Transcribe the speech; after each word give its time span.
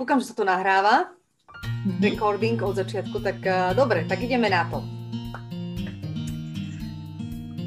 kúkam, 0.00 0.16
že 0.16 0.32
sa 0.32 0.34
to 0.40 0.48
nahráva. 0.48 1.12
Recording 2.00 2.56
od 2.64 2.72
začiatku, 2.72 3.20
tak 3.20 3.44
uh, 3.44 3.76
dobre, 3.76 4.08
tak 4.08 4.24
ideme 4.24 4.48
na 4.48 4.64
to. 4.72 4.80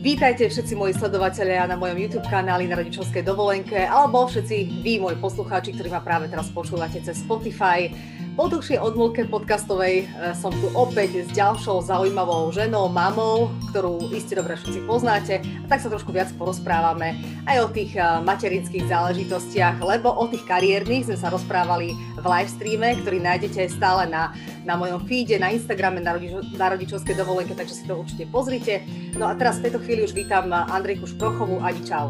Vítajte 0.03 0.49
všetci 0.49 0.73
moji 0.73 0.97
sledovatelia 0.97 1.69
na 1.69 1.77
mojom 1.77 1.95
YouTube 1.95 2.27
kanáli 2.27 2.65
na 2.65 2.75
rodičovskej 2.75 3.21
dovolenke, 3.21 3.85
alebo 3.85 4.25
všetci 4.25 4.81
vy, 4.81 4.99
moji 4.99 5.15
poslucháči, 5.21 5.77
ktorí 5.77 5.93
ma 5.93 6.01
práve 6.01 6.25
teraz 6.27 6.49
počúvate 6.49 6.99
cez 7.05 7.21
Spotify. 7.21 7.93
Po 8.33 8.49
dlhšej 8.49 8.81
odmlke 8.81 9.29
podcastovej 9.29 10.09
e, 10.09 10.33
som 10.33 10.49
tu 10.49 10.65
opäť 10.73 11.21
s 11.21 11.29
ďalšou 11.37 11.85
zaujímavou 11.85 12.49
ženou, 12.49 12.89
mamou, 12.89 13.53
ktorú 13.69 14.09
iste 14.09 14.33
dobre 14.33 14.57
všetci 14.57 14.89
poznáte. 14.89 15.37
A 15.37 15.65
tak 15.69 15.85
sa 15.85 15.93
trošku 15.93 16.09
viac 16.09 16.33
porozprávame 16.33 17.13
aj 17.45 17.57
o 17.61 17.67
tých 17.69 17.93
e, 17.93 18.01
materinských 18.25 18.89
záležitostiach, 18.89 19.77
lebo 19.85 20.09
o 20.09 20.25
tých 20.25 20.41
kariérnych 20.49 21.13
sme 21.13 21.17
sa 21.21 21.29
rozprávali 21.29 21.93
v 21.93 22.25
live 22.25 22.49
streame, 22.49 22.89
ktorý 23.05 23.21
nájdete 23.21 23.69
stále 23.69 24.09
na, 24.09 24.33
na 24.65 24.81
mojom 24.81 25.05
feede, 25.05 25.37
na 25.37 25.53
Instagrame 25.53 26.01
na, 26.01 26.17
rodič, 26.17 26.33
na 26.57 26.73
rodičovskej 26.73 27.13
dovolenke, 27.13 27.53
takže 27.53 27.77
si 27.77 27.85
to 27.85 28.01
určite 28.01 28.25
pozrite. 28.33 28.81
No 29.13 29.29
a 29.29 29.37
teraz 29.37 29.61
v 29.61 29.69
tejto 29.69 29.77
chvíli 29.85 30.09
už 30.09 30.17
vítam 30.17 30.49
Andrejku 30.49 31.05
Šprochovú. 31.05 31.61
Adi, 31.61 31.85
čau. 31.85 32.09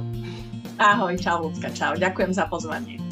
Ahoj, 0.80 1.20
čau 1.20 1.52
Lucka, 1.52 1.68
čau. 1.76 2.00
Ďakujem 2.00 2.32
za 2.32 2.48
pozvanie 2.48 3.03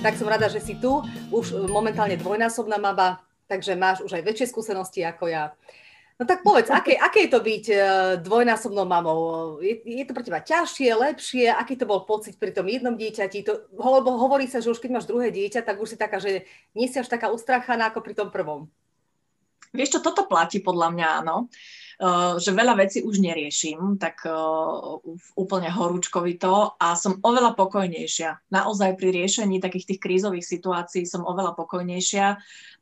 tak 0.00 0.16
som 0.16 0.32
rada, 0.32 0.48
že 0.48 0.64
si 0.64 0.80
tu. 0.80 1.04
Už 1.28 1.52
momentálne 1.68 2.16
dvojnásobná 2.16 2.80
mama, 2.80 3.20
takže 3.44 3.76
máš 3.76 4.00
už 4.00 4.16
aj 4.16 4.24
väčšie 4.24 4.46
skúsenosti 4.48 5.04
ako 5.04 5.28
ja. 5.28 5.52
No 6.16 6.24
tak 6.24 6.40
povedz, 6.40 6.72
aké, 6.78 6.96
aké 6.96 7.28
je 7.28 7.30
to 7.32 7.40
byť 7.44 7.64
uh, 7.68 7.80
dvojnásobnou 8.24 8.88
mamou? 8.88 9.20
Je, 9.60 9.76
je 9.84 10.04
to 10.08 10.16
pre 10.16 10.24
teba 10.24 10.40
ťažšie, 10.40 10.88
lepšie? 10.96 11.52
Aký 11.52 11.76
to 11.76 11.84
bol 11.84 12.08
pocit 12.08 12.40
pri 12.40 12.56
tom 12.56 12.68
jednom 12.72 12.96
dieťati? 12.96 13.44
To, 13.44 13.68
lebo 13.76 14.16
hovorí 14.16 14.48
sa, 14.48 14.64
že 14.64 14.72
už 14.72 14.80
keď 14.80 14.90
máš 14.96 15.08
druhé 15.08 15.28
dieťa, 15.28 15.60
tak 15.68 15.76
už 15.76 15.92
si 15.92 15.96
taká, 16.00 16.16
že 16.16 16.48
nie 16.72 16.88
si 16.88 16.96
až 16.96 17.08
taká 17.08 17.28
ustrachaná 17.28 17.92
ako 17.92 18.00
pri 18.00 18.16
tom 18.16 18.32
prvom. 18.32 18.72
Vieš 19.76 19.96
čo, 19.96 20.00
toto 20.00 20.24
platí 20.24 20.64
podľa 20.64 20.88
mňa, 20.96 21.06
áno. 21.22 21.52
Eh, 22.00 22.34
že 22.40 22.56
veľa 22.56 22.80
vecí 22.80 23.04
už 23.04 23.20
neriešim, 23.20 24.00
tak 24.00 24.24
eh, 24.24 24.32
úplne 25.36 25.68
horúčkovito 25.68 26.80
a 26.80 26.96
som 26.96 27.20
oveľa 27.20 27.52
pokojnejšia. 27.60 28.48
Naozaj 28.48 28.96
pri 28.96 29.12
riešení 29.20 29.60
takých 29.60 29.92
tých 29.92 30.00
krízových 30.00 30.48
situácií 30.48 31.04
som 31.04 31.28
oveľa 31.28 31.52
pokojnejšia 31.60 32.40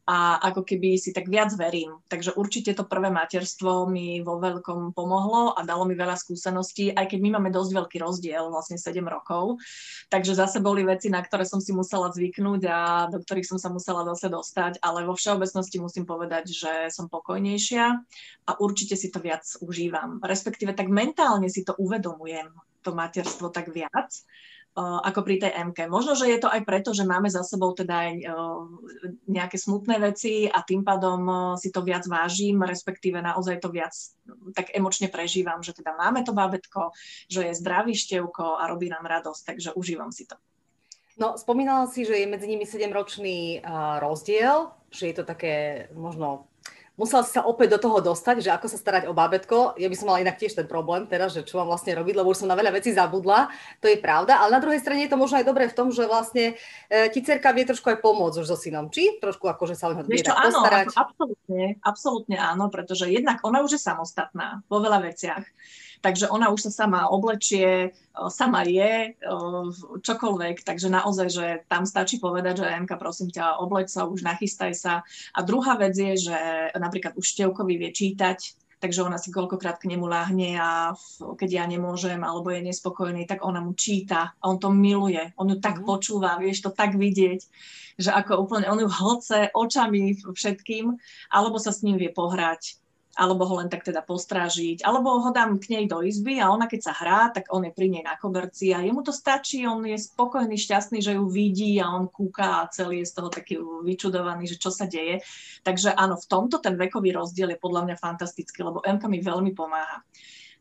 a 0.08 0.41
ako 0.41 0.64
keby 0.64 0.96
si 0.96 1.12
tak 1.12 1.28
viac 1.28 1.52
verím. 1.52 2.00
Takže 2.08 2.33
určite 2.33 2.72
to 2.72 2.89
prvé 2.89 3.12
materstvo 3.12 3.84
mi 3.84 4.24
vo 4.24 4.41
veľkom 4.41 4.96
pomohlo 4.96 5.52
a 5.52 5.61
dalo 5.69 5.84
mi 5.84 5.92
veľa 5.92 6.16
skúseností, 6.16 6.96
aj 6.96 7.12
keď 7.12 7.19
my 7.20 7.28
máme 7.36 7.52
dosť 7.52 7.77
veľký 7.77 8.00
rozdiel, 8.00 8.48
vlastne 8.48 8.80
7 8.80 9.05
rokov. 9.05 9.61
Takže 10.08 10.33
zase 10.33 10.64
boli 10.64 10.80
veci, 10.80 11.12
na 11.12 11.20
ktoré 11.20 11.44
som 11.44 11.61
si 11.61 11.77
musela 11.77 12.08
zvyknúť 12.08 12.62
a 12.72 12.78
do 13.12 13.20
ktorých 13.20 13.52
som 13.52 13.61
sa 13.61 13.69
musela 13.69 14.00
zase 14.08 14.33
dostať, 14.33 14.80
ale 14.80 15.05
vo 15.05 15.12
všeobecnosti 15.12 15.77
musím 15.77 16.08
povedať, 16.08 16.56
že 16.56 16.72
som 16.89 17.12
pokojnejšia 17.12 18.00
a 18.48 18.50
určite 18.64 18.96
si 18.96 19.08
to 19.09 19.20
viac 19.20 19.45
užívam. 19.61 20.20
Respektíve 20.23 20.73
tak 20.77 20.89
mentálne 20.92 21.48
si 21.51 21.64
to 21.64 21.77
uvedomujem, 21.77 22.53
to 22.83 22.95
materstvo 22.95 23.53
tak 23.53 23.73
viac 23.75 24.12
ako 24.78 25.27
pri 25.27 25.42
tej 25.42 25.53
MK. 25.70 25.91
Možno, 25.91 26.14
že 26.14 26.31
je 26.31 26.39
to 26.39 26.47
aj 26.47 26.62
preto, 26.62 26.95
že 26.95 27.03
máme 27.03 27.27
za 27.27 27.42
sebou 27.42 27.75
teda 27.75 27.95
aj 27.98 28.12
nejaké 29.27 29.59
smutné 29.59 29.98
veci 29.98 30.47
a 30.47 30.62
tým 30.62 30.86
pádom 30.86 31.55
si 31.59 31.75
to 31.75 31.83
viac 31.83 32.06
vážim, 32.06 32.62
respektíve 32.62 33.19
naozaj 33.19 33.59
to 33.59 33.75
viac 33.75 33.91
tak 34.55 34.70
emočne 34.70 35.11
prežívam, 35.11 35.59
že 35.67 35.75
teda 35.75 35.98
máme 35.98 36.23
to 36.23 36.31
bábetko, 36.31 36.95
že 37.27 37.51
je 37.51 37.59
zdravý 37.59 37.98
števko 37.98 38.62
a 38.62 38.70
robí 38.70 38.86
nám 38.86 39.03
radosť, 39.03 39.42
takže 39.55 39.75
užívam 39.75 40.14
si 40.14 40.31
to. 40.31 40.39
No, 41.19 41.34
spomínala 41.34 41.91
si, 41.91 42.06
že 42.06 42.14
je 42.14 42.31
medzi 42.31 42.47
nimi 42.47 42.62
7-ročný 42.62 43.67
uh, 43.67 43.98
rozdiel, 43.98 44.70
že 44.95 45.11
je 45.11 45.14
to 45.19 45.27
také 45.27 45.86
možno 45.91 46.47
musela 46.99 47.23
si 47.23 47.31
sa 47.31 47.47
opäť 47.47 47.79
do 47.79 47.89
toho 47.89 48.03
dostať, 48.03 48.43
že 48.43 48.51
ako 48.51 48.67
sa 48.67 48.77
starať 48.77 49.07
o 49.07 49.15
bábetko. 49.15 49.79
Ja 49.79 49.87
by 49.87 49.97
som 49.97 50.11
mala 50.11 50.21
inak 50.21 50.37
tiež 50.37 50.59
ten 50.59 50.67
problém 50.67 51.07
teraz, 51.07 51.33
že 51.33 51.47
čo 51.47 51.63
mám 51.63 51.70
vlastne 51.70 51.95
robiť, 51.95 52.14
lebo 52.19 52.35
už 52.35 52.45
som 52.45 52.51
na 52.51 52.59
veľa 52.59 52.75
vecí 52.75 52.91
zabudla, 52.91 53.48
to 53.79 53.86
je 53.86 53.97
pravda, 54.03 54.42
ale 54.42 54.59
na 54.59 54.61
druhej 54.61 54.83
strane 54.83 55.07
je 55.07 55.11
to 55.14 55.17
možno 55.17 55.39
aj 55.39 55.47
dobré 55.47 55.70
v 55.70 55.77
tom, 55.79 55.95
že 55.95 56.05
vlastne 56.11 56.58
e, 56.91 57.08
ti 57.14 57.23
cerka 57.23 57.55
vie 57.55 57.63
trošku 57.63 57.87
aj 57.87 58.03
pomôcť 58.03 58.42
už 58.42 58.51
so 58.51 58.58
synom, 58.58 58.91
či 58.91 59.23
trošku 59.23 59.47
že 59.70 59.79
sa 59.79 59.89
o 59.89 59.95
neho 59.95 60.03
vie 60.05 60.27
postarať. 60.27 60.91
Áno, 60.91 60.98
absolútne, 60.98 61.63
absolútne 61.87 62.37
áno, 62.37 62.67
pretože 62.69 63.07
jednak 63.07 63.39
ona 63.47 63.63
už 63.63 63.79
je 63.79 63.81
samostatná 63.81 64.67
vo 64.67 64.83
veľa 64.83 65.07
veciach 65.07 65.47
takže 66.01 66.31
ona 66.31 66.51
už 66.51 66.69
sa 66.69 66.85
sama 66.85 67.11
oblečie, 67.11 67.95
sama 68.31 68.67
je, 68.67 69.14
čokoľvek, 70.03 70.63
takže 70.63 70.89
naozaj, 70.91 71.29
že 71.31 71.47
tam 71.70 71.86
stačí 71.86 72.19
povedať, 72.19 72.63
že 72.63 72.79
MK, 72.86 72.92
prosím 72.98 73.29
ťa, 73.31 73.63
obleč 73.63 73.95
sa, 73.95 74.07
už 74.07 74.23
nachystaj 74.23 74.73
sa. 74.75 75.07
A 75.35 75.39
druhá 75.42 75.79
vec 75.79 75.95
je, 75.95 76.31
že 76.31 76.39
napríklad 76.75 77.14
už 77.14 77.27
Števkovi 77.27 77.79
vie 77.79 77.91
čítať, 77.91 78.39
takže 78.79 79.03
ona 79.03 79.19
si 79.19 79.35
koľkokrát 79.35 79.79
k 79.83 79.91
nemu 79.91 80.07
láhne 80.07 80.55
a 80.58 80.95
keď 81.19 81.51
ja 81.51 81.64
nemôžem 81.67 82.23
alebo 82.23 82.55
je 82.55 82.63
nespokojný, 82.63 83.27
tak 83.27 83.42
ona 83.42 83.58
mu 83.58 83.75
číta 83.75 84.39
a 84.39 84.45
on 84.47 84.58
to 84.63 84.70
miluje, 84.70 85.35
on 85.35 85.51
ju 85.51 85.58
tak 85.58 85.83
mm. 85.83 85.85
počúva, 85.85 86.39
vieš 86.39 86.63
to 86.63 86.70
tak 86.70 86.95
vidieť, 86.95 87.41
že 87.98 88.11
ako 88.14 88.47
úplne, 88.47 88.70
on 88.70 88.79
ju 88.79 88.87
hlce 88.87 89.51
očami 89.51 90.23
všetkým, 90.23 90.95
alebo 91.35 91.58
sa 91.58 91.75
s 91.75 91.83
ním 91.83 91.98
vie 91.98 92.11
pohrať 92.14 92.79
alebo 93.18 93.42
ho 93.51 93.58
len 93.58 93.67
tak 93.67 93.83
teda 93.83 94.06
postrážiť, 94.06 94.86
alebo 94.86 95.18
ho 95.18 95.30
dám 95.34 95.58
k 95.58 95.74
nej 95.74 95.84
do 95.90 96.06
izby 96.06 96.39
a 96.39 96.55
ona 96.55 96.70
keď 96.70 96.80
sa 96.86 96.92
hrá, 96.95 97.34
tak 97.34 97.51
on 97.51 97.67
je 97.67 97.74
pri 97.74 97.90
nej 97.90 98.06
na 98.06 98.14
koberci 98.14 98.70
a 98.70 98.86
jemu 98.86 99.02
to 99.02 99.11
stačí, 99.11 99.67
on 99.67 99.83
je 99.83 99.98
spokojný, 99.98 100.55
šťastný, 100.55 101.02
že 101.02 101.18
ju 101.18 101.27
vidí 101.27 101.83
a 101.83 101.90
on 101.90 102.07
kúka 102.07 102.62
a 102.62 102.70
celý 102.70 103.02
je 103.02 103.11
z 103.11 103.14
toho 103.18 103.28
taký 103.28 103.58
vyčudovaný, 103.58 104.46
že 104.46 104.62
čo 104.62 104.70
sa 104.70 104.86
deje. 104.86 105.18
Takže 105.67 105.98
áno, 105.98 106.14
v 106.14 106.27
tomto 106.30 106.62
ten 106.62 106.78
vekový 106.78 107.11
rozdiel 107.11 107.51
je 107.51 107.58
podľa 107.58 107.90
mňa 107.90 107.96
fantastický, 107.98 108.62
lebo 108.62 108.78
Emka 108.86 109.11
mi 109.11 109.18
veľmi 109.18 109.51
pomáha. 109.51 110.07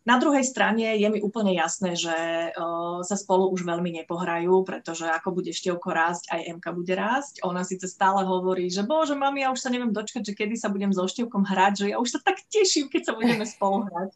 Na 0.07 0.15
druhej 0.15 0.47
strane 0.47 0.95
je 0.95 1.07
mi 1.11 1.19
úplne 1.19 1.51
jasné, 1.51 1.99
že 1.99 2.15
uh, 2.55 3.03
sa 3.03 3.15
spolu 3.19 3.51
už 3.51 3.67
veľmi 3.67 3.91
nepohrajú, 3.91 4.63
pretože 4.63 5.03
ako 5.03 5.35
bude 5.35 5.51
števko 5.51 5.91
rásť, 5.91 6.31
aj 6.31 6.47
Emka 6.47 6.71
bude 6.71 6.95
rásť. 6.95 7.43
Ona 7.43 7.67
síce 7.67 7.91
stále 7.91 8.23
hovorí, 8.23 8.71
že 8.71 8.87
bože, 8.87 9.19
mami, 9.19 9.43
ja 9.43 9.51
už 9.51 9.59
sa 9.59 9.67
neviem 9.67 9.91
dočkať, 9.91 10.23
že 10.23 10.31
kedy 10.31 10.55
sa 10.55 10.71
budem 10.71 10.95
so 10.95 11.03
števkom 11.03 11.43
hrať, 11.43 11.83
že 11.83 11.85
ja 11.91 11.99
už 11.99 12.07
sa 12.15 12.19
tak 12.23 12.39
teším, 12.47 12.87
keď 12.87 13.03
sa 13.03 13.13
budeme 13.19 13.43
spolu 13.59 13.83
hrať. 13.91 14.15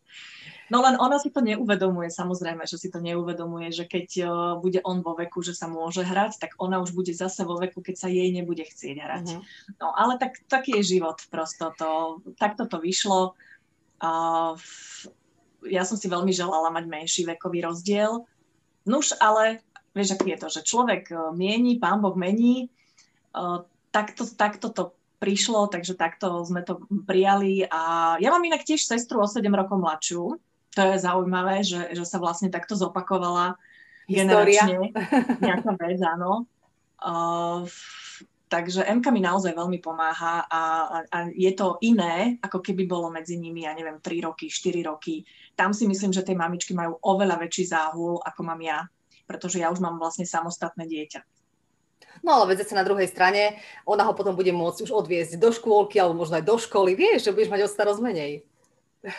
No 0.71 0.79
len 0.79 0.95
ona 0.95 1.19
si 1.19 1.27
to 1.27 1.43
neuvedomuje, 1.43 2.07
samozrejme, 2.07 2.63
že 2.63 2.79
si 2.79 2.87
to 2.87 3.03
neuvedomuje, 3.03 3.75
že 3.75 3.83
keď 3.83 4.07
uh, 4.23 4.31
bude 4.63 4.79
on 4.87 5.03
vo 5.03 5.19
veku, 5.19 5.43
že 5.43 5.51
sa 5.51 5.67
môže 5.67 6.07
hrať, 6.07 6.39
tak 6.39 6.55
ona 6.55 6.79
už 6.79 6.95
bude 6.95 7.11
zase 7.11 7.43
vo 7.43 7.59
veku, 7.59 7.83
keď 7.83 7.99
sa 7.99 8.07
jej 8.07 8.31
nebude 8.31 8.63
chcieť 8.63 8.95
hrať. 8.95 9.25
Uh-huh. 9.35 9.43
No 9.83 9.91
ale 9.91 10.15
tak, 10.15 10.39
taký 10.47 10.79
je 10.79 10.95
život 10.95 11.19
prosto, 11.27 11.75
to, 11.75 12.23
takto 12.39 12.63
to 12.71 12.79
vyšlo. 12.79 13.35
Uh, 13.99 14.55
ja 15.69 15.85
som 15.85 15.97
si 15.97 16.09
veľmi 16.09 16.33
želala 16.33 16.73
mať 16.73 16.85
menší 16.89 17.21
vekový 17.27 17.65
rozdiel. 17.65 18.25
Nuž, 18.85 19.13
ale 19.21 19.61
vieš, 19.93 20.17
aký 20.17 20.33
je 20.33 20.41
to, 20.41 20.47
že 20.49 20.61
človek 20.65 21.03
e, 21.11 21.15
mieni, 21.37 21.77
pán 21.77 22.01
Boh 22.01 22.17
mení, 22.17 22.65
e, 22.65 23.47
takto, 23.93 24.25
takto 24.25 24.73
to 24.73 24.83
prišlo, 25.21 25.69
takže 25.69 25.93
takto 25.93 26.41
sme 26.41 26.65
to 26.65 26.81
prijali. 27.05 27.61
A 27.69 28.15
ja 28.17 28.33
mám 28.33 28.41
inak 28.41 28.65
tiež 28.65 28.81
sestru 28.81 29.21
o 29.21 29.29
7 29.29 29.45
rokov 29.53 29.77
mladšiu. 29.77 30.23
To 30.73 30.81
je 30.81 30.97
zaujímavé, 30.97 31.61
že, 31.61 31.93
že 31.93 32.03
sa 32.07 32.17
vlastne 32.17 32.49
takto 32.49 32.73
zopakovala 32.73 33.59
História. 34.09 34.65
generačne 34.65 34.77
nejaká 35.43 35.71
vec, 35.77 35.99
áno. 36.01 36.49
Uh, 37.01 37.69
Takže 38.51 38.83
MK 38.83 39.15
mi 39.15 39.23
naozaj 39.23 39.55
veľmi 39.55 39.79
pomáha 39.79 40.43
a, 40.43 40.63
a, 41.07 41.17
je 41.31 41.47
to 41.55 41.79
iné, 41.87 42.35
ako 42.43 42.59
keby 42.59 42.83
bolo 42.83 43.07
medzi 43.07 43.39
nimi, 43.39 43.63
ja 43.63 43.71
neviem, 43.71 44.03
3 44.03 44.27
roky, 44.27 44.51
4 44.51 44.91
roky. 44.91 45.23
Tam 45.55 45.71
si 45.71 45.87
myslím, 45.87 46.11
že 46.11 46.19
tie 46.19 46.35
mamičky 46.35 46.75
majú 46.75 46.99
oveľa 46.99 47.39
väčší 47.39 47.71
záhul, 47.71 48.19
ako 48.19 48.41
mám 48.43 48.59
ja, 48.59 48.83
pretože 49.23 49.63
ja 49.63 49.71
už 49.71 49.79
mám 49.79 49.95
vlastne 49.95 50.27
samostatné 50.27 50.83
dieťa. 50.83 51.23
No 52.27 52.35
ale 52.35 52.51
veď 52.51 52.75
na 52.75 52.83
druhej 52.83 53.07
strane, 53.07 53.55
ona 53.87 54.03
ho 54.03 54.11
potom 54.11 54.35
bude 54.35 54.51
môcť 54.51 54.83
už 54.83 54.91
odviezť 54.91 55.39
do 55.39 55.55
škôlky 55.55 55.95
alebo 55.95 56.19
možno 56.19 56.35
aj 56.35 56.43
do 56.43 56.59
školy, 56.59 56.91
vieš, 56.99 57.31
že 57.31 57.33
budeš 57.33 57.55
mať 57.55 57.61
o 57.63 57.71
starosť 57.71 58.03
menej. 58.03 58.43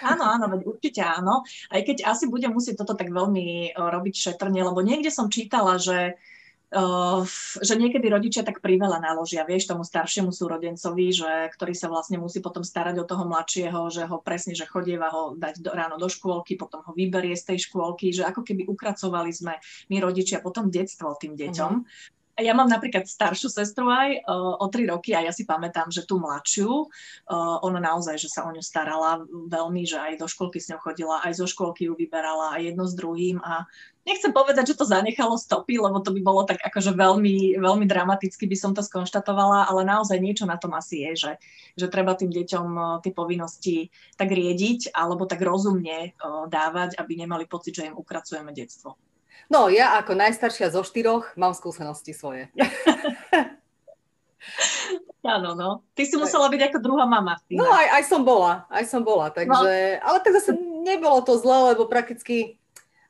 Áno, 0.04 0.28
áno, 0.28 0.46
veď 0.46 0.60
určite 0.68 1.00
áno. 1.02 1.42
Aj 1.72 1.80
keď 1.82 2.06
asi 2.06 2.30
budem 2.30 2.54
musieť 2.54 2.84
toto 2.84 2.94
tak 2.94 3.10
veľmi 3.10 3.74
robiť 3.74 4.14
šetrne, 4.14 4.60
lebo 4.62 4.78
niekde 4.78 5.10
som 5.10 5.26
čítala, 5.32 5.80
že 5.80 6.20
že 7.60 7.74
niekedy 7.76 8.08
rodičia 8.08 8.40
tak 8.40 8.64
priveľa 8.64 8.96
naložia, 8.96 9.44
vieš, 9.44 9.68
tomu 9.68 9.84
staršiemu 9.84 10.32
súrodencovi, 10.32 11.06
že, 11.12 11.32
ktorý 11.52 11.76
sa 11.76 11.92
vlastne 11.92 12.16
musí 12.16 12.40
potom 12.40 12.64
starať 12.64 13.04
o 13.04 13.08
toho 13.08 13.28
mladšieho, 13.28 13.92
že 13.92 14.08
ho 14.08 14.16
presne, 14.24 14.56
že 14.56 14.64
chodieva 14.64 15.12
ho 15.12 15.36
dať 15.36 15.60
do, 15.60 15.70
ráno 15.76 16.00
do 16.00 16.08
škôlky, 16.08 16.56
potom 16.56 16.80
ho 16.80 16.92
vyberie 16.96 17.36
z 17.36 17.52
tej 17.52 17.68
škôlky, 17.68 18.16
že 18.16 18.24
ako 18.24 18.40
keby 18.40 18.64
ukracovali 18.64 19.28
sme 19.36 19.60
my 19.92 19.96
rodičia 20.00 20.40
potom 20.40 20.72
detstvo 20.72 21.12
tým 21.20 21.36
deťom. 21.36 21.72
Uh-huh. 21.76 22.20
Ja 22.40 22.56
mám 22.56 22.64
napríklad 22.64 23.04
staršiu 23.04 23.52
sestru 23.52 23.92
aj 23.92 24.24
o, 24.24 24.64
o 24.64 24.66
tri 24.72 24.88
roky 24.88 25.12
a 25.12 25.20
ja 25.20 25.32
si 25.36 25.44
pamätám, 25.44 25.92
že 25.92 26.08
tú 26.08 26.16
mladšiu, 26.16 26.70
o, 26.72 26.88
ona 27.60 27.76
naozaj, 27.76 28.16
že 28.16 28.32
sa 28.32 28.48
o 28.48 28.50
ňu 28.52 28.64
starala 28.64 29.20
veľmi, 29.28 29.84
že 29.84 30.00
aj 30.00 30.12
do 30.16 30.24
školky 30.24 30.56
s 30.56 30.72
ňou 30.72 30.80
chodila, 30.80 31.20
aj 31.28 31.44
zo 31.44 31.46
školky 31.46 31.92
ju 31.92 31.92
vyberala, 31.92 32.56
aj 32.56 32.72
jedno 32.72 32.84
s 32.88 32.96
druhým 32.96 33.36
a 33.44 33.68
nechcem 34.08 34.32
povedať, 34.32 34.72
že 34.72 34.78
to 34.80 34.88
zanechalo 34.88 35.36
stopy, 35.36 35.76
lebo 35.76 36.00
to 36.00 36.08
by 36.16 36.20
bolo 36.24 36.48
tak 36.48 36.56
akože 36.64 36.96
veľmi, 36.96 37.60
veľmi 37.60 37.84
dramaticky 37.84 38.48
by 38.48 38.56
som 38.56 38.72
to 38.72 38.80
skonštatovala, 38.80 39.68
ale 39.68 39.84
naozaj 39.84 40.16
niečo 40.16 40.48
na 40.48 40.56
tom 40.56 40.72
asi 40.72 41.04
je, 41.04 41.12
že, 41.28 41.32
že 41.76 41.86
treba 41.92 42.16
tým 42.16 42.32
deťom 42.32 42.98
tie 43.04 43.12
povinnosti 43.12 43.92
tak 44.16 44.32
riediť 44.32 44.96
alebo 44.96 45.28
tak 45.28 45.44
rozumne 45.44 46.16
dávať, 46.48 46.96
aby 46.96 47.12
nemali 47.12 47.44
pocit, 47.44 47.76
že 47.76 47.92
im 47.92 47.98
ukracujeme 48.00 48.56
detstvo. 48.56 48.96
No, 49.52 49.68
ja 49.68 50.00
ako 50.00 50.16
najstaršia 50.16 50.72
zo 50.72 50.80
štyroch 50.80 51.36
mám 51.36 51.52
skúsenosti 51.52 52.16
svoje. 52.16 52.48
Áno, 55.22 55.54
no. 55.54 55.86
Ty 55.94 56.02
si 56.02 56.18
musela 56.18 56.50
byť 56.50 56.72
ako 56.72 56.78
druhá 56.82 57.06
mama. 57.06 57.38
No, 57.46 57.70
aj, 57.70 58.02
aj 58.02 58.04
som 58.10 58.26
bola, 58.26 58.66
aj 58.66 58.84
som 58.90 59.06
bola, 59.06 59.30
takže, 59.30 59.54
no. 59.54 60.02
ale 60.02 60.18
tak 60.18 60.34
zase 60.34 60.50
nebolo 60.82 61.22
to 61.22 61.38
zle, 61.38 61.74
lebo 61.74 61.86
prakticky 61.86 62.58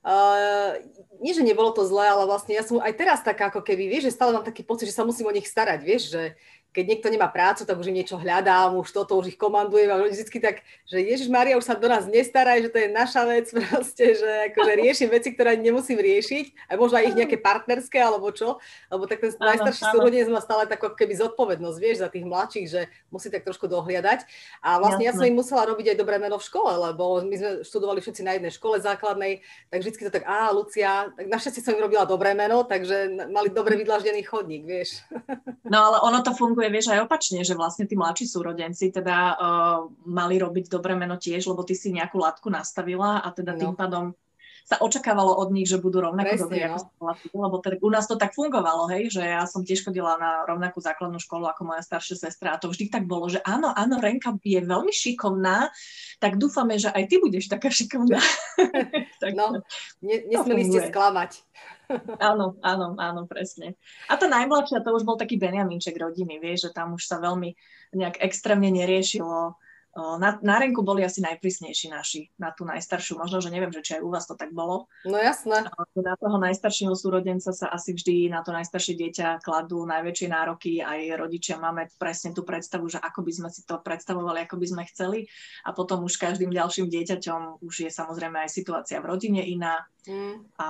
Uh, 0.02 0.82
nie, 1.22 1.30
že 1.30 1.46
nebolo 1.46 1.70
to 1.70 1.86
zlé, 1.86 2.10
ale 2.10 2.26
vlastne 2.26 2.58
ja 2.58 2.66
som 2.66 2.82
aj 2.82 2.90
teraz 2.98 3.22
taká 3.22 3.54
ako 3.54 3.62
keby, 3.62 3.86
vieš, 3.86 4.10
že 4.10 4.18
stále 4.18 4.34
mám 4.34 4.42
taký 4.42 4.66
pocit, 4.66 4.90
že 4.90 4.98
sa 4.98 5.06
musím 5.06 5.30
o 5.30 5.34
nich 5.34 5.46
starať, 5.46 5.78
vieš, 5.78 6.10
že 6.10 6.34
keď 6.72 6.84
niekto 6.88 7.08
nemá 7.12 7.28
prácu, 7.28 7.68
tak 7.68 7.76
už 7.76 7.92
im 7.92 8.00
niečo 8.00 8.16
hľadám, 8.16 8.72
už 8.80 8.88
toto, 8.96 9.20
už 9.20 9.36
ich 9.36 9.38
komandujem 9.38 9.92
a 9.92 10.00
vždycky 10.00 10.40
tak, 10.40 10.64
že 10.88 11.04
Ježiš 11.04 11.28
Maria 11.28 11.60
už 11.60 11.68
sa 11.68 11.76
do 11.76 11.84
nás 11.84 12.08
nestaraj, 12.08 12.64
že 12.64 12.72
to 12.72 12.78
je 12.80 12.88
naša 12.88 13.28
vec 13.28 13.46
proste, 13.68 14.16
že 14.16 14.30
akože 14.52 14.72
riešim 14.80 15.08
veci, 15.12 15.36
ktoré 15.36 15.60
nemusím 15.60 16.00
riešiť, 16.00 16.72
aj 16.72 16.76
možno 16.80 16.96
aj 16.96 17.06
ich 17.12 17.18
nejaké 17.20 17.36
partnerské 17.36 18.00
alebo 18.00 18.32
čo, 18.32 18.56
lebo 18.88 19.04
tak 19.04 19.20
ten 19.20 19.36
najstarší 19.36 19.84
súrodenec 19.92 20.32
má 20.32 20.40
stále 20.40 20.64
takú 20.64 20.88
keby 20.96 21.12
zodpovednosť, 21.20 21.78
vieš, 21.78 21.96
za 22.00 22.08
tých 22.08 22.24
mladších, 22.24 22.66
že 22.66 22.80
musí 23.12 23.28
tak 23.28 23.44
trošku 23.44 23.68
dohliadať. 23.68 24.24
A 24.64 24.80
vlastne 24.80 25.04
Jasne. 25.04 25.12
ja 25.12 25.12
som 25.20 25.28
im 25.28 25.36
musela 25.36 25.68
robiť 25.68 25.92
aj 25.92 26.00
dobré 26.00 26.16
meno 26.16 26.40
v 26.40 26.48
škole, 26.48 26.72
lebo 26.72 27.20
my 27.20 27.36
sme 27.36 27.50
študovali 27.68 28.00
všetci 28.00 28.22
na 28.24 28.32
jednej 28.40 28.52
škole 28.52 28.80
základnej, 28.80 29.44
tak 29.68 29.84
vždycky 29.84 30.02
to 30.08 30.12
tak, 30.12 30.24
á, 30.24 30.48
Lucia, 30.56 31.12
tak 31.12 31.28
našťastie 31.28 31.60
som 31.60 31.76
im 31.76 31.84
robila 31.84 32.08
dobré 32.08 32.32
meno, 32.32 32.64
takže 32.64 33.28
mali 33.28 33.52
dobre 33.52 33.76
vydlaždený 33.76 34.24
chodník, 34.24 34.64
vieš. 34.64 35.04
No 35.68 35.92
ale 35.92 36.00
ono 36.00 36.24
to 36.24 36.32
funguje 36.32 36.61
funguje, 36.62 36.78
vieš, 36.78 36.94
aj 36.94 37.02
opačne, 37.02 37.42
že 37.42 37.58
vlastne 37.58 37.90
tí 37.90 37.98
mladší 37.98 38.30
súrodenci 38.30 38.94
teda 38.94 39.16
uh, 39.34 39.90
mali 40.06 40.38
robiť 40.38 40.70
dobré 40.70 40.94
meno 40.94 41.18
tiež, 41.18 41.50
lebo 41.50 41.66
ty 41.66 41.74
si 41.74 41.90
nejakú 41.90 42.22
látku 42.22 42.46
nastavila 42.54 43.18
a 43.18 43.28
teda 43.34 43.58
no. 43.58 43.58
tým 43.58 43.74
pádom 43.74 44.04
sa 44.62 44.78
očakávalo 44.78 45.42
od 45.42 45.50
nich, 45.50 45.66
že 45.66 45.82
budú 45.82 46.06
rovnako 46.06 46.46
dobrí 46.46 46.62
no. 46.62 46.78
ako 46.78 47.34
lebo 47.34 47.56
teda 47.58 47.82
u 47.82 47.90
nás 47.90 48.06
to 48.06 48.14
tak 48.14 48.30
fungovalo, 48.30 48.86
hej, 48.94 49.10
že 49.10 49.26
ja 49.26 49.42
som 49.42 49.66
tiež 49.66 49.82
chodila 49.82 50.14
na 50.22 50.46
rovnakú 50.46 50.78
základnú 50.78 51.18
školu 51.18 51.50
ako 51.50 51.74
moja 51.74 51.82
staršia 51.82 52.30
sestra 52.30 52.54
a 52.54 52.60
to 52.62 52.70
vždy 52.70 52.86
tak 52.86 53.10
bolo, 53.10 53.26
že 53.26 53.42
áno, 53.42 53.74
áno, 53.74 53.98
Renka 53.98 54.30
je 54.38 54.62
veľmi 54.62 54.94
šikovná, 54.94 55.66
tak 56.22 56.38
dúfame, 56.38 56.78
že 56.78 56.94
aj 56.94 57.10
ty 57.10 57.18
budeš 57.18 57.50
taká 57.50 57.74
šikovná. 57.74 58.22
tak, 59.22 59.34
no, 59.34 59.66
ne, 59.98 60.16
nesmeli 60.30 60.62
ste 60.70 60.94
sklamať. 60.94 61.42
Áno, 62.30 62.56
áno, 62.62 62.86
áno, 62.96 63.20
presne. 63.28 63.76
A 64.08 64.16
tá 64.16 64.26
najmladšia, 64.26 64.84
to 64.84 64.94
už 64.94 65.04
bol 65.04 65.16
taký 65.16 65.36
Benjaminček 65.36 65.96
rodiny, 65.96 66.40
vieš, 66.40 66.68
že 66.68 66.70
tam 66.76 66.96
už 66.96 67.04
sa 67.04 67.20
veľmi 67.20 67.54
nejak 67.92 68.20
extrémne 68.20 68.72
neriešilo 68.72 69.56
na, 69.92 70.40
na 70.40 70.56
renku 70.56 70.80
boli 70.80 71.04
asi 71.04 71.20
najprísnejší 71.20 71.92
naši, 71.92 72.32
na 72.40 72.48
tú 72.48 72.64
najstaršiu. 72.64 73.20
Možno, 73.20 73.44
že 73.44 73.52
neviem, 73.52 73.68
že 73.68 73.84
či 73.84 74.00
aj 74.00 74.02
u 74.02 74.08
vás 74.08 74.24
to 74.24 74.32
tak 74.40 74.48
bolo. 74.56 74.88
No 75.04 75.20
jasné. 75.20 75.68
Na 75.92 76.16
toho 76.16 76.40
najstaršieho 76.40 76.96
súrodenca 76.96 77.52
sa 77.52 77.68
asi 77.68 77.92
vždy 77.92 78.32
na 78.32 78.40
to 78.40 78.56
najstaršie 78.56 78.96
dieťa 78.96 79.44
kladú 79.44 79.84
najväčšie 79.84 80.28
nároky. 80.32 80.80
Aj 80.80 80.96
rodičia 81.20 81.60
máme 81.60 81.92
presne 82.00 82.32
tú 82.32 82.40
predstavu, 82.40 82.88
že 82.88 83.04
ako 83.04 83.20
by 83.20 83.32
sme 83.36 83.48
si 83.52 83.68
to 83.68 83.76
predstavovali, 83.84 84.48
ako 84.48 84.56
by 84.56 84.66
sme 84.72 84.82
chceli. 84.88 85.28
A 85.68 85.76
potom 85.76 86.08
už 86.08 86.16
každým 86.16 86.48
ďalším 86.48 86.88
dieťaťom 86.88 87.60
už 87.60 87.74
je 87.84 87.90
samozrejme 87.92 88.48
aj 88.48 88.48
situácia 88.48 88.96
v 88.96 89.12
rodine 89.12 89.44
iná. 89.44 89.84
Mm. 90.02 90.42
A 90.58 90.68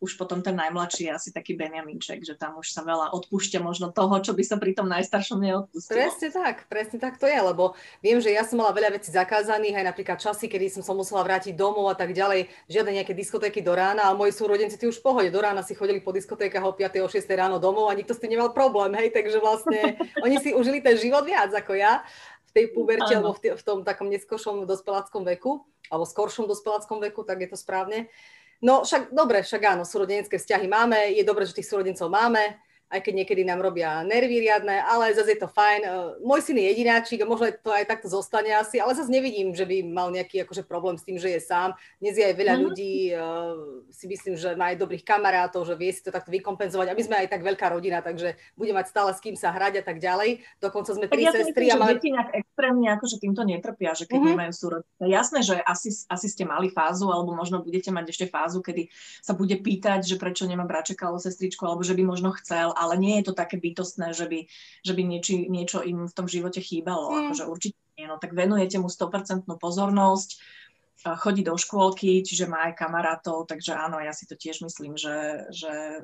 už 0.00 0.20
potom 0.20 0.44
ten 0.44 0.52
najmladší 0.52 1.08
je 1.08 1.12
asi 1.16 1.30
taký 1.32 1.56
Benjaminček, 1.56 2.20
že 2.20 2.36
tam 2.36 2.60
už 2.60 2.68
sa 2.68 2.84
veľa 2.84 3.16
odpúšťa 3.16 3.64
možno 3.64 3.88
toho, 3.96 4.20
čo 4.20 4.36
by 4.36 4.44
sa 4.44 4.60
pri 4.60 4.76
tom 4.76 4.92
najstaršom 4.92 5.40
neodpustilo. 5.40 5.96
Presne 5.96 6.28
tak, 6.28 6.68
presne 6.68 7.00
tak 7.00 7.16
to 7.16 7.24
je, 7.24 7.38
lebo 7.40 7.72
viem, 8.04 8.20
že 8.20 8.28
ja 8.28 8.44
som 8.44 8.60
mala 8.60 8.76
veľa 8.76 9.00
vecí 9.00 9.08
zakázaných, 9.08 9.80
aj 9.80 9.86
napríklad 9.88 10.18
časy, 10.20 10.52
kedy 10.52 10.68
som 10.68 10.82
sa 10.84 10.92
musela 10.92 11.24
vrátiť 11.24 11.56
domov 11.56 11.88
a 11.88 11.96
tak 11.96 12.12
ďalej, 12.12 12.52
žiadne 12.68 12.92
nejaké 13.00 13.16
diskotéky 13.16 13.64
do 13.64 13.72
rána, 13.72 14.12
a 14.12 14.16
moji 14.16 14.36
súrodenci 14.36 14.76
tí 14.76 14.84
už 14.84 15.00
v 15.00 15.04
pohode, 15.08 15.28
do 15.32 15.40
rána 15.40 15.64
si 15.64 15.72
chodili 15.72 16.04
po 16.04 16.12
diskotékach 16.12 16.64
o 16.64 16.76
5. 16.76 17.00
o 17.00 17.08
6. 17.08 17.24
ráno 17.32 17.56
domov 17.56 17.88
a 17.88 17.96
nikto 17.96 18.12
s 18.12 18.20
tým 18.20 18.36
nemal 18.36 18.52
problém, 18.52 18.92
hej, 19.00 19.16
takže 19.16 19.40
vlastne 19.40 19.96
oni 20.26 20.36
si 20.44 20.52
užili 20.52 20.84
ten 20.84 21.00
život 21.00 21.24
viac 21.24 21.48
ako 21.56 21.72
ja 21.72 22.04
tej 22.54 22.70
puberte 22.70 23.12
alebo 23.12 23.34
v, 23.34 23.40
t- 23.42 23.56
v 23.58 23.64
tom 23.66 23.82
takom 23.82 24.06
neskôršom 24.06 24.62
dospeláckom 24.64 25.26
veku 25.26 25.66
alebo 25.90 26.06
skoršom 26.06 26.46
dospeláckom 26.46 27.02
veku, 27.02 27.26
tak 27.26 27.42
je 27.42 27.48
to 27.50 27.58
správne. 27.58 28.08
No 28.64 28.86
však 28.86 29.12
dobre, 29.12 29.44
však 29.44 29.76
áno, 29.76 29.84
súrodenecké 29.84 30.40
vzťahy 30.40 30.70
máme, 30.70 31.12
je 31.12 31.26
dobré, 31.26 31.44
že 31.44 31.58
tých 31.58 31.68
súrodencov 31.68 32.08
máme, 32.08 32.56
aj 32.94 33.00
keď 33.02 33.14
niekedy 33.26 33.42
nám 33.42 33.58
robia 33.58 34.06
nervy 34.06 34.46
riadne, 34.46 34.78
ale 34.78 35.10
zase 35.10 35.34
je 35.34 35.42
to 35.42 35.50
fajn. 35.50 35.82
E, 35.82 35.90
môj 36.22 36.40
syn 36.46 36.62
je 36.62 36.70
jedináčik 36.70 37.18
a 37.18 37.26
možno 37.26 37.50
to 37.58 37.74
aj 37.74 37.90
takto 37.90 38.06
zostane 38.06 38.54
asi, 38.54 38.78
ale 38.78 38.94
zase 38.94 39.10
nevidím, 39.10 39.50
že 39.50 39.66
by 39.66 39.82
mal 39.82 40.14
nejaký 40.14 40.46
akože 40.46 40.62
problém 40.62 40.94
s 40.94 41.02
tým, 41.02 41.18
že 41.18 41.34
je 41.34 41.40
sám. 41.42 41.74
Dnes 41.98 42.14
je 42.14 42.22
aj 42.22 42.34
veľa 42.38 42.54
mm-hmm. 42.54 42.66
ľudí, 42.70 42.94
uh, 43.10 43.90
si 43.90 44.06
myslím, 44.06 44.38
že 44.38 44.54
má 44.54 44.70
aj 44.70 44.78
dobrých 44.78 45.02
kamarátov, 45.02 45.66
že 45.66 45.74
vie 45.74 45.90
si 45.90 46.06
to 46.06 46.14
takto 46.14 46.30
vykompenzovať 46.30 46.94
a 46.94 46.96
my 46.96 47.02
sme 47.02 47.16
aj 47.24 47.28
tak 47.34 47.42
veľká 47.42 47.66
rodina, 47.74 47.98
takže 47.98 48.38
bude 48.54 48.70
mať 48.70 48.86
stále 48.86 49.10
s 49.10 49.18
kým 49.18 49.34
sa 49.34 49.50
hrať 49.50 49.80
a 49.80 49.84
tak 49.84 49.98
ďalej. 49.98 50.46
Dokonca 50.62 50.94
sme 50.94 51.10
tri 51.10 51.26
ja 51.26 51.34
sestry. 51.34 51.66
Myslím, 51.66 51.74
a 51.74 51.82
máme... 51.82 51.92
deti 51.98 52.08
nejak 52.14 52.30
extrémne 52.30 52.88
akože 52.94 53.16
týmto 53.18 53.42
netrpia, 53.42 53.90
že 53.98 54.06
keď 54.06 54.18
mm-hmm. 54.22 54.34
nemajú 54.38 54.52
súrodce. 54.54 54.90
Jasné, 55.02 55.40
že 55.42 55.56
asi, 55.58 55.90
asi 56.06 56.26
ste 56.30 56.46
mali 56.46 56.70
fázu, 56.70 57.10
alebo 57.10 57.34
možno 57.34 57.64
budete 57.64 57.90
mať 57.90 58.14
ešte 58.14 58.26
fázu, 58.30 58.62
kedy 58.62 58.86
sa 59.18 59.34
bude 59.34 59.58
pýtať, 59.58 60.06
že 60.06 60.20
prečo 60.20 60.46
nemá 60.46 60.62
bračeka 60.68 61.08
alebo 61.08 61.18
sestričku, 61.18 61.64
alebo 61.64 61.82
že 61.82 61.96
by 61.96 62.02
možno 62.04 62.30
chcel, 62.36 62.76
ale 62.84 63.00
nie 63.00 63.18
je 63.20 63.32
to 63.32 63.34
také 63.34 63.56
bytostné, 63.56 64.12
že 64.12 64.28
by, 64.28 64.44
že 64.84 64.92
by 64.92 65.02
nieči, 65.02 65.48
niečo 65.48 65.80
im 65.80 66.04
v 66.04 66.16
tom 66.16 66.28
živote 66.28 66.60
chýbalo. 66.60 67.08
Mm. 67.08 67.16
Akože 67.26 67.44
určite 67.48 67.80
nie. 67.96 68.04
No 68.04 68.20
tak 68.20 68.36
venujete 68.36 68.76
mu 68.76 68.92
100% 68.92 69.48
pozornosť, 69.48 70.28
chodí 71.18 71.42
do 71.44 71.58
škôlky, 71.58 72.24
čiže 72.24 72.48
má 72.48 72.70
aj 72.70 72.78
kamarátov, 72.80 73.44
takže 73.44 73.76
áno, 73.76 74.00
ja 74.00 74.14
si 74.14 74.24
to 74.24 74.38
tiež 74.38 74.64
myslím, 74.64 74.96
že, 74.96 75.48
že 75.52 76.00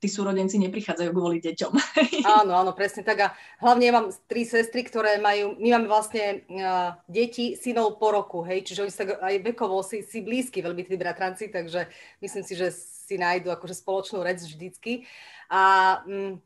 tí 0.00 0.08
súrodenci 0.08 0.56
neprichádzajú 0.56 1.10
kvôli 1.12 1.44
deťom. 1.44 1.72
Áno, 2.40 2.56
áno, 2.56 2.72
presne 2.72 3.04
tak. 3.04 3.18
A 3.20 3.28
hlavne 3.60 3.84
ja 3.84 3.92
mám 3.92 4.08
tri 4.28 4.48
sestry, 4.48 4.84
ktoré 4.84 5.20
majú, 5.20 5.56
my 5.60 5.76
máme 5.76 5.88
vlastne 5.88 6.44
uh, 6.48 6.96
deti, 7.04 7.52
synov 7.56 8.00
po 8.00 8.12
roku, 8.12 8.40
hej, 8.44 8.64
čiže 8.64 8.80
oni 8.84 8.92
sa 8.92 9.04
aj 9.04 9.36
vekovo 9.52 9.84
si, 9.84 10.00
si 10.04 10.24
blízky, 10.24 10.64
veľmi 10.64 10.84
tí 10.88 10.96
bratranci, 10.96 11.52
takže 11.52 11.88
myslím 12.24 12.44
si, 12.44 12.54
že 12.56 12.72
si 12.72 13.20
nájdu 13.20 13.52
akože 13.52 13.76
spoločnú 13.76 14.24
reč 14.24 14.44
vždycky. 14.48 15.04
A 15.52 16.00
um, 16.08 16.40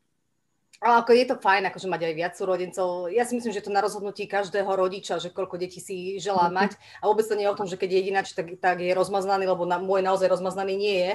ale 0.82 1.06
ako 1.06 1.10
je 1.14 1.26
to 1.30 1.36
fajn, 1.38 1.62
akože 1.70 1.86
mať 1.86 2.00
aj 2.02 2.14
viac 2.14 2.32
súrodencov. 2.34 2.88
Ja 3.14 3.22
si 3.22 3.38
myslím, 3.38 3.54
že 3.54 3.62
to 3.62 3.70
na 3.70 3.78
rozhodnutí 3.78 4.26
každého 4.26 4.66
rodiča, 4.66 5.22
že 5.22 5.30
koľko 5.30 5.60
detí 5.60 5.78
si 5.78 6.18
želá 6.18 6.50
mhm. 6.50 6.54
mať. 6.54 6.70
A 6.98 7.06
vôbec 7.06 7.22
to 7.26 7.38
nie 7.38 7.46
je 7.46 7.52
o 7.52 7.58
tom, 7.58 7.68
že 7.70 7.78
keď 7.78 7.88
je 7.94 7.98
jedinač, 8.02 8.26
tak, 8.34 8.58
tak 8.58 8.82
je 8.82 8.90
rozmaznaný, 8.90 9.46
lebo 9.46 9.68
na, 9.68 9.78
môj 9.78 10.02
naozaj 10.02 10.26
rozmaznaný 10.26 10.74
nie 10.74 10.96
je. 10.98 11.12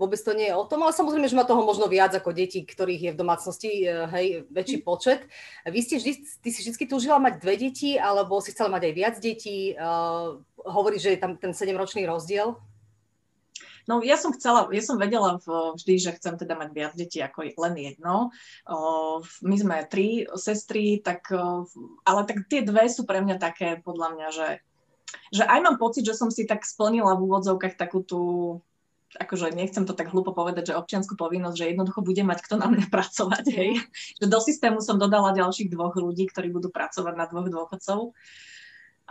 Vôbec 0.00 0.20
to 0.20 0.32
nie 0.32 0.48
je 0.48 0.56
o 0.56 0.64
tom, 0.64 0.80
ale 0.82 0.96
samozrejme, 0.96 1.28
že 1.28 1.36
má 1.36 1.44
toho 1.44 1.60
možno 1.62 1.86
viac 1.86 2.16
ako 2.16 2.32
detí, 2.32 2.64
ktorých 2.64 3.02
je 3.02 3.12
v 3.12 3.20
domácnosti 3.20 3.70
eh, 3.84 4.08
hej, 4.16 4.26
väčší 4.48 4.80
mhm. 4.80 4.84
počet. 4.86 5.20
Vy 5.68 5.78
ste 5.84 6.00
vždy, 6.00 6.12
ty 6.40 6.48
si 6.48 6.60
vždy 6.64 6.84
túžila 6.88 7.20
mať 7.20 7.42
dve 7.42 7.54
deti, 7.60 8.00
alebo 8.00 8.40
si 8.40 8.56
chcela 8.56 8.72
mať 8.72 8.88
aj 8.88 8.94
viac 8.96 9.14
detí? 9.20 9.76
Uh, 9.76 10.40
hovoríš, 10.62 11.06
že 11.06 11.10
je 11.14 11.20
tam 11.20 11.38
ten 11.38 11.52
7-ročný 11.54 12.06
rozdiel? 12.06 12.58
No 13.90 14.00
ja 14.00 14.14
som 14.14 14.30
chcela, 14.30 14.70
ja 14.70 14.82
som 14.82 15.00
vedela 15.00 15.38
vždy, 15.42 15.94
že 15.98 16.16
chcem 16.18 16.38
teda 16.38 16.54
mať 16.54 16.70
viac 16.70 16.92
detí 16.94 17.18
ako 17.18 17.46
len 17.46 17.74
jedno. 17.78 18.30
My 19.42 19.56
sme 19.58 19.86
tri 19.90 20.26
sestry, 20.38 21.02
tak, 21.02 21.30
ale 22.06 22.20
tak 22.26 22.46
tie 22.46 22.62
dve 22.62 22.86
sú 22.86 23.02
pre 23.02 23.20
mňa 23.24 23.36
také, 23.42 23.82
podľa 23.82 24.08
mňa, 24.14 24.28
že, 24.30 24.48
že 25.34 25.44
aj 25.46 25.58
mám 25.62 25.76
pocit, 25.82 26.06
že 26.06 26.14
som 26.14 26.30
si 26.30 26.46
tak 26.46 26.62
splnila 26.62 27.18
v 27.18 27.24
úvodzovkách 27.26 27.74
takú 27.74 28.06
tú 28.06 28.22
akože 29.12 29.52
nechcem 29.52 29.84
to 29.84 29.92
tak 29.92 30.08
hlúpo 30.08 30.32
povedať, 30.32 30.72
že 30.72 30.78
občiansku 30.78 31.20
povinnosť, 31.20 31.56
že 31.56 31.68
jednoducho 31.72 32.00
bude 32.00 32.24
mať 32.24 32.38
kto 32.48 32.56
na 32.56 32.68
mňa 32.72 32.86
pracovať, 32.94 33.44
hej. 33.52 33.76
Že 34.20 34.26
do 34.28 34.40
systému 34.40 34.78
som 34.80 34.96
dodala 34.96 35.36
ďalších 35.36 35.68
dvoch 35.68 35.92
ľudí, 35.96 36.28
ktorí 36.32 36.48
budú 36.48 36.72
pracovať 36.72 37.14
na 37.16 37.28
dvoch 37.28 37.48
dôchodcov 37.48 38.16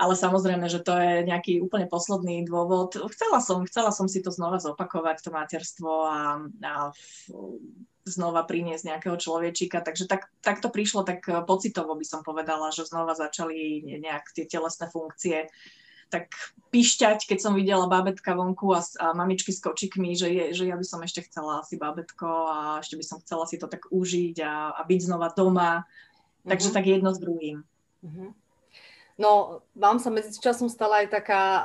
ale 0.01 0.17
samozrejme, 0.17 0.65
že 0.65 0.81
to 0.81 0.98
je 0.98 1.29
nejaký 1.29 1.62
úplne 1.62 1.86
posledný 1.86 2.41
dôvod. 2.50 2.98
Chcela 3.13 3.38
som, 3.38 3.62
chcela 3.70 3.93
som 3.93 4.10
si 4.10 4.25
to 4.25 4.34
znova 4.34 4.58
zopakovať, 4.58 5.22
to 5.22 5.29
materstvo 5.29 5.93
a, 6.10 6.41
a 6.65 6.74
znova 8.10 8.41
priniesť 8.50 8.89
nejakého 8.89 9.13
človečika, 9.13 9.86
takže 9.86 10.10
tak, 10.10 10.25
tak 10.41 10.58
to 10.58 10.74
prišlo 10.74 11.05
tak 11.05 11.22
pocitovo 11.46 11.93
by 11.93 12.01
som 12.01 12.25
povedala, 12.25 12.74
že 12.74 12.89
znova 12.89 13.13
začali 13.13 13.86
nejak 14.01 14.34
tie 14.34 14.50
telesné 14.50 14.89
funkcie 14.89 15.53
tak 16.12 16.27
pišťať, 16.75 17.24
keď 17.24 17.39
som 17.39 17.55
videla 17.55 17.88
bábetka 17.88 18.36
vonku 18.36 18.75
a, 18.75 18.84
a 19.00 19.15
mamičky 19.15 19.55
s 19.55 19.63
kočikmi, 19.63 20.12
že, 20.12 20.27
je, 20.27 20.46
že 20.51 20.63
ja 20.67 20.75
by 20.75 20.84
som 20.84 21.00
ešte 21.00 21.24
chcela 21.24 21.63
asi 21.63 21.79
bábetko 21.79 22.27
a 22.51 22.58
ešte 22.84 23.00
by 23.00 23.05
som 23.08 23.17
chcela 23.24 23.48
si 23.48 23.55
to 23.55 23.72
tak 23.72 23.88
užiť 23.88 24.43
a, 24.43 24.75
a 24.75 24.81
byť 24.84 25.00
znova 25.08 25.31
doma. 25.31 25.88
Takže 26.43 26.67
mm-hmm. 26.67 26.75
tak 26.75 26.86
jedno 26.91 27.10
s 27.15 27.20
druhým. 27.24 27.58
Mm-hmm. 28.03 28.29
No, 29.20 29.63
vám 29.75 29.98
sa 30.00 30.13
medzi 30.13 30.36
časom 30.38 30.72
stala 30.72 31.03
aj 31.03 31.08
taká 31.12 31.41
a, 31.41 31.62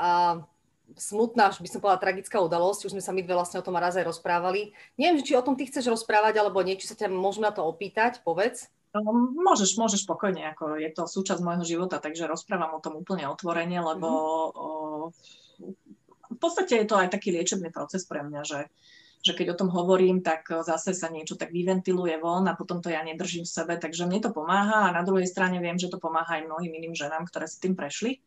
smutná, 0.95 1.51
až 1.51 1.59
by 1.59 1.69
som 1.69 1.83
povedala 1.83 2.03
tragická 2.03 2.39
udalosť. 2.39 2.87
Už 2.87 2.95
sme 2.95 3.03
sa 3.03 3.11
my 3.11 3.21
dve 3.27 3.35
vlastne 3.35 3.59
o 3.59 3.67
tom 3.67 3.75
raz 3.75 3.99
aj 3.99 4.07
rozprávali. 4.07 4.71
Neviem, 4.95 5.23
či 5.23 5.35
o 5.35 5.43
tom 5.43 5.59
ty 5.59 5.67
chceš 5.67 5.91
rozprávať, 5.91 6.39
alebo 6.39 6.63
nie, 6.63 6.79
či 6.79 6.87
sa 6.87 6.95
ťa 6.95 7.11
môžeme 7.11 7.51
na 7.51 7.55
to 7.55 7.67
opýtať, 7.67 8.23
povedz. 8.23 8.71
No, 8.97 9.13
môžeš, 9.13 9.77
môžeš 9.77 10.09
spokojne, 10.09 10.57
ako 10.57 10.81
je 10.81 10.89
to 10.89 11.05
súčasť 11.05 11.45
môjho 11.45 11.67
života, 11.67 12.01
takže 12.01 12.31
rozprávam 12.31 12.79
o 12.79 12.83
tom 12.83 12.97
úplne 12.97 13.29
otvorene, 13.29 13.77
lebo 13.77 14.09
mm-hmm. 14.09 14.57
o, 14.57 14.69
v 16.33 16.39
podstate 16.41 16.81
je 16.81 16.87
to 16.89 16.97
aj 16.97 17.13
taký 17.13 17.29
liečebný 17.35 17.69
proces 17.69 18.09
pre 18.09 18.25
mňa, 18.25 18.41
že, 18.49 18.61
že 19.27 19.35
keď 19.35 19.59
o 19.59 19.59
tom 19.59 19.75
hovorím, 19.75 20.23
tak 20.23 20.47
zase 20.63 20.95
sa 20.95 21.11
niečo 21.11 21.35
tak 21.35 21.51
vyventiluje 21.51 22.23
von 22.23 22.47
a 22.47 22.55
potom 22.55 22.79
to 22.79 22.95
ja 22.95 23.03
nedržím 23.03 23.43
v 23.43 23.51
sebe, 23.51 23.75
takže 23.75 24.07
mne 24.07 24.23
to 24.23 24.31
pomáha 24.31 24.87
a 24.87 24.95
na 24.95 25.03
druhej 25.03 25.27
strane 25.27 25.59
viem, 25.59 25.75
že 25.75 25.91
to 25.91 25.99
pomáha 25.99 26.39
aj 26.39 26.47
mnohým 26.47 26.71
iným 26.71 26.95
ženám, 26.95 27.27
ktoré 27.27 27.51
si 27.51 27.59
tým 27.59 27.75
prešli 27.75 28.23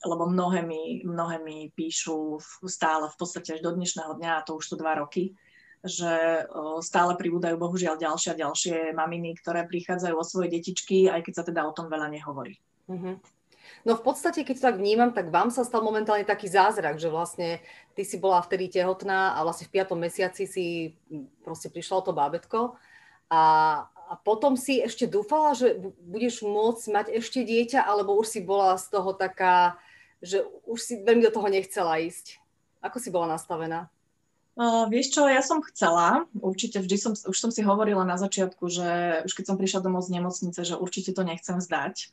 lebo 0.00 0.24
mnohé 0.24 0.64
mi, 0.64 1.04
mnohé 1.04 1.44
mi 1.44 1.68
píšu 1.76 2.40
stále 2.64 3.12
v 3.12 3.16
podstate 3.20 3.52
až 3.52 3.60
do 3.60 3.76
dnešného 3.76 4.16
dňa, 4.16 4.30
a 4.40 4.44
to 4.48 4.56
už 4.56 4.72
sú 4.72 4.74
dva 4.80 4.96
roky, 4.96 5.36
že 5.84 6.44
stále 6.80 7.16
pribúdajú 7.20 7.60
bohužiaľ 7.60 8.00
ďalšie 8.00 8.32
a 8.32 8.40
ďalšie 8.40 8.76
maminy, 8.96 9.36
ktoré 9.40 9.68
prichádzajú 9.68 10.14
o 10.16 10.24
svoje 10.24 10.56
detičky, 10.56 11.12
aj 11.12 11.20
keď 11.24 11.34
sa 11.36 11.44
teda 11.44 11.68
o 11.68 11.76
tom 11.76 11.92
veľa 11.92 12.08
nehovorí. 12.16 12.56
Mm-hmm. 12.88 13.14
No 13.86 13.96
v 13.96 14.02
podstate, 14.04 14.44
keď 14.44 14.54
to 14.60 14.66
tak 14.68 14.76
vnímam, 14.76 15.10
tak 15.10 15.32
vám 15.32 15.48
sa 15.48 15.64
stal 15.64 15.80
momentálne 15.80 16.26
taký 16.28 16.50
zázrak, 16.52 17.00
že 17.00 17.08
vlastne 17.08 17.64
ty 17.96 18.04
si 18.04 18.20
bola 18.20 18.44
vtedy 18.44 18.68
tehotná 18.68 19.36
a 19.36 19.44
vlastne 19.44 19.68
v 19.68 19.74
piatom 19.80 19.96
mesiaci 19.96 20.44
si 20.44 20.66
proste 21.40 21.72
prišlo 21.72 22.04
to 22.04 22.12
bábetko 22.12 22.76
a, 23.30 23.42
a 23.86 24.14
potom 24.26 24.58
si 24.58 24.82
ešte 24.82 25.06
dúfala, 25.06 25.54
že 25.54 25.78
budeš 26.02 26.42
môcť 26.42 26.84
mať 26.90 27.06
ešte 27.14 27.46
dieťa, 27.46 27.86
alebo 27.86 28.18
už 28.18 28.26
si 28.26 28.40
bola 28.42 28.74
z 28.74 28.90
toho 28.90 29.14
taká, 29.14 29.78
že 30.18 30.42
už 30.66 30.78
si 30.82 30.94
veľmi 30.98 31.22
do 31.22 31.32
toho 31.32 31.46
nechcela 31.46 32.02
ísť. 32.02 32.42
Ako 32.82 32.98
si 32.98 33.14
bola 33.14 33.38
nastavená? 33.38 33.86
Uh, 34.58 34.90
vieš 34.90 35.14
čo, 35.14 35.30
ja 35.30 35.40
som 35.46 35.62
chcela, 35.62 36.26
určite 36.36 36.82
vždy 36.82 36.96
som, 36.98 37.12
už 37.14 37.38
som 37.38 37.54
si 37.54 37.62
hovorila 37.62 38.02
na 38.02 38.18
začiatku, 38.18 38.66
že 38.66 39.22
už 39.24 39.32
keď 39.32 39.44
som 39.46 39.56
prišla 39.56 39.86
domov 39.86 40.04
z 40.04 40.18
nemocnice, 40.18 40.60
že 40.66 40.74
určite 40.74 41.14
to 41.14 41.22
nechcem 41.22 41.62
zdať, 41.62 42.10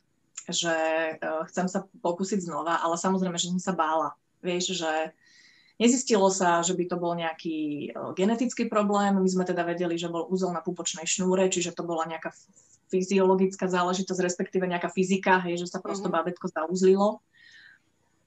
že 0.50 0.74
uh, 1.20 1.44
chcem 1.48 1.66
sa 1.68 1.84
pokúsiť 2.00 2.44
znova, 2.44 2.80
ale 2.80 2.96
samozrejme, 2.98 3.36
že 3.36 3.52
som 3.52 3.60
sa 3.60 3.74
bála. 3.76 4.16
Vieš, 4.40 4.78
že 4.78 4.92
nezistilo 5.78 6.26
sa, 6.28 6.64
že 6.64 6.74
by 6.74 6.84
to 6.90 6.96
bol 6.98 7.14
nejaký 7.14 7.90
uh, 7.94 8.12
genetický 8.16 8.66
problém, 8.66 9.14
my 9.14 9.28
sme 9.28 9.44
teda 9.46 9.62
vedeli, 9.62 9.94
že 9.94 10.10
bol 10.10 10.26
úzel 10.26 10.50
na 10.50 10.64
pupočnej 10.64 11.06
šnúre, 11.06 11.46
čiže 11.52 11.76
to 11.76 11.86
bola 11.86 12.08
nejaká 12.08 12.34
fyziologická 12.88 13.68
záležitosť, 13.68 14.20
respektíve 14.24 14.64
nejaká 14.64 14.88
fyzika, 14.88 15.44
hej, 15.44 15.60
že 15.60 15.68
sa 15.68 15.78
prosto 15.78 16.08
mm-hmm. 16.08 16.16
bábetko 16.16 16.46
zauzlilo. 16.48 17.20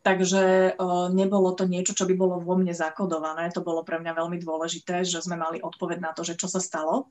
Takže 0.02 0.78
o, 0.82 1.14
nebolo 1.14 1.54
to 1.54 1.70
niečo, 1.70 1.94
čo 1.94 2.10
by 2.10 2.18
bolo 2.18 2.42
vo 2.42 2.58
mne 2.58 2.74
zakodované. 2.74 3.54
To 3.54 3.62
bolo 3.62 3.86
pre 3.86 4.02
mňa 4.02 4.18
veľmi 4.18 4.42
dôležité, 4.42 5.06
že 5.06 5.22
sme 5.22 5.38
mali 5.38 5.62
odpoveď 5.62 6.02
na 6.02 6.12
to, 6.14 6.26
že 6.26 6.34
čo 6.34 6.50
sa 6.50 6.58
stalo. 6.58 7.06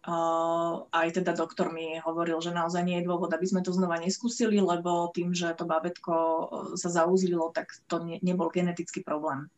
Aj 0.00 1.08
teda 1.12 1.36
doktor 1.36 1.76
mi 1.76 2.00
hovoril, 2.00 2.40
že 2.40 2.56
naozaj 2.56 2.80
nie 2.88 2.96
je 3.00 3.08
dôvod, 3.08 3.28
aby 3.36 3.44
sme 3.44 3.60
to 3.60 3.68
znova 3.76 4.00
neskúsili, 4.00 4.56
lebo 4.56 5.12
tým, 5.12 5.36
že 5.36 5.52
to 5.52 5.68
bábetko 5.68 6.14
sa 6.80 6.88
zauzlilo, 6.88 7.52
tak 7.52 7.68
to 7.84 8.00
ne, 8.00 8.16
nebol 8.24 8.48
genetický 8.48 9.04
problém. 9.04 9.52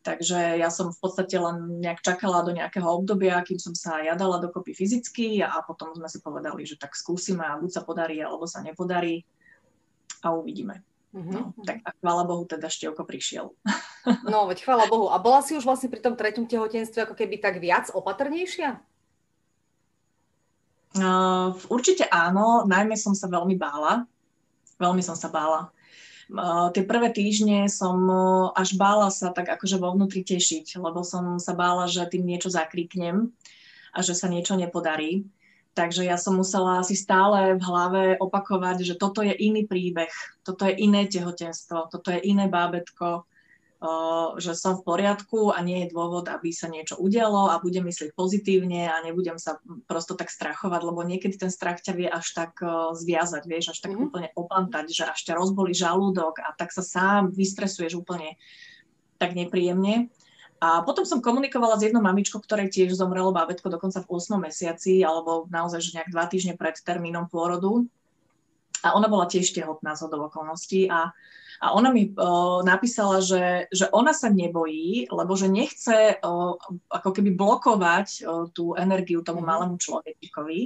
Takže 0.00 0.56
ja 0.56 0.70
som 0.70 0.94
v 0.94 1.00
podstate 1.02 1.34
len 1.34 1.82
nejak 1.82 2.00
čakala 2.00 2.46
do 2.46 2.54
nejakého 2.54 2.86
obdobia, 2.86 3.42
kým 3.42 3.58
som 3.58 3.74
sa 3.74 4.00
ja 4.00 4.14
dala 4.14 4.38
dokopy 4.38 4.72
fyzicky 4.72 5.42
a 5.42 5.60
potom 5.66 5.92
sme 5.92 6.06
si 6.06 6.22
povedali, 6.22 6.62
že 6.62 6.78
tak 6.78 6.94
skúsime 6.94 7.42
a 7.42 7.58
buď 7.58 7.70
sa 7.74 7.82
podarí, 7.82 8.22
alebo 8.22 8.46
sa 8.46 8.62
nepodarí 8.62 9.26
a 10.22 10.32
uvidíme. 10.32 10.80
Mm-hmm. 11.10 11.32
No, 11.36 11.52
tak 11.66 11.82
a 11.84 11.90
chvála 12.00 12.22
Bohu, 12.24 12.46
teda 12.48 12.70
števko 12.70 13.02
prišiel. 13.02 13.52
No, 14.30 14.46
veď 14.46 14.62
chvála 14.62 14.86
Bohu. 14.86 15.10
A 15.10 15.18
bola 15.18 15.42
si 15.42 15.58
už 15.58 15.66
vlastne 15.66 15.90
pri 15.90 15.98
tom 15.98 16.14
treťom 16.14 16.46
tehotenstve 16.46 17.10
ako 17.10 17.18
keby 17.18 17.42
tak 17.42 17.58
viac 17.58 17.90
opatrnejšia? 17.90 18.78
Uh, 20.96 21.52
určite 21.68 22.08
áno, 22.08 22.64
najmä 22.64 22.96
som 22.96 23.12
sa 23.12 23.28
veľmi 23.28 23.60
bála. 23.60 24.08
Veľmi 24.80 25.04
som 25.04 25.12
sa 25.12 25.28
bála. 25.28 25.68
Uh, 26.26 26.72
tie 26.74 26.82
prvé 26.82 27.12
týždne 27.14 27.70
som 27.70 27.96
uh, 28.08 28.50
až 28.56 28.74
bála 28.74 29.12
sa 29.12 29.30
tak 29.30 29.46
akože 29.46 29.78
vo 29.78 29.94
vnútri 29.94 30.26
tešiť, 30.26 30.80
lebo 30.80 31.04
som 31.04 31.38
sa 31.38 31.54
bála, 31.54 31.86
že 31.86 32.08
tým 32.08 32.26
niečo 32.26 32.50
zakríknem 32.50 33.30
a 33.94 33.98
že 34.00 34.16
sa 34.16 34.26
niečo 34.26 34.56
nepodarí. 34.56 35.28
Takže 35.76 36.08
ja 36.08 36.16
som 36.16 36.40
musela 36.40 36.80
si 36.80 36.96
stále 36.96 37.52
v 37.52 37.62
hlave 37.62 38.02
opakovať, 38.16 38.80
že 38.80 38.94
toto 38.96 39.20
je 39.20 39.36
iný 39.36 39.68
príbeh, 39.68 40.08
toto 40.40 40.64
je 40.64 40.72
iné 40.72 41.04
tehotenstvo, 41.04 41.92
toto 41.92 42.08
je 42.08 42.24
iné 42.24 42.48
bábetko, 42.48 43.28
že 44.40 44.56
som 44.56 44.80
v 44.80 44.86
poriadku 44.88 45.52
a 45.52 45.60
nie 45.60 45.84
je 45.84 45.92
dôvod, 45.92 46.32
aby 46.32 46.48
sa 46.48 46.64
niečo 46.66 46.96
udialo 46.96 47.52
a 47.52 47.60
budem 47.60 47.84
myslieť 47.84 48.16
pozitívne 48.16 48.88
a 48.88 49.04
nebudem 49.04 49.36
sa 49.36 49.60
prosto 49.84 50.16
tak 50.16 50.32
strachovať, 50.32 50.80
lebo 50.80 51.04
niekedy 51.04 51.36
ten 51.36 51.52
strach 51.52 51.84
ťa 51.84 51.92
vie 51.92 52.08
až 52.08 52.26
tak 52.32 52.56
zviazať, 52.96 53.44
vieš, 53.44 53.76
až 53.76 53.84
tak 53.84 53.92
mm-hmm. 53.92 54.06
úplne 54.08 54.28
opantať, 54.32 54.86
že 54.88 55.04
až 55.04 55.20
ťa 55.28 55.36
rozbolí 55.36 55.76
žalúdok 55.76 56.40
a 56.40 56.56
tak 56.56 56.72
sa 56.72 56.80
sám 56.80 57.36
vystresuješ 57.36 58.00
úplne 58.00 58.40
tak 59.20 59.36
nepríjemne. 59.36 60.08
A 60.56 60.80
potom 60.80 61.04
som 61.04 61.20
komunikovala 61.20 61.76
s 61.76 61.84
jednou 61.84 62.00
mamičkou, 62.00 62.40
ktorej 62.40 62.72
tiež 62.72 62.96
zomrelo 62.96 63.28
bábetko 63.28 63.68
dokonca 63.68 64.00
v 64.00 64.08
8 64.08 64.40
mesiaci, 64.40 65.04
alebo 65.04 65.44
naozaj 65.52 65.84
že 65.84 66.00
nejak 66.00 66.08
dva 66.08 66.24
týždne 66.32 66.56
pred 66.56 66.80
termínom 66.80 67.28
pôrodu. 67.28 67.84
A 68.84 68.92
ona 68.92 69.08
bola 69.08 69.24
tiež 69.24 69.52
tehotná 69.56 69.96
z 69.96 70.08
okolností 70.08 70.90
a, 70.92 71.08
a 71.60 71.66
ona 71.72 71.88
mi 71.92 72.12
o, 72.12 72.60
napísala, 72.60 73.24
že, 73.24 73.70
že 73.72 73.88
ona 73.88 74.12
sa 74.12 74.28
nebojí, 74.28 75.08
lebo 75.08 75.32
že 75.36 75.48
nechce 75.48 76.20
o, 76.20 76.60
ako 76.92 77.10
keby 77.16 77.32
blokovať 77.32 78.08
o, 78.22 78.52
tú 78.52 78.76
energiu 78.76 79.24
tomu 79.24 79.40
mm. 79.40 79.48
malému 79.48 79.76
človekovi. 79.80 80.60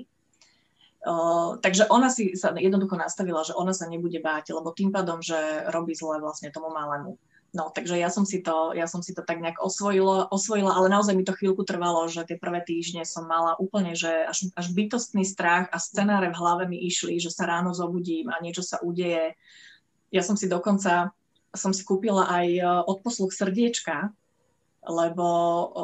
O, 1.06 1.14
takže 1.62 1.86
ona 1.88 2.10
si 2.10 2.34
sa 2.34 2.50
jednoducho 2.52 2.98
nastavila, 2.98 3.46
že 3.46 3.54
ona 3.54 3.70
sa 3.70 3.86
nebude 3.86 4.18
báť, 4.18 4.52
lebo 4.52 4.74
tým 4.74 4.90
pádom, 4.90 5.22
že 5.22 5.38
robí 5.70 5.94
zle 5.94 6.18
vlastne 6.18 6.50
tomu 6.50 6.68
malému. 6.74 7.14
No, 7.50 7.74
takže 7.74 7.98
ja 7.98 8.06
som 8.14 8.22
si 8.22 8.46
to, 8.46 8.70
ja 8.78 8.86
som 8.86 9.02
si 9.02 9.10
to 9.10 9.26
tak 9.26 9.42
nejak 9.42 9.58
osvojila, 9.58 10.30
osvojila, 10.30 10.70
ale 10.70 10.86
naozaj 10.86 11.18
mi 11.18 11.26
to 11.26 11.34
chvíľku 11.34 11.66
trvalo, 11.66 12.06
že 12.06 12.22
tie 12.22 12.38
prvé 12.38 12.62
týždne 12.62 13.02
som 13.02 13.26
mala 13.26 13.58
úplne, 13.58 13.98
že 13.98 14.06
až, 14.06 14.54
až 14.54 14.70
bytostný 14.70 15.26
strach 15.26 15.66
a 15.74 15.82
scenáre 15.82 16.30
v 16.30 16.38
hlave 16.38 16.64
mi 16.70 16.78
išli, 16.86 17.18
že 17.18 17.34
sa 17.34 17.50
ráno 17.50 17.74
zobudím 17.74 18.30
a 18.30 18.38
niečo 18.38 18.62
sa 18.62 18.78
udeje. 18.86 19.34
Ja 20.14 20.22
som 20.22 20.38
si 20.38 20.46
dokonca, 20.46 21.10
som 21.50 21.74
si 21.74 21.82
kúpila 21.82 22.30
aj 22.30 22.46
e, 22.54 22.62
odposluch 22.86 23.34
srdiečka, 23.34 24.14
lebo 24.80 25.26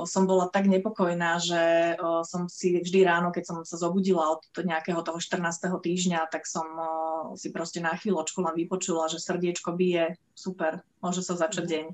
som 0.08 0.24
bola 0.24 0.48
tak 0.48 0.64
nepokojná, 0.72 1.36
že 1.36 1.94
som 2.24 2.48
si 2.48 2.80
vždy 2.80 3.04
ráno, 3.04 3.28
keď 3.28 3.44
som 3.44 3.58
sa 3.60 3.76
zobudila 3.76 4.32
od 4.32 4.40
nejakého 4.56 5.04
toho 5.04 5.20
14. 5.20 5.44
týždňa, 5.68 6.32
tak 6.32 6.48
som 6.48 6.64
si 7.36 7.52
proste 7.52 7.84
na 7.84 7.92
chvíľočku 7.92 8.40
len 8.40 8.56
vypočula, 8.56 9.12
že 9.12 9.20
srdiečko 9.20 9.76
bije, 9.76 10.16
super, 10.32 10.80
môže 11.04 11.20
sa 11.20 11.36
začať 11.36 11.64
mhm. 11.68 11.72
deň. 11.72 11.86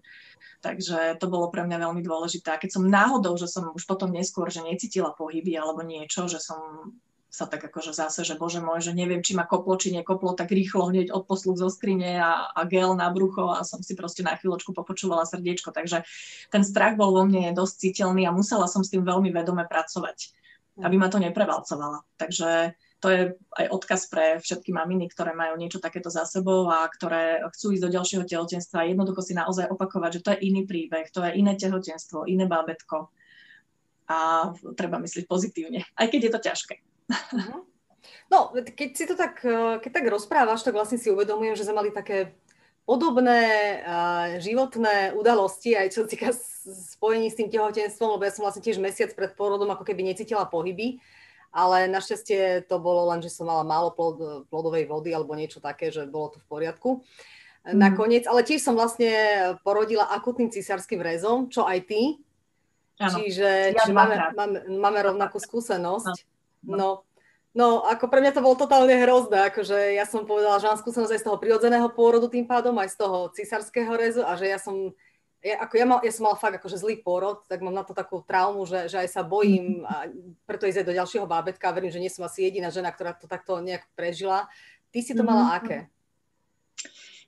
Takže 0.62 0.98
to 1.18 1.26
bolo 1.26 1.50
pre 1.50 1.66
mňa 1.66 1.90
veľmi 1.90 2.06
dôležité. 2.06 2.54
A 2.54 2.62
keď 2.62 2.78
som 2.78 2.86
náhodou, 2.86 3.34
že 3.34 3.50
som 3.50 3.74
už 3.74 3.82
potom 3.82 4.14
neskôr, 4.14 4.46
že 4.46 4.62
necítila 4.62 5.10
pohyby 5.10 5.58
alebo 5.58 5.82
niečo, 5.82 6.30
že 6.30 6.38
som 6.38 6.94
sa 7.32 7.48
tak 7.48 7.64
akože 7.64 7.96
zase, 7.96 8.28
že 8.28 8.36
bože 8.36 8.60
môj, 8.60 8.84
že 8.84 8.92
neviem, 8.92 9.24
či 9.24 9.32
ma 9.32 9.48
koplo, 9.48 9.80
či 9.80 9.88
nekoplo, 9.88 10.36
tak 10.36 10.52
rýchlo 10.52 10.92
hneď 10.92 11.08
odposluch 11.16 11.56
zo 11.56 11.72
skrine 11.72 12.20
a, 12.20 12.52
a 12.52 12.60
gel 12.68 12.92
na 12.92 13.08
brucho 13.08 13.48
a 13.48 13.64
som 13.64 13.80
si 13.80 13.96
proste 13.96 14.20
na 14.20 14.36
chvíľočku 14.36 14.76
popočúvala 14.76 15.24
srdiečko. 15.24 15.72
Takže 15.72 16.04
ten 16.52 16.60
strach 16.60 17.00
bol 17.00 17.16
vo 17.16 17.24
mne 17.24 17.56
dosť 17.56 17.88
citeľný 17.88 18.28
a 18.28 18.36
musela 18.36 18.68
som 18.68 18.84
s 18.84 18.92
tým 18.92 19.00
veľmi 19.00 19.32
vedome 19.32 19.64
pracovať, 19.64 20.28
aby 20.84 20.96
ma 21.00 21.08
to 21.08 21.24
neprevalcovala. 21.24 22.04
Takže 22.20 22.76
to 23.00 23.08
je 23.08 23.20
aj 23.56 23.66
odkaz 23.80 24.12
pre 24.12 24.36
všetky 24.36 24.68
maminy, 24.76 25.08
ktoré 25.08 25.32
majú 25.32 25.56
niečo 25.56 25.80
takéto 25.80 26.12
za 26.12 26.28
sebou 26.28 26.68
a 26.68 26.84
ktoré 26.84 27.40
chcú 27.48 27.72
ísť 27.72 27.82
do 27.88 27.94
ďalšieho 27.96 28.24
tehotenstva. 28.28 28.84
Jednoducho 28.84 29.24
si 29.24 29.32
naozaj 29.32 29.72
opakovať, 29.72 30.20
že 30.20 30.22
to 30.22 30.30
je 30.36 30.52
iný 30.52 30.68
príbeh, 30.68 31.08
to 31.08 31.24
je 31.24 31.32
iné 31.32 31.56
tehotenstvo, 31.56 32.28
iné 32.28 32.44
bábetko 32.44 33.08
a 34.04 34.52
treba 34.76 35.00
myslieť 35.00 35.24
pozitívne, 35.24 35.88
aj 35.96 36.06
keď 36.12 36.20
je 36.28 36.32
to 36.36 36.40
ťažké. 36.52 36.76
Mhm. 37.10 37.72
No, 38.32 38.48
keď 38.56 38.90
si 38.96 39.04
to 39.04 39.12
tak, 39.12 39.44
eh, 39.44 39.76
keď 39.78 39.90
tak 39.92 40.06
rozprávaš, 40.08 40.64
tak 40.64 40.72
vlastne 40.72 40.96
si 40.96 41.12
uvedomujem, 41.12 41.52
že 41.52 41.68
sme 41.68 41.84
mali 41.84 41.90
také 41.92 42.32
podobné 42.82 43.40
uh, 43.86 44.42
životné 44.42 45.14
udalosti, 45.14 45.78
aj 45.78 45.94
čo 45.94 46.02
týka 46.02 46.34
spojení 46.66 47.30
s 47.30 47.38
tým 47.38 47.46
tehotenstvom, 47.46 48.18
lebo 48.18 48.26
ja 48.26 48.34
som 48.34 48.42
vlastne 48.42 48.64
tiež 48.64 48.82
mesiac 48.82 49.14
pred 49.14 49.38
pôrodom 49.38 49.70
ako 49.70 49.86
keby 49.86 50.02
necítila 50.02 50.50
pohyby, 50.50 50.98
ale 51.54 51.86
našťastie 51.86 52.66
to 52.66 52.82
bolo 52.82 53.06
len, 53.14 53.22
že 53.22 53.30
som 53.30 53.46
mala 53.46 53.62
málo 53.62 53.94
plod, 53.94 54.48
plodovej 54.50 54.90
vody 54.90 55.14
alebo 55.14 55.38
niečo 55.38 55.62
také, 55.62 55.94
že 55.94 56.10
bolo 56.10 56.34
to 56.34 56.38
v 56.42 56.46
poriadku. 56.50 56.90
mm. 57.70 57.78
nakoniec, 57.78 58.26
ale 58.26 58.42
tiež 58.42 58.58
som 58.58 58.74
vlastne 58.74 59.14
porodila 59.62 60.10
akutným 60.10 60.50
cisárským 60.50 60.98
rezom, 60.98 61.46
čo 61.54 61.62
aj 61.62 61.86
ty. 61.86 62.18
Ano. 62.98 63.14
Čiže, 63.14 63.78
ja 63.78 63.82
čiže 63.86 63.94
máme, 63.94 64.14
máme, 64.34 64.58
máme 64.74 64.98
rovnakú 65.06 65.38
skúsenosť. 65.38 66.14
No. 66.18 66.31
No. 66.64 67.02
No, 67.52 67.84
ako 67.84 68.08
pre 68.08 68.24
mňa 68.24 68.32
to 68.32 68.40
bolo 68.40 68.56
totálne 68.56 68.96
hrozné, 68.96 69.52
akože 69.52 69.92
ja 69.92 70.08
som 70.08 70.24
povedala, 70.24 70.56
že 70.56 70.72
mám 70.72 70.80
skúsenosť 70.80 71.12
aj 71.12 71.20
z 71.20 71.26
toho 71.28 71.36
prirodzeného 71.36 71.84
pôrodu 71.92 72.24
tým 72.32 72.48
pádom, 72.48 72.72
aj 72.80 72.96
z 72.96 73.04
toho 73.04 73.28
cisárskeho 73.28 73.92
rezu 73.92 74.24
a 74.24 74.40
že 74.40 74.48
ja 74.48 74.56
som, 74.56 74.96
ja, 75.44 75.60
ako 75.60 75.74
ja, 75.76 75.84
mal, 75.84 76.00
ja 76.00 76.12
som 76.16 76.32
mala 76.32 76.40
fakt 76.40 76.56
akože 76.56 76.80
zlý 76.80 77.04
pôrod, 77.04 77.44
tak 77.44 77.60
mám 77.60 77.76
na 77.76 77.84
to 77.84 77.92
takú 77.92 78.24
traumu, 78.24 78.64
že, 78.64 78.88
že 78.88 79.04
aj 79.04 79.08
sa 79.12 79.20
bojím 79.20 79.84
a 79.84 80.08
preto 80.48 80.64
ísť 80.64 80.80
aj 80.80 80.88
do 80.88 80.96
ďalšieho 80.96 81.26
bábetka 81.28 81.68
a 81.68 81.76
verím, 81.76 81.92
že 81.92 82.00
nie 82.00 82.08
som 82.08 82.24
asi 82.24 82.48
jediná 82.48 82.72
žena, 82.72 82.88
ktorá 82.88 83.12
to 83.12 83.28
takto 83.28 83.60
nejak 83.60 83.84
prežila. 83.92 84.48
Ty 84.88 84.98
si 85.04 85.12
to 85.12 85.20
mala 85.20 85.52
mhm. 85.52 85.54
aké? 85.60 85.78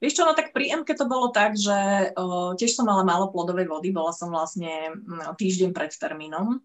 Vieš 0.00 0.20
čo, 0.20 0.24
no 0.24 0.32
tak 0.32 0.56
pri 0.56 0.72
MK 0.84 0.88
to 1.00 1.06
bolo 1.08 1.30
tak, 1.30 1.52
že 1.56 2.12
o, 2.18 2.52
tiež 2.56 2.74
som 2.74 2.88
mala 2.88 3.04
málo 3.06 3.30
plodovej 3.30 3.68
vody, 3.70 3.88
bola 3.94 4.12
som 4.12 4.32
vlastne 4.32 4.92
týždeň 5.38 5.70
pred 5.72 5.92
termínom, 5.94 6.58
o, 6.58 6.60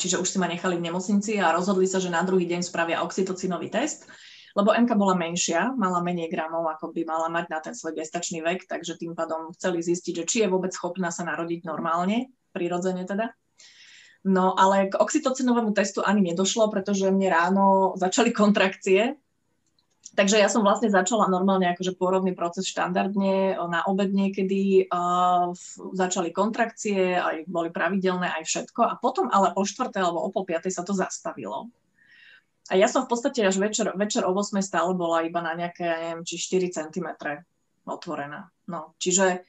čiže 0.00 0.18
už 0.18 0.26
si 0.26 0.38
ma 0.40 0.50
nechali 0.50 0.80
v 0.80 0.86
nemocnici 0.90 1.38
a 1.38 1.54
rozhodli 1.54 1.84
sa, 1.86 2.02
že 2.02 2.10
na 2.10 2.24
druhý 2.24 2.48
deň 2.48 2.64
spravia 2.64 3.04
oxytocinový 3.04 3.70
test, 3.70 4.08
lebo 4.54 4.70
MK 4.70 4.94
bola 4.94 5.18
menšia, 5.18 5.74
mala 5.74 5.98
menej 5.98 6.30
gramov, 6.30 6.66
ako 6.70 6.94
by 6.94 7.02
mala 7.02 7.26
mať 7.26 7.46
na 7.50 7.58
ten 7.58 7.74
svoj 7.74 7.98
gestačný 7.98 8.38
vek, 8.42 8.70
takže 8.70 8.94
tým 8.94 9.18
pádom 9.18 9.50
chceli 9.58 9.82
zistiť, 9.82 10.14
že 10.22 10.24
či 10.24 10.36
je 10.46 10.48
vôbec 10.50 10.70
schopná 10.70 11.10
sa 11.10 11.26
narodiť 11.26 11.66
normálne, 11.66 12.30
prirodzene 12.54 13.02
teda. 13.02 13.34
No 14.24 14.56
ale 14.56 14.88
k 14.88 14.96
oxytocinovému 14.96 15.76
testu 15.76 16.00
ani 16.00 16.32
nedošlo, 16.32 16.72
pretože 16.72 17.12
mne 17.12 17.28
ráno 17.28 17.66
začali 17.98 18.32
kontrakcie, 18.32 19.20
Takže 20.14 20.38
ja 20.38 20.46
som 20.46 20.62
vlastne 20.62 20.94
začala 20.94 21.26
normálne 21.26 21.66
akože 21.74 21.98
pôrodný 21.98 22.38
proces 22.38 22.70
štandardne, 22.70 23.58
na 23.66 23.82
obed 23.90 24.14
niekedy 24.14 24.86
uh, 24.86 25.50
začali 25.90 26.30
kontrakcie, 26.30 27.18
aj 27.18 27.50
boli 27.50 27.74
pravidelné, 27.74 28.30
aj 28.30 28.46
všetko. 28.46 28.80
A 28.86 28.94
potom 28.94 29.26
ale 29.26 29.50
o 29.58 29.66
4. 29.66 29.90
alebo 29.98 30.22
o 30.22 30.30
pol 30.30 30.46
5. 30.46 30.70
sa 30.70 30.86
to 30.86 30.94
zastavilo. 30.94 31.66
A 32.70 32.78
ja 32.78 32.86
som 32.86 33.04
v 33.04 33.10
podstate 33.10 33.42
až 33.42 33.58
večer, 33.58 33.90
večer 33.98 34.22
o 34.22 34.30
8. 34.30 34.62
stále 34.62 34.94
bola 34.94 35.26
iba 35.26 35.42
na 35.42 35.52
nejaké, 35.58 35.82
ja 35.82 35.98
neviem, 35.98 36.22
či 36.22 36.38
4 36.38 36.70
cm 36.70 37.08
otvorená. 37.84 38.48
No, 38.70 38.94
čiže 39.02 39.42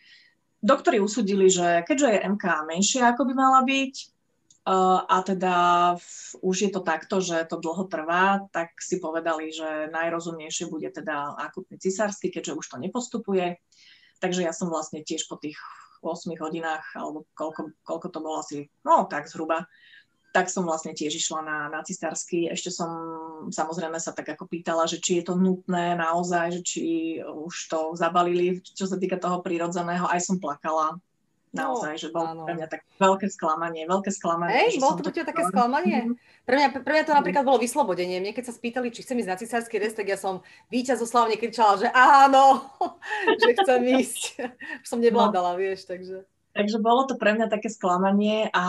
doktori 0.66 0.98
usudili, 0.98 1.46
že 1.48 1.86
keďže 1.86 2.10
je 2.10 2.26
MK 2.26 2.46
menšia, 2.66 3.14
ako 3.14 3.30
by 3.30 3.34
mala 3.38 3.62
byť, 3.62 3.94
a 4.66 5.22
teda 5.22 5.56
už 6.42 6.58
je 6.58 6.72
to 6.74 6.82
takto, 6.82 7.22
že 7.22 7.46
to 7.46 7.62
dlho 7.62 7.86
trvá, 7.86 8.50
tak 8.50 8.74
si 8.82 8.98
povedali, 8.98 9.54
že 9.54 9.94
najrozumnejšie 9.94 10.66
bude 10.74 10.90
teda 10.90 11.38
akutný 11.38 11.78
cisársky, 11.78 12.34
keďže 12.34 12.58
už 12.58 12.66
to 12.74 12.78
nepostupuje. 12.82 13.62
Takže 14.18 14.42
ja 14.42 14.50
som 14.50 14.74
vlastne 14.74 15.06
tiež 15.06 15.30
po 15.30 15.38
tých 15.38 15.62
8 16.02 16.34
hodinách, 16.42 16.98
alebo 16.98 17.30
koľko, 17.38 17.78
koľko 17.86 18.08
to 18.10 18.20
bolo 18.26 18.42
asi, 18.42 18.66
no 18.82 19.06
tak 19.06 19.30
zhruba, 19.30 19.70
tak 20.34 20.52
som 20.52 20.68
vlastne 20.68 20.92
tiež 20.92 21.16
išla 21.16 21.40
na, 21.46 21.58
na 21.72 21.80
cisársky. 21.80 22.52
Ešte 22.52 22.68
som 22.68 22.92
samozrejme 23.54 23.96
sa 24.02 24.12
tak 24.12 24.36
ako 24.36 24.52
pýtala, 24.52 24.84
že 24.84 25.00
či 25.00 25.22
je 25.22 25.32
to 25.32 25.40
nutné 25.40 25.96
naozaj, 25.96 26.60
že 26.60 26.62
či 26.66 26.84
už 27.24 27.72
to 27.72 27.96
zabalili, 27.96 28.60
čo 28.60 28.84
sa 28.84 29.00
týka 29.00 29.16
toho 29.16 29.40
prírodzeného. 29.40 30.04
Aj 30.10 30.20
som 30.20 30.36
plakala, 30.36 31.00
naozaj, 31.56 31.96
že 31.96 32.08
bolo 32.12 32.44
pre 32.44 32.54
mňa 32.60 32.68
tak 32.68 32.84
veľké 33.00 33.32
sklamanie, 33.32 33.88
veľké 33.88 34.12
sklamanie. 34.12 34.70
Ej, 34.70 34.84
bolo 34.84 35.00
to 35.00 35.08
pre 35.08 35.16
teba 35.16 35.32
také 35.32 35.44
sklamanie? 35.48 36.00
Mm-hmm. 36.06 36.44
Pre 36.46 36.56
mňa, 36.60 36.68
pre 36.84 36.94
mňa 36.94 37.06
to 37.08 37.14
napríklad 37.16 37.44
bolo 37.48 37.58
vyslobodenie. 37.58 38.22
Mne 38.22 38.36
keď 38.36 38.52
sa 38.52 38.54
spýtali, 38.54 38.94
či 38.94 39.02
chcem 39.02 39.18
ísť 39.18 39.32
na 39.32 39.40
cisársky 39.40 39.80
rest, 39.80 39.98
tak 39.98 40.12
ja 40.12 40.20
som 40.20 40.44
víťazoslavne 40.70 41.40
kričala, 41.40 41.80
že 41.80 41.88
áno, 41.90 42.68
že 43.42 43.56
chcem 43.58 43.82
ísť. 43.98 44.22
Už 44.84 44.88
som 44.88 45.00
nevládala, 45.00 45.56
no. 45.56 45.60
vieš, 45.64 45.88
takže... 45.88 46.28
Takže 46.56 46.80
bolo 46.80 47.04
to 47.04 47.20
pre 47.20 47.36
mňa 47.36 47.52
také 47.52 47.68
sklamanie, 47.68 48.48
a, 48.56 48.66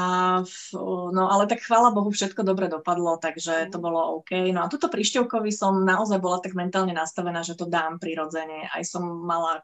no 1.15 1.23
ale 1.31 1.47
tak 1.47 1.63
chvála 1.63 1.95
Bohu, 1.95 2.11
všetko 2.11 2.43
dobre 2.43 2.67
dopadlo, 2.67 3.15
takže 3.15 3.71
to 3.71 3.79
bolo 3.79 4.19
OK. 4.19 4.51
No 4.51 4.67
a 4.67 4.71
tuto 4.71 4.91
pri 4.91 5.07
Števkovi 5.07 5.55
som 5.55 5.87
naozaj 5.87 6.19
bola 6.19 6.43
tak 6.43 6.59
mentálne 6.59 6.91
nastavená, 6.91 7.47
že 7.47 7.55
to 7.55 7.71
dám 7.71 8.03
prirodzene. 8.03 8.67
Aj 8.75 8.83
som 8.83 9.07
mala 9.23 9.63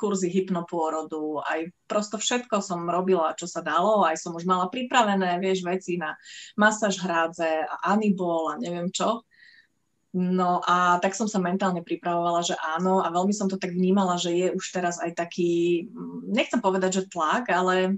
kurzy 0.00 0.32
hypnopôrodu, 0.32 1.44
aj 1.44 1.68
prosto 1.84 2.16
všetko 2.16 2.64
som 2.64 2.88
robila, 2.88 3.36
čo 3.36 3.44
sa 3.44 3.60
dalo, 3.60 4.00
aj 4.08 4.16
som 4.16 4.32
už 4.32 4.48
mala 4.48 4.72
pripravené, 4.72 5.36
vieš, 5.36 5.60
veci 5.68 6.00
na 6.00 6.16
masáž 6.56 7.04
hrádze 7.04 7.68
a 7.68 7.92
anibol 7.92 8.48
a 8.48 8.56
neviem 8.56 8.88
čo. 8.88 9.28
No 10.12 10.60
a 10.60 11.00
tak 11.00 11.16
som 11.16 11.24
sa 11.24 11.40
mentálne 11.40 11.80
pripravovala, 11.80 12.44
že 12.44 12.52
áno 12.60 13.00
a 13.00 13.08
veľmi 13.08 13.32
som 13.32 13.48
to 13.48 13.56
tak 13.56 13.72
vnímala, 13.72 14.20
že 14.20 14.30
je 14.36 14.48
už 14.52 14.64
teraz 14.68 15.00
aj 15.00 15.16
taký, 15.16 15.88
nechcem 16.28 16.60
povedať, 16.60 17.00
že 17.00 17.08
tlak, 17.08 17.48
ale 17.48 17.96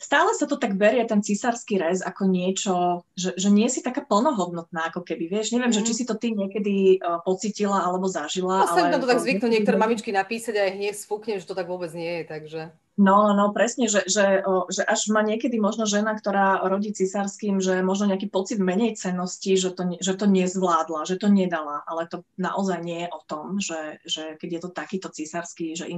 stále 0.00 0.32
sa 0.36 0.48
to 0.48 0.60
tak 0.60 0.76
berie, 0.76 1.04
ten 1.04 1.20
císarský 1.20 1.76
rez, 1.76 2.00
ako 2.00 2.28
niečo, 2.28 3.04
že, 3.12 3.36
že 3.36 3.48
nie 3.52 3.68
si 3.68 3.84
taká 3.84 4.00
plnohodnotná, 4.04 4.88
ako 4.88 5.04
keby, 5.04 5.28
vieš, 5.28 5.52
neviem, 5.52 5.72
mm. 5.72 5.76
že 5.76 5.84
či 5.88 5.92
si 5.92 6.04
to 6.04 6.16
ty 6.16 6.32
niekedy 6.32 7.00
uh, 7.00 7.20
pocitila 7.20 7.84
alebo 7.84 8.08
zažila. 8.08 8.64
No, 8.64 8.72
ale... 8.72 8.96
to 8.96 9.08
tak 9.08 9.24
zvyknú 9.24 9.48
niektoré 9.52 9.76
mamičky 9.76 10.12
napísať 10.12 10.56
a 10.56 10.72
hneď 10.72 10.96
sfúknem, 10.96 11.36
že 11.36 11.48
to 11.48 11.56
tak 11.56 11.68
vôbec 11.68 11.92
nie 11.92 12.20
je, 12.20 12.24
takže... 12.24 12.60
No, 13.00 13.32
no, 13.32 13.48
presne, 13.56 13.88
že, 13.88 14.04
že, 14.04 14.44
že 14.68 14.82
až 14.84 15.08
má 15.08 15.24
niekedy 15.24 15.56
možno 15.56 15.88
žena, 15.88 16.12
ktorá 16.12 16.60
rodí 16.68 16.92
cisárským, 16.92 17.56
že 17.56 17.80
možno 17.80 18.12
nejaký 18.12 18.28
pocit 18.28 18.60
menej 18.60 18.92
cennosti, 18.92 19.56
že 19.56 19.72
to, 19.72 19.96
že 19.96 20.20
to 20.20 20.28
nezvládla, 20.28 21.08
že 21.08 21.16
to 21.16 21.32
nedala, 21.32 21.80
ale 21.88 22.04
to 22.12 22.28
naozaj 22.36 22.76
nie 22.84 23.08
je 23.08 23.08
o 23.08 23.20
tom, 23.24 23.56
že, 23.56 24.04
že 24.04 24.36
keď 24.36 24.48
je 24.52 24.60
to 24.60 24.70
takýto 24.76 25.08
cisársky, 25.08 25.72
že 25.72 25.88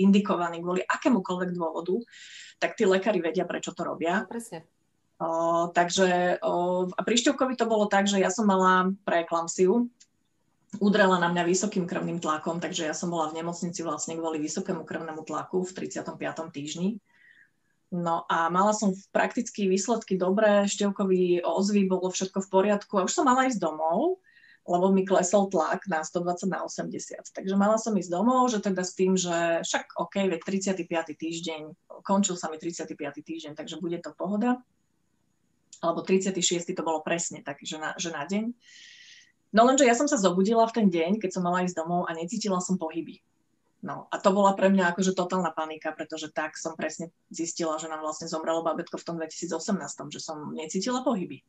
indikovaný 0.00 0.64
kvôli 0.64 0.80
akémukoľvek 0.88 1.52
dôvodu, 1.52 2.00
tak 2.56 2.80
tí 2.80 2.88
lekári 2.88 3.20
vedia, 3.20 3.44
prečo 3.44 3.76
to 3.76 3.84
robia. 3.84 4.24
No, 4.24 4.32
presne. 4.32 4.64
O, 5.20 5.68
takže 5.68 6.40
o, 6.40 6.86
a 6.88 7.00
pri 7.04 7.16
Števkovi 7.18 7.60
to 7.60 7.68
bolo 7.68 7.90
tak, 7.92 8.08
že 8.08 8.22
ja 8.22 8.32
som 8.32 8.48
mala 8.48 8.88
preeklamsiu, 9.04 9.90
udrela 10.76 11.16
na 11.16 11.32
mňa 11.32 11.48
vysokým 11.48 11.88
krvným 11.88 12.20
tlakom, 12.20 12.60
takže 12.60 12.84
ja 12.84 12.92
som 12.92 13.08
bola 13.08 13.32
v 13.32 13.40
nemocnici 13.40 13.80
vlastne 13.80 14.20
kvôli 14.20 14.36
vysokému 14.36 14.84
krvnému 14.84 15.24
tlaku 15.24 15.64
v 15.64 15.88
35. 15.88 16.12
týždni. 16.52 17.00
No 17.88 18.28
a 18.28 18.52
mala 18.52 18.76
som 18.76 18.92
prakticky 19.16 19.64
výsledky 19.64 20.20
dobré, 20.20 20.68
števkový 20.68 21.40
ozvy, 21.40 21.88
bolo 21.88 22.12
všetko 22.12 22.44
v 22.44 22.48
poriadku 22.52 23.00
a 23.00 23.08
už 23.08 23.16
som 23.16 23.24
mala 23.24 23.48
ísť 23.48 23.64
domov, 23.64 24.20
lebo 24.68 24.92
mi 24.92 25.08
klesol 25.08 25.48
tlak 25.48 25.88
na 25.88 26.04
120 26.04 26.52
na 26.52 26.60
80. 26.68 26.92
Takže 27.32 27.54
mala 27.56 27.80
som 27.80 27.96
ísť 27.96 28.12
domov, 28.12 28.52
že 28.52 28.60
teda 28.60 28.84
s 28.84 28.92
tým, 28.92 29.16
že 29.16 29.64
však 29.64 29.96
OK, 29.96 30.28
veď 30.28 30.40
35. 30.44 30.84
týždeň, 31.16 31.60
končil 32.04 32.36
sa 32.36 32.52
mi 32.52 32.60
35. 32.60 32.92
týždeň, 33.24 33.56
takže 33.56 33.80
bude 33.80 33.96
to 34.04 34.12
pohoda. 34.12 34.60
Alebo 35.80 36.04
36. 36.04 36.68
to 36.76 36.84
bolo 36.84 37.00
presne 37.00 37.40
tak, 37.40 37.64
že 37.64 37.80
na, 37.80 37.96
že 37.96 38.12
na 38.12 38.28
deň. 38.28 38.52
No 39.48 39.64
lenže 39.64 39.88
ja 39.88 39.96
som 39.96 40.04
sa 40.04 40.20
zobudila 40.20 40.68
v 40.68 40.76
ten 40.76 40.86
deň, 40.92 41.24
keď 41.24 41.30
som 41.38 41.42
mala 41.44 41.64
ísť 41.64 41.80
domov 41.80 42.04
a 42.04 42.12
necítila 42.12 42.60
som 42.60 42.76
pohyby. 42.76 43.24
No 43.78 44.10
a 44.10 44.18
to 44.18 44.34
bola 44.34 44.58
pre 44.58 44.68
mňa 44.68 44.90
akože 44.92 45.14
totálna 45.14 45.54
panika, 45.54 45.94
pretože 45.94 46.34
tak 46.34 46.58
som 46.58 46.74
presne 46.74 47.14
zistila, 47.30 47.78
že 47.78 47.86
nám 47.86 48.02
vlastne 48.02 48.26
zomrelo 48.26 48.66
babetko 48.66 48.98
v 48.98 49.06
tom 49.06 49.16
2018, 49.22 49.54
že 50.10 50.20
som 50.20 50.50
necítila 50.50 51.06
pohyby. 51.06 51.46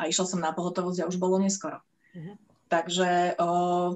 A 0.00 0.08
išla 0.08 0.24
som 0.24 0.40
na 0.40 0.56
pohotovosť 0.56 1.04
a 1.04 1.08
už 1.10 1.20
bolo 1.20 1.36
neskoro. 1.36 1.84
Uh-huh. 2.16 2.34
Takže 2.68 3.36
o, 3.40 3.48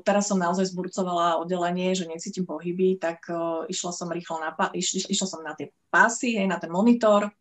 teraz 0.05 0.28
som 0.28 0.40
naozaj 0.40 0.68
zburcovala 0.72 1.40
oddelenie, 1.40 1.96
že 1.96 2.09
necítim 2.09 2.44
pohyby, 2.44 3.00
tak 3.00 3.24
o, 3.33 3.64
išla 3.68 3.92
som 3.92 4.09
rýchlo 4.12 4.40
na, 4.40 4.52
iš, 4.76 5.09
išla 5.09 5.26
som 5.28 5.40
na 5.40 5.57
tie 5.57 5.72
pásy, 5.88 6.37
hej, 6.37 6.48
na 6.48 6.61
ten 6.61 6.68
monitor, 6.68 7.33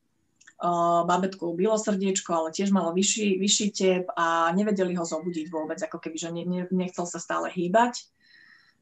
babetku 1.06 1.58
bylo 1.58 1.74
srdiečko, 1.74 2.34
ale 2.34 2.50
tiež 2.54 2.69
malo 2.69 2.93
vyšší, 2.93 3.41
vyšší 3.41 3.67
tep 3.74 4.06
a 4.13 4.54
nevedeli 4.54 4.93
ho 4.93 5.02
zobudiť 5.02 5.50
vôbec, 5.50 5.82
ako 5.82 5.97
keby, 5.97 6.17
že 6.21 6.30
ne, 6.30 6.43
ne, 6.45 6.62
nechcel 6.69 7.10
sa 7.10 7.17
stále 7.17 7.50
hýbať. 7.50 8.06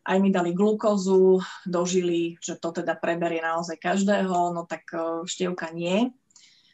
Aj 0.04 0.20
mi 0.20 0.32
dali 0.32 0.52
glukózu, 0.52 1.40
dožili, 1.64 2.36
že 2.44 2.60
to 2.60 2.72
teda 2.72 3.00
preberie 3.00 3.40
naozaj 3.40 3.80
každého, 3.80 4.52
no 4.52 4.68
tak 4.68 4.92
uh, 4.92 5.24
štievka 5.24 5.72
nie. 5.72 6.12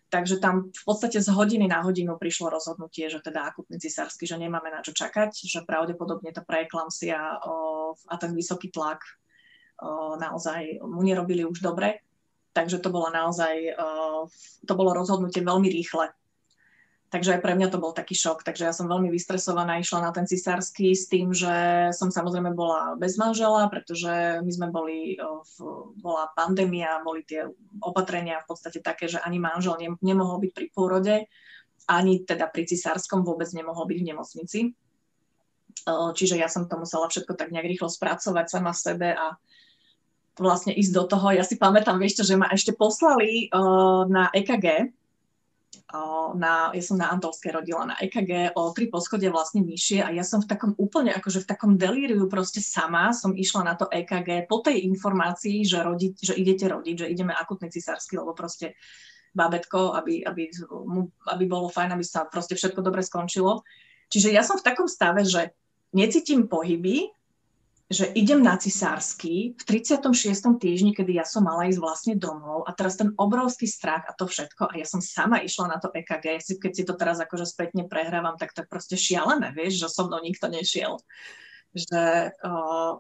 Takže 0.10 0.42
tam 0.42 0.70
v 0.74 0.84
podstate 0.86 1.22
z 1.22 1.30
hodiny 1.34 1.66
na 1.66 1.82
hodinu 1.82 2.16
prišlo 2.18 2.54
rozhodnutie, 2.54 3.10
že 3.10 3.20
teda 3.22 3.50
akutný 3.50 3.82
cisársky, 3.82 4.30
že 4.30 4.38
nemáme 4.38 4.70
na 4.70 4.86
čo 4.86 4.94
čakať, 4.94 5.34
že 5.34 5.66
pravdepodobne 5.66 6.34
tá 6.34 6.42
preeklamsia 6.46 7.42
uh, 7.42 7.94
a 8.10 8.16
ten 8.18 8.34
vysoký 8.34 8.74
tlak 8.74 9.02
uh, 9.82 10.18
naozaj 10.18 10.82
mu 10.82 11.06
nerobili 11.06 11.46
už 11.46 11.62
dobre 11.62 12.05
Takže 12.56 12.80
to 12.80 12.88
bolo 12.88 13.12
naozaj, 13.12 13.76
uh, 13.76 14.24
to 14.64 14.74
bolo 14.80 14.96
rozhodnutie 14.96 15.44
veľmi 15.44 15.68
rýchle. 15.68 16.08
Takže 17.12 17.38
aj 17.38 17.44
pre 17.48 17.54
mňa 17.56 17.72
to 17.72 17.80
bol 17.80 17.96
taký 17.96 18.12
šok. 18.12 18.44
Takže 18.44 18.68
ja 18.68 18.74
som 18.76 18.90
veľmi 18.90 19.08
vystresovaná, 19.08 19.80
išla 19.80 20.10
na 20.10 20.12
ten 20.12 20.28
cisársky 20.28 20.92
s 20.92 21.06
tým, 21.08 21.32
že 21.32 21.88
som 21.96 22.10
samozrejme 22.12 22.52
bola 22.52 23.00
bez 23.00 23.16
manžela, 23.16 23.72
pretože 23.72 24.44
my 24.44 24.52
sme 24.52 24.68
boli, 24.74 25.16
bola 26.02 26.34
pandémia, 26.36 27.00
boli 27.06 27.24
tie 27.24 27.48
opatrenia 27.80 28.44
v 28.44 28.48
podstate 28.52 28.84
také, 28.84 29.08
že 29.08 29.22
ani 29.22 29.40
manžel 29.40 29.80
ne, 29.80 29.96
nemohol 30.02 30.44
byť 30.44 30.52
pri 30.52 30.68
pôrode, 30.74 31.16
ani 31.88 32.26
teda 32.26 32.50
pri 32.50 32.68
cisárskom 32.68 33.22
vôbec 33.22 33.48
nemohol 33.54 33.86
byť 33.86 33.98
v 34.02 34.08
nemocnici. 34.12 34.60
čiže 35.88 36.36
ja 36.36 36.50
som 36.50 36.66
to 36.66 36.76
musela 36.76 37.06
všetko 37.08 37.38
tak 37.38 37.54
nejak 37.54 37.70
rýchlo 37.70 37.88
spracovať 37.88 38.46
sama 38.50 38.74
sebe 38.74 39.14
a 39.14 39.38
vlastne 40.38 40.76
ísť 40.76 40.92
do 40.92 41.04
toho. 41.08 41.32
Ja 41.32 41.44
si 41.48 41.56
pamätám, 41.56 42.00
vieš 42.00 42.24
že 42.28 42.36
ma 42.36 42.52
ešte 42.52 42.76
poslali 42.76 43.48
uh, 43.50 44.04
na 44.08 44.32
EKG, 44.36 44.92
na, 46.36 46.74
ja 46.74 46.84
som 46.84 46.98
na 47.00 47.14
Antolskej 47.14 47.56
rodila 47.56 47.88
na 47.88 47.96
EKG 48.02 48.58
o 48.58 48.74
tri 48.76 48.90
poschodie 48.92 49.32
vlastne 49.32 49.64
nižšie 49.64 50.04
a 50.04 50.10
ja 50.12 50.26
som 50.26 50.44
v 50.44 50.50
takom 50.50 50.72
úplne, 50.76 51.14
akože 51.14 51.46
v 51.46 51.50
takom 51.50 51.72
delíriu 51.80 52.26
proste 52.28 52.60
sama 52.60 53.16
som 53.16 53.38
išla 53.38 53.62
na 53.64 53.74
to 53.78 53.88
EKG 53.88 54.50
po 54.50 54.60
tej 54.60 54.84
informácii, 54.90 55.64
že, 55.64 55.80
rodi, 55.86 56.12
že 56.18 56.36
idete 56.36 56.68
rodiť, 56.68 57.06
že 57.06 57.12
ideme 57.12 57.32
akutný 57.32 57.72
cisársky, 57.72 58.18
lebo 58.18 58.36
proste 58.36 58.76
bábetko, 59.36 59.96
aby, 60.00 60.24
aby, 60.24 60.48
aby 61.32 61.44
bolo 61.46 61.68
fajn, 61.68 61.96
aby 61.96 62.06
sa 62.08 62.24
proste 62.28 62.56
všetko 62.56 62.80
dobre 62.82 63.04
skončilo. 63.04 63.62
Čiže 64.08 64.32
ja 64.32 64.42
som 64.42 64.56
v 64.56 64.66
takom 64.66 64.88
stave, 64.88 65.28
že 65.28 65.52
necítim 65.92 66.48
pohyby, 66.48 67.12
že 67.96 68.12
idem 68.12 68.44
na 68.44 68.60
cisársky 68.60 69.56
v 69.56 69.64
36. 69.64 70.04
týždni, 70.60 70.92
kedy 70.92 71.16
ja 71.16 71.24
som 71.24 71.48
mala 71.48 71.72
ísť 71.72 71.80
vlastne 71.80 72.14
domov 72.20 72.68
a 72.68 72.76
teraz 72.76 73.00
ten 73.00 73.16
obrovský 73.16 73.64
strach 73.64 74.04
a 74.04 74.12
to 74.12 74.28
všetko 74.28 74.68
a 74.68 74.74
ja 74.76 74.84
som 74.84 75.00
sama 75.00 75.40
išla 75.40 75.72
na 75.72 75.78
to 75.80 75.88
EKG, 75.96 76.60
keď 76.60 76.72
si 76.76 76.84
to 76.84 77.00
teraz 77.00 77.24
akože 77.24 77.48
spätne 77.48 77.88
prehrávam, 77.88 78.36
tak 78.36 78.52
to 78.52 78.68
je 78.68 78.68
proste 78.68 79.00
šialené, 79.00 79.56
vieš, 79.56 79.80
že 79.80 79.88
so 79.88 80.12
mnou 80.12 80.20
nikto 80.20 80.52
nešiel. 80.52 81.00
Že 81.72 82.04
uh, 82.44 83.00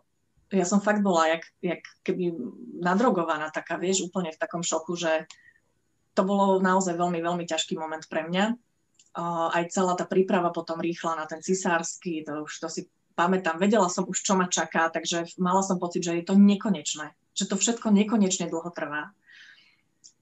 ja 0.55 0.65
som 0.65 0.79
fakt 0.79 1.03
bola 1.03 1.27
jak, 1.35 1.43
jak 1.59 1.83
keby 2.07 2.31
nadrogovaná 2.79 3.51
taká, 3.51 3.75
vieš, 3.75 4.07
úplne 4.07 4.31
v 4.31 4.39
takom 4.39 4.63
šoku, 4.63 4.95
že 4.95 5.27
to 6.15 6.23
bolo 6.23 6.63
naozaj 6.63 6.95
veľmi, 6.95 7.19
veľmi 7.19 7.43
ťažký 7.43 7.75
moment 7.75 8.07
pre 8.07 8.23
mňa. 8.23 8.55
Aj 9.51 9.63
celá 9.71 9.95
tá 9.99 10.07
príprava 10.07 10.51
potom 10.51 10.79
rýchla 10.79 11.19
na 11.19 11.25
ten 11.27 11.43
cisársky, 11.43 12.23
to 12.23 12.47
už 12.47 12.51
to 12.63 12.67
si 12.71 12.81
pamätám, 13.15 13.57
vedela 13.57 13.87
som 13.87 14.03
už, 14.05 14.21
čo 14.21 14.35
ma 14.35 14.51
čaká, 14.51 14.91
takže 14.91 15.39
mala 15.39 15.63
som 15.63 15.79
pocit, 15.79 16.03
že 16.03 16.19
je 16.19 16.23
to 16.27 16.35
nekonečné, 16.35 17.15
že 17.31 17.47
to 17.47 17.55
všetko 17.55 17.89
nekonečne 17.89 18.51
dlho 18.51 18.69
trvá. 18.75 19.15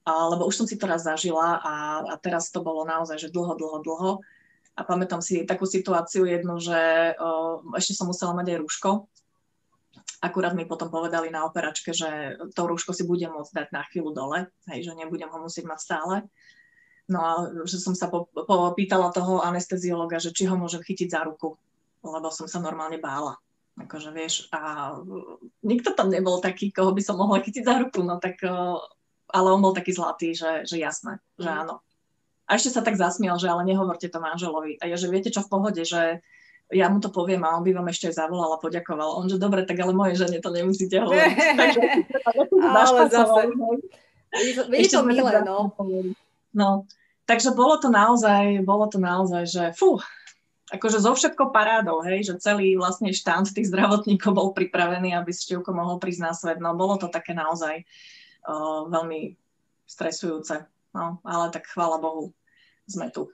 Lebo 0.06 0.46
už 0.46 0.54
som 0.54 0.66
si 0.68 0.78
to 0.78 0.86
raz 0.86 1.02
zažila 1.04 1.60
a, 1.60 1.74
a 2.12 2.14
teraz 2.20 2.52
to 2.54 2.62
bolo 2.62 2.86
naozaj, 2.86 3.18
že 3.18 3.34
dlho, 3.34 3.58
dlho, 3.58 3.78
dlho. 3.82 4.10
A 4.74 4.80
pamätám 4.82 5.22
si 5.22 5.46
takú 5.46 5.64
situáciu 5.64 6.26
jednu, 6.26 6.58
že 6.58 7.14
o, 7.16 7.62
ešte 7.78 7.94
som 7.94 8.10
musela 8.10 8.34
mať 8.34 8.52
aj 8.52 8.58
rúško. 8.58 8.90
Akurát 10.20 10.52
mi 10.52 10.66
potom 10.66 10.90
povedali 10.90 11.30
na 11.30 11.46
operačke, 11.46 11.94
že 11.94 12.36
to 12.52 12.62
rúško 12.66 12.92
si 12.92 13.06
budem 13.06 13.32
môcť 13.32 13.54
dať 13.54 13.68
na 13.70 13.86
chvíľu 13.86 14.10
dole, 14.12 14.38
hej, 14.68 14.90
že 14.90 14.92
nebudem 14.98 15.30
ho 15.30 15.38
musieť 15.40 15.64
mať 15.64 15.78
stále. 15.78 16.14
No 17.08 17.18
a 17.22 17.32
že 17.64 17.80
som 17.80 17.96
sa 17.96 18.10
popýtala 18.10 19.14
toho 19.14 19.40
anesteziologa, 19.40 20.20
že 20.20 20.36
či 20.36 20.44
ho 20.50 20.56
môžem 20.58 20.84
chytiť 20.84 21.08
za 21.16 21.24
ruku 21.24 21.56
lebo 22.04 22.28
som 22.28 22.44
sa 22.44 22.60
normálne 22.60 23.00
bála. 23.00 23.40
Akože 23.74 24.14
vieš, 24.14 24.46
a 24.54 24.94
nikto 25.66 25.98
tam 25.98 26.06
nebol 26.12 26.38
taký, 26.38 26.70
koho 26.70 26.94
by 26.94 27.02
som 27.02 27.18
mohla 27.18 27.42
chytiť 27.42 27.64
za 27.66 27.74
ruku, 27.82 28.06
no 28.06 28.22
tak, 28.22 28.38
ale 29.34 29.48
on 29.50 29.58
bol 29.58 29.74
taký 29.74 29.90
zlatý, 29.90 30.30
že, 30.30 30.62
že 30.62 30.78
jasné, 30.78 31.18
že 31.40 31.50
mhm. 31.50 31.58
áno. 31.66 31.76
A 32.44 32.60
ešte 32.60 32.76
sa 32.76 32.84
tak 32.84 33.00
zasmial, 33.00 33.40
že 33.40 33.48
ale 33.48 33.64
nehovorte 33.64 34.04
to 34.12 34.20
manželovi. 34.20 34.76
A 34.78 34.84
ja, 34.84 35.00
že 35.00 35.08
viete 35.08 35.32
čo 35.32 35.40
v 35.40 35.48
pohode, 35.48 35.80
že 35.80 36.20
ja 36.68 36.92
mu 36.92 37.00
to 37.00 37.08
poviem 37.08 37.40
a 37.40 37.56
on 37.56 37.64
by 37.64 37.72
vám 37.72 37.88
ešte 37.88 38.12
aj 38.12 38.20
zavolal 38.20 38.52
a 38.52 38.60
poďakoval. 38.60 39.16
On, 39.16 39.24
že 39.24 39.40
dobre, 39.40 39.64
tak 39.64 39.80
ale 39.80 39.96
moje 39.96 40.20
žene 40.20 40.44
to 40.44 40.52
nemusíte 40.52 41.00
hovoriť. 41.00 41.34
Takže, 41.60 41.80
ale 42.60 43.00
zase. 43.08 43.40
Vidíš 44.68 44.92
to 44.92 45.08
milé, 45.08 45.40
no. 45.40 45.72
No, 46.54 46.86
takže 47.26 47.50
bolo 47.50 47.82
to 47.82 47.90
naozaj, 47.90 48.62
bolo 48.62 48.86
to 48.86 49.02
naozaj, 49.02 49.42
že 49.42 49.64
fú, 49.74 49.98
akože 50.72 50.98
zo 51.02 51.12
všetko 51.12 51.52
parádou, 51.52 52.00
hej, 52.08 52.32
že 52.32 52.40
celý 52.40 52.78
vlastne 52.80 53.12
štát 53.12 53.52
tých 53.52 53.68
zdravotníkov 53.68 54.32
bol 54.32 54.48
pripravený, 54.56 55.12
aby 55.12 55.28
Števko 55.28 55.76
mohol 55.76 56.00
prísť 56.00 56.22
na 56.24 56.32
svet. 56.32 56.58
No 56.62 56.72
bolo 56.72 56.96
to 56.96 57.12
také 57.12 57.36
naozaj 57.36 57.84
uh, 58.48 58.88
veľmi 58.88 59.36
stresujúce. 59.84 60.64
No, 60.94 61.18
ale 61.26 61.50
tak 61.50 61.66
chvála 61.68 61.98
Bohu, 61.98 62.30
sme 62.86 63.10
tu. 63.10 63.28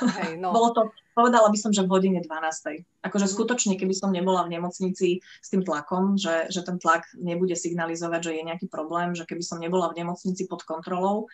Hej, 0.00 0.38
no. 0.38 0.52
bolo 0.56 0.70
to, 0.72 0.82
povedala 1.12 1.50
by 1.50 1.58
som, 1.58 1.74
že 1.74 1.84
v 1.84 1.92
hodine 1.92 2.20
12. 2.22 2.86
Akože 3.04 3.26
mhm. 3.28 3.32
skutočne, 3.34 3.74
keby 3.76 3.92
som 3.92 4.14
nebola 4.14 4.46
v 4.46 4.56
nemocnici 4.56 5.20
s 5.20 5.48
tým 5.50 5.66
tlakom, 5.66 6.16
že, 6.16 6.48
že 6.48 6.62
ten 6.64 6.80
tlak 6.80 7.04
nebude 7.18 7.58
signalizovať, 7.58 8.30
že 8.30 8.32
je 8.40 8.46
nejaký 8.46 8.66
problém, 8.70 9.12
že 9.12 9.26
keby 9.26 9.42
som 9.44 9.60
nebola 9.60 9.90
v 9.90 10.00
nemocnici 10.04 10.46
pod 10.46 10.64
kontrolou, 10.64 11.28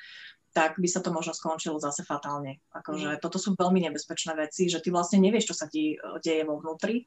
tak 0.56 0.80
by 0.80 0.88
sa 0.88 1.04
to 1.04 1.12
možno 1.12 1.36
skončilo 1.36 1.76
zase 1.76 2.00
fatálne. 2.00 2.64
Akože 2.72 3.20
mm. 3.20 3.20
toto 3.20 3.36
sú 3.36 3.52
veľmi 3.52 3.84
nebezpečné 3.92 4.32
veci, 4.40 4.72
že 4.72 4.80
ty 4.80 4.88
vlastne 4.88 5.20
nevieš, 5.20 5.52
čo 5.52 5.56
sa 5.60 5.68
ti 5.68 5.92
e, 5.92 5.96
deje 6.24 6.48
vo 6.48 6.56
vnútri. 6.56 7.04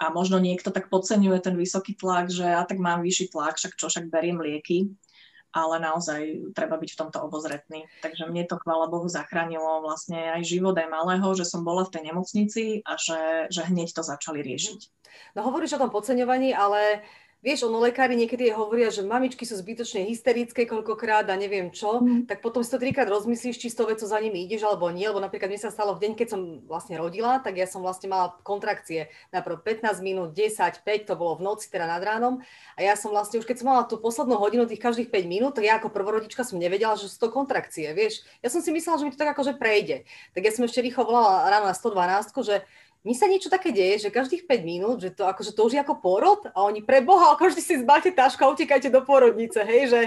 A 0.00 0.08
možno 0.08 0.40
niekto 0.40 0.72
tak 0.72 0.88
podceňuje 0.88 1.36
ten 1.44 1.52
vysoký 1.52 1.92
tlak, 1.92 2.32
že 2.32 2.48
ja 2.48 2.64
tak 2.64 2.80
mám 2.80 3.04
vyšší 3.04 3.36
tlak, 3.36 3.60
však 3.60 3.76
čo, 3.76 3.92
však 3.92 4.08
beriem 4.08 4.40
lieky, 4.40 4.88
ale 5.52 5.84
naozaj 5.84 6.48
treba 6.56 6.80
byť 6.80 6.96
v 6.96 7.00
tomto 7.04 7.20
obozretný. 7.20 7.84
Takže 8.00 8.24
mne 8.24 8.48
to, 8.48 8.56
chvála 8.56 8.88
Bohu, 8.88 9.04
zachránilo 9.04 9.84
vlastne 9.84 10.32
aj 10.32 10.48
život 10.48 10.72
aj 10.72 10.88
malého, 10.88 11.28
že 11.36 11.44
som 11.44 11.60
bola 11.60 11.84
v 11.84 11.92
tej 11.92 12.02
nemocnici 12.08 12.80
a 12.88 12.96
že, 12.96 13.52
že 13.52 13.68
hneď 13.68 13.92
to 13.92 14.00
začali 14.00 14.40
riešiť. 14.40 14.80
No 15.36 15.44
hovoríš 15.44 15.76
o 15.76 15.82
tom 15.84 15.92
podceňovaní, 15.92 16.56
ale 16.56 17.04
Vieš, 17.42 17.66
ono 17.66 17.82
lekári 17.82 18.14
niekedy 18.14 18.54
hovoria, 18.54 18.86
že 18.94 19.02
mamičky 19.02 19.42
sú 19.42 19.58
zbytočne 19.58 20.06
hysterické 20.06 20.62
koľkokrát 20.62 21.26
a 21.26 21.34
neviem 21.34 21.74
čo, 21.74 21.98
mm. 21.98 22.30
tak 22.30 22.38
potom 22.38 22.62
si 22.62 22.70
to 22.70 22.78
trikrát 22.78 23.10
rozmyslíš, 23.10 23.58
či 23.58 23.66
s 23.66 23.74
tou 23.74 23.90
vecou 23.90 24.06
za 24.06 24.14
nimi 24.22 24.46
ideš 24.46 24.62
alebo 24.62 24.86
nie, 24.94 25.10
lebo 25.10 25.18
napríklad 25.18 25.50
mi 25.50 25.58
sa 25.58 25.74
stalo 25.74 25.98
v 25.98 26.06
deň, 26.06 26.12
keď 26.14 26.28
som 26.30 26.62
vlastne 26.70 27.02
rodila, 27.02 27.42
tak 27.42 27.58
ja 27.58 27.66
som 27.66 27.82
vlastne 27.82 28.06
mala 28.06 28.38
kontrakcie 28.46 29.10
najprv 29.34 29.58
15 29.58 30.06
minút, 30.06 30.38
10, 30.38 30.54
5, 30.54 30.86
to 31.10 31.18
bolo 31.18 31.42
v 31.42 31.50
noci, 31.50 31.66
teda 31.66 31.90
nad 31.90 31.98
ránom 31.98 32.46
a 32.78 32.80
ja 32.86 32.94
som 32.94 33.10
vlastne 33.10 33.42
už 33.42 33.46
keď 33.50 33.58
som 33.58 33.74
mala 33.74 33.90
tú 33.90 33.98
poslednú 33.98 34.38
hodinu 34.38 34.62
tých 34.70 34.78
každých 34.78 35.10
5 35.10 35.26
minút, 35.26 35.58
tak 35.58 35.66
ja 35.66 35.82
ako 35.82 35.90
prvorodička 35.90 36.46
som 36.46 36.62
nevedela, 36.62 36.94
že 36.94 37.10
sú 37.10 37.26
to 37.26 37.34
kontrakcie, 37.34 37.90
vieš. 37.90 38.22
Ja 38.38 38.54
som 38.54 38.62
si 38.62 38.70
myslela, 38.70 39.02
že 39.02 39.04
mi 39.04 39.10
to 39.10 39.18
tak 39.18 39.34
akože 39.34 39.58
prejde. 39.58 40.06
Tak 40.38 40.46
ja 40.46 40.54
som 40.54 40.62
ešte 40.62 40.78
rýchlo 40.78 41.10
volala 41.10 41.50
ráno 41.50 41.66
na 41.66 41.74
112, 41.74 42.38
že 42.46 42.62
mi 43.02 43.14
sa 43.18 43.26
niečo 43.26 43.50
také 43.50 43.74
deje, 43.74 44.06
že 44.06 44.14
každých 44.14 44.46
5 44.46 44.62
minút, 44.62 45.02
že 45.02 45.10
to, 45.10 45.26
akože 45.26 45.54
to 45.54 45.60
už 45.66 45.74
je 45.74 45.82
ako 45.82 45.98
porod 45.98 46.46
a 46.54 46.58
oni 46.62 46.86
pre 46.86 47.02
Boha 47.02 47.34
okamžite 47.34 47.62
si 47.62 47.82
zbáte 47.82 48.14
tášku 48.14 48.38
a 48.46 48.52
utekajte 48.54 48.94
do 48.94 49.02
porodnice, 49.02 49.58
hej, 49.66 49.90
že 49.90 50.00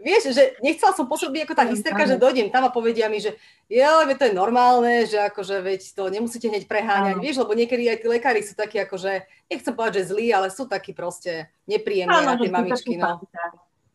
vieš, 0.00 0.32
že 0.32 0.56
nechcela 0.64 0.94
som 0.96 1.10
pôsobiť 1.10 1.44
ako 1.44 1.54
tá 1.58 1.64
hysterka, 1.66 2.08
že 2.08 2.16
dojdem 2.16 2.48
tam 2.48 2.64
a 2.64 2.72
povedia 2.72 3.10
mi, 3.10 3.20
že 3.20 3.36
jo, 3.68 4.06
to 4.16 4.24
je 4.30 4.34
normálne, 4.34 5.04
že 5.04 5.20
akože 5.20 5.60
veď 5.60 5.80
to 5.92 6.02
nemusíte 6.08 6.46
hneď 6.48 6.64
preháňať, 6.70 7.18
ano. 7.18 7.22
vieš, 7.22 7.42
lebo 7.42 7.52
niekedy 7.52 7.90
aj 7.90 7.98
tí 8.00 8.06
lekári 8.08 8.40
sú 8.40 8.56
takí 8.56 8.80
akože, 8.80 9.26
nechcem 9.50 9.74
povedať, 9.74 9.94
že 10.00 10.08
zlí, 10.14 10.26
ale 10.32 10.48
sú 10.48 10.64
takí 10.70 10.96
proste 10.96 11.52
nepríjemní 11.68 12.14
na 12.14 12.38
tie 12.38 12.50
mamičky, 12.50 12.94
no. 12.96 13.20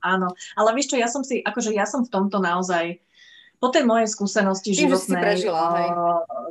Áno, 0.05 0.37
ale 0.53 0.69
vieš 0.77 0.93
čo, 0.93 1.01
ja 1.01 1.09
som 1.09 1.25
si, 1.25 1.41
akože 1.41 1.73
ja 1.73 1.89
som 1.89 2.05
v 2.05 2.13
tomto 2.13 2.37
naozaj 2.37 3.01
po 3.59 3.67
tej 3.71 3.83
mojej 3.87 4.07
skúsenosti 4.11 4.75
tým, 4.75 4.91
životnej, 4.91 5.21
prežila, 5.21 5.63
hej. 5.79 5.89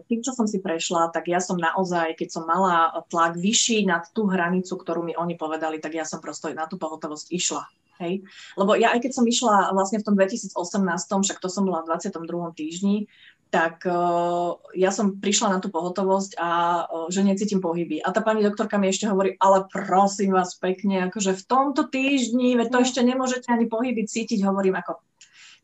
tým, 0.08 0.20
čo 0.24 0.32
som 0.32 0.46
si 0.48 0.58
prešla, 0.58 1.12
tak 1.12 1.28
ja 1.28 1.38
som 1.38 1.60
naozaj, 1.60 2.16
keď 2.16 2.28
som 2.28 2.44
mala 2.48 2.92
tlak 3.12 3.36
vyšší 3.36 3.84
nad 3.84 4.08
tú 4.10 4.26
hranicu, 4.26 4.74
ktorú 4.74 5.04
mi 5.04 5.14
oni 5.14 5.36
povedali, 5.36 5.78
tak 5.78 5.94
ja 5.94 6.08
som 6.08 6.18
prosto 6.18 6.50
na 6.52 6.64
tú 6.64 6.80
pohotovosť 6.80 7.26
išla. 7.30 7.64
Hej? 8.02 8.26
Lebo 8.58 8.74
ja 8.74 8.90
aj 8.90 9.06
keď 9.06 9.12
som 9.14 9.24
išla 9.24 9.70
vlastne 9.70 10.02
v 10.02 10.06
tom 10.06 10.14
2018, 10.18 10.50
však 10.98 11.38
to 11.38 11.48
som 11.48 11.62
bola 11.68 11.86
v 11.86 11.94
22. 11.94 12.58
týždni, 12.58 13.06
tak 13.54 13.86
uh, 13.86 14.58
ja 14.74 14.90
som 14.90 15.22
prišla 15.22 15.54
na 15.54 15.58
tú 15.62 15.70
pohotovosť 15.70 16.34
a 16.42 16.50
uh, 16.90 17.06
že 17.06 17.22
necítim 17.22 17.62
pohyby. 17.62 18.02
A 18.02 18.10
tá 18.10 18.18
pani 18.18 18.42
doktorka 18.42 18.82
mi 18.82 18.90
ešte 18.90 19.06
hovorí, 19.06 19.38
ale 19.38 19.70
prosím 19.70 20.34
vás 20.34 20.58
pekne, 20.58 21.06
akože 21.06 21.38
v 21.38 21.42
tomto 21.46 21.86
týždni, 21.86 22.58
veď 22.58 22.74
to 22.74 22.78
no. 22.80 22.82
ešte 22.82 23.00
nemôžete 23.06 23.46
ani 23.54 23.70
pohyby 23.70 24.10
cítiť, 24.10 24.42
hovorím 24.42 24.82
ako 24.82 24.98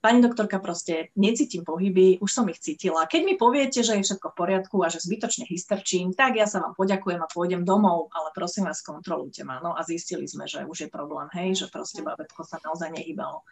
Pani 0.01 0.25
doktorka, 0.25 0.57
proste 0.65 1.13
necítim 1.13 1.61
pohyby, 1.61 2.25
už 2.25 2.31
som 2.33 2.49
ich 2.49 2.57
cítila. 2.57 3.05
Keď 3.05 3.21
mi 3.21 3.37
poviete, 3.37 3.85
že 3.85 4.01
je 4.01 4.09
všetko 4.09 4.33
v 4.33 4.39
poriadku 4.41 4.81
a 4.81 4.89
že 4.89 4.97
zbytočne 5.05 5.45
hysterčím, 5.45 6.17
tak 6.17 6.41
ja 6.41 6.49
sa 6.49 6.65
vám 6.65 6.73
poďakujem 6.73 7.21
a 7.21 7.29
pôjdem 7.29 7.69
domov, 7.69 8.09
ale 8.17 8.33
prosím 8.33 8.65
vás, 8.65 8.81
kontrolujte 8.81 9.45
ma. 9.45 9.61
No 9.61 9.77
a 9.77 9.85
zistili 9.85 10.25
sme, 10.25 10.49
že 10.49 10.65
už 10.65 10.89
je 10.89 10.89
problém, 10.89 11.29
hej, 11.37 11.53
že 11.53 11.67
proste 11.69 12.01
babetko 12.01 12.49
sa 12.49 12.57
naozaj 12.65 12.97
nehýbalo. 12.97 13.45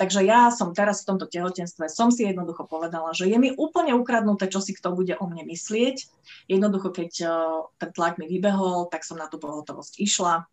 Takže 0.00 0.24
ja 0.24 0.48
som 0.48 0.72
teraz 0.72 1.04
v 1.04 1.12
tomto 1.12 1.28
tehotenstve, 1.28 1.92
som 1.92 2.08
si 2.08 2.24
jednoducho 2.24 2.64
povedala, 2.64 3.12
že 3.12 3.28
je 3.28 3.36
mi 3.36 3.52
úplne 3.52 3.92
ukradnuté, 3.92 4.48
čo 4.48 4.64
si 4.64 4.72
kto 4.72 4.96
bude 4.96 5.12
o 5.20 5.28
mne 5.28 5.44
myslieť. 5.44 6.08
Jednoducho, 6.48 6.88
keď 6.88 7.12
eh, 7.20 7.30
ten 7.76 7.90
tlak 7.92 8.16
mi 8.16 8.24
vybehol, 8.24 8.88
tak 8.88 9.04
som 9.04 9.20
na 9.20 9.28
tú 9.28 9.36
pohotovosť 9.36 10.00
išla 10.00 10.48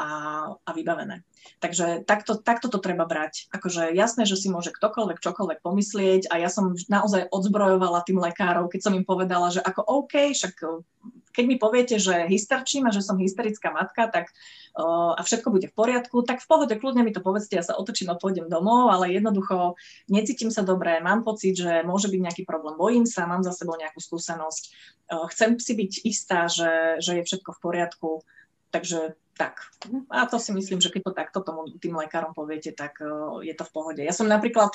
a, 0.00 0.10
a 0.56 0.70
vybavené. 0.72 1.20
Takže 1.60 2.08
takto, 2.08 2.40
takto 2.40 2.72
to 2.72 2.80
treba 2.80 3.04
brať. 3.04 3.52
Akože 3.52 3.92
jasné, 3.92 4.24
že 4.24 4.40
si 4.40 4.48
môže 4.48 4.72
ktokoľvek 4.72 5.20
čokoľvek 5.20 5.60
pomyslieť 5.60 6.32
a 6.32 6.40
ja 6.40 6.48
som 6.48 6.72
naozaj 6.88 7.28
odzbrojovala 7.28 8.04
tým 8.08 8.16
lekárov, 8.16 8.72
keď 8.72 8.80
som 8.88 8.96
im 8.96 9.04
povedala, 9.04 9.52
že 9.52 9.60
ako 9.60 9.84
OK, 9.84 10.32
však 10.32 10.56
keď 11.30 11.44
mi 11.46 11.56
poviete, 11.56 11.96
že 12.00 12.26
hysterčím 12.26 12.90
a 12.90 12.94
že 12.94 13.04
som 13.04 13.20
hysterická 13.20 13.70
matka, 13.70 14.10
tak 14.10 14.34
uh, 14.76 15.14
a 15.14 15.20
všetko 15.22 15.48
bude 15.52 15.70
v 15.70 15.76
poriadku, 15.76 16.26
tak 16.26 16.42
v 16.42 16.48
pohode 16.48 16.74
kľudne 16.74 17.06
mi 17.06 17.14
to 17.14 17.22
povedzte, 17.22 17.54
ja 17.54 17.64
sa 17.64 17.78
otočím 17.78 18.10
a 18.10 18.18
pôjdem 18.18 18.50
domov, 18.50 18.90
ale 18.90 19.14
jednoducho 19.14 19.78
necítim 20.10 20.50
sa 20.50 20.66
dobre, 20.66 20.98
mám 20.98 21.22
pocit, 21.22 21.54
že 21.54 21.86
môže 21.86 22.10
byť 22.10 22.20
nejaký 22.20 22.42
problém, 22.42 22.74
bojím 22.74 23.06
sa, 23.06 23.30
mám 23.30 23.46
za 23.46 23.54
sebou 23.54 23.78
nejakú 23.78 24.02
skúsenosť, 24.02 24.62
uh, 25.14 25.26
chcem 25.30 25.56
si 25.62 25.72
byť 25.78 25.92
istá, 26.02 26.50
že, 26.50 26.98
že 26.98 27.22
je 27.22 27.26
všetko 27.30 27.50
v 27.56 27.62
poriadku, 27.62 28.10
takže 28.70 29.18
tak. 29.40 29.60
A 30.12 30.28
to 30.28 30.36
si 30.36 30.52
myslím, 30.52 30.84
že 30.84 30.92
keď 30.92 31.02
to 31.10 31.12
takto 31.16 31.38
tomu, 31.40 31.72
tým 31.80 31.96
lekárom 31.96 32.36
poviete, 32.36 32.76
tak 32.76 33.00
uh, 33.00 33.40
je 33.40 33.56
to 33.56 33.64
v 33.64 33.72
pohode. 33.72 34.02
Ja 34.04 34.12
som 34.12 34.28
napríklad 34.28 34.74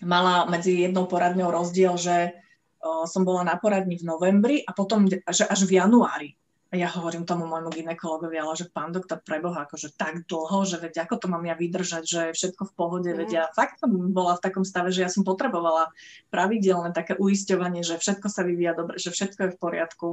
mala 0.00 0.48
medzi 0.48 0.80
jednou 0.80 1.04
poradňou 1.04 1.52
rozdiel, 1.52 1.92
že 2.00 2.32
uh, 2.32 3.04
som 3.04 3.22
bola 3.28 3.44
na 3.44 3.60
poradni 3.60 4.00
v 4.00 4.08
novembri 4.08 4.56
a 4.64 4.72
potom, 4.72 5.04
že 5.08 5.44
až 5.44 5.60
v 5.68 5.76
januári. 5.76 6.40
A 6.70 6.78
ja 6.78 6.86
hovorím 6.86 7.26
tomu 7.26 7.50
môjmu 7.50 7.66
ginekologovi, 7.74 8.38
ale 8.38 8.54
že 8.54 8.70
pán 8.70 8.94
doktor 8.94 9.18
preboha, 9.18 9.66
akože 9.66 9.90
tak 9.98 10.22
dlho, 10.30 10.62
že 10.62 10.78
veď 10.78 11.02
ako 11.02 11.14
to 11.18 11.26
mám 11.26 11.42
ja 11.42 11.58
vydržať, 11.58 12.02
že 12.06 12.20
je 12.30 12.36
všetko 12.38 12.62
v 12.70 12.76
pohode, 12.78 13.10
mm. 13.10 13.16
veď 13.18 13.28
ja 13.34 13.44
fakt 13.50 13.82
som 13.82 13.90
bola 13.90 14.38
v 14.38 14.44
takom 14.46 14.62
stave, 14.62 14.94
že 14.94 15.02
ja 15.02 15.10
som 15.10 15.26
potrebovala 15.26 15.90
pravidelné 16.30 16.94
také 16.94 17.18
uisťovanie, 17.18 17.82
že 17.82 17.98
všetko 17.98 18.30
sa 18.30 18.46
vyvíja 18.46 18.78
dobre, 18.78 19.02
že 19.02 19.10
všetko 19.10 19.40
je 19.42 19.52
v 19.52 19.58
poriadku. 19.58 20.08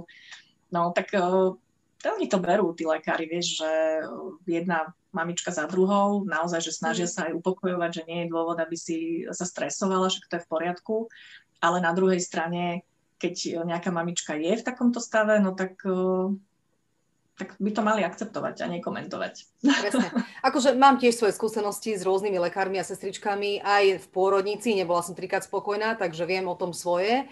No 0.74 0.92
tak 0.98 1.14
uh, 1.14 1.54
oni 2.06 2.30
to 2.30 2.38
berú, 2.38 2.78
tí 2.78 2.86
lekári, 2.86 3.26
vieš, 3.26 3.66
že 3.66 3.72
jedna 4.46 4.94
mamička 5.10 5.50
za 5.50 5.66
druhou, 5.66 6.22
naozaj, 6.30 6.62
že 6.62 6.78
snažia 6.78 7.08
mhm. 7.10 7.14
sa 7.14 7.22
aj 7.30 7.34
upokojovať, 7.42 7.90
že 7.90 8.04
nie 8.06 8.20
je 8.26 8.32
dôvod, 8.32 8.58
aby 8.62 8.76
si 8.78 9.26
sa 9.34 9.46
stresovala, 9.48 10.14
že 10.14 10.22
to 10.30 10.38
je 10.38 10.46
v 10.46 10.52
poriadku 10.52 11.10
ale 11.62 11.82
na 11.82 11.92
druhej 11.94 12.22
strane, 12.22 12.86
keď 13.18 13.66
nejaká 13.66 13.90
mamička 13.90 14.38
je 14.38 14.62
v 14.62 14.66
takomto 14.66 15.02
stave, 15.02 15.42
no 15.42 15.58
tak 15.58 15.82
eh, 15.86 16.30
tak 17.38 17.54
by 17.62 17.70
to 17.70 17.86
mali 17.86 18.02
akceptovať 18.02 18.66
a 18.66 18.68
nekomentovať. 18.74 19.62
Presne. 19.62 20.10
Akože 20.42 20.74
mám 20.74 20.98
tiež 20.98 21.22
svoje 21.22 21.38
skúsenosti 21.38 21.94
s 21.94 22.02
rôznymi 22.02 22.42
lekármi 22.50 22.82
a 22.82 22.88
sestričkami 22.88 23.62
aj 23.62 24.02
v 24.02 24.06
pôrodnici, 24.10 24.74
nebola 24.74 25.06
som 25.06 25.14
trikrát 25.14 25.46
spokojná, 25.46 25.94
takže 26.02 26.26
viem 26.26 26.50
o 26.50 26.58
tom 26.58 26.74
svoje. 26.74 27.26
Eh, 27.26 27.28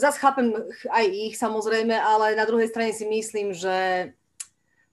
zas 0.00 0.16
chápem 0.16 0.56
aj 0.88 1.04
ich 1.04 1.34
samozrejme, 1.36 1.92
ale 1.92 2.32
na 2.32 2.48
druhej 2.48 2.72
strane 2.72 2.96
si 2.96 3.04
myslím, 3.04 3.52
že 3.52 4.10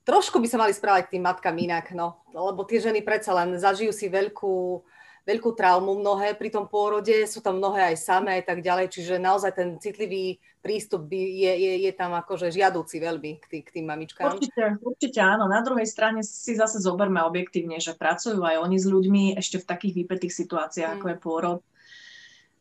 trošku 0.04 0.44
by 0.44 0.48
sa 0.52 0.60
mali 0.60 0.76
správať 0.76 1.16
tým 1.16 1.24
matkám 1.24 1.56
inak, 1.56 1.96
no. 1.96 2.20
Lebo 2.36 2.68
tie 2.68 2.84
ženy 2.84 3.00
predsa 3.00 3.32
len 3.32 3.56
zažijú 3.56 3.96
si 3.96 4.12
veľkú 4.12 4.84
veľkú 5.24 5.56
traumu 5.56 5.96
mnohé 6.04 6.36
pri 6.36 6.52
tom 6.52 6.68
pôrode, 6.68 7.16
sú 7.32 7.40
tam 7.40 7.56
mnohé 7.56 7.96
aj 7.96 7.98
samé 8.04 8.32
a 8.40 8.44
tak 8.44 8.60
ďalej, 8.60 8.92
čiže 8.92 9.24
naozaj 9.24 9.56
ten 9.56 9.70
citlivý 9.80 10.44
prístup 10.60 11.08
by 11.08 11.16
je, 11.16 11.54
je, 11.60 11.74
je 11.88 11.92
tam 11.96 12.12
akože 12.16 12.52
žiadúci 12.52 13.00
veľmi 13.00 13.40
k, 13.40 13.46
tý, 13.48 13.58
k 13.64 13.70
tým 13.80 13.88
mamičkám. 13.88 14.36
Určite, 14.36 14.80
určite 14.84 15.20
áno. 15.24 15.48
Na 15.48 15.64
druhej 15.64 15.88
strane 15.88 16.24
si 16.24 16.56
zase 16.56 16.80
zoberme 16.80 17.24
objektívne, 17.24 17.80
že 17.80 17.96
pracujú 17.96 18.44
aj 18.44 18.64
oni 18.64 18.78
s 18.80 18.88
ľuďmi 18.88 19.24
ešte 19.40 19.64
v 19.64 19.68
takých 19.68 19.94
výpetých 20.04 20.34
situáciách, 20.44 20.92
mm. 20.92 20.98
ako 21.00 21.08
je 21.08 21.18
pôrod. 21.20 21.60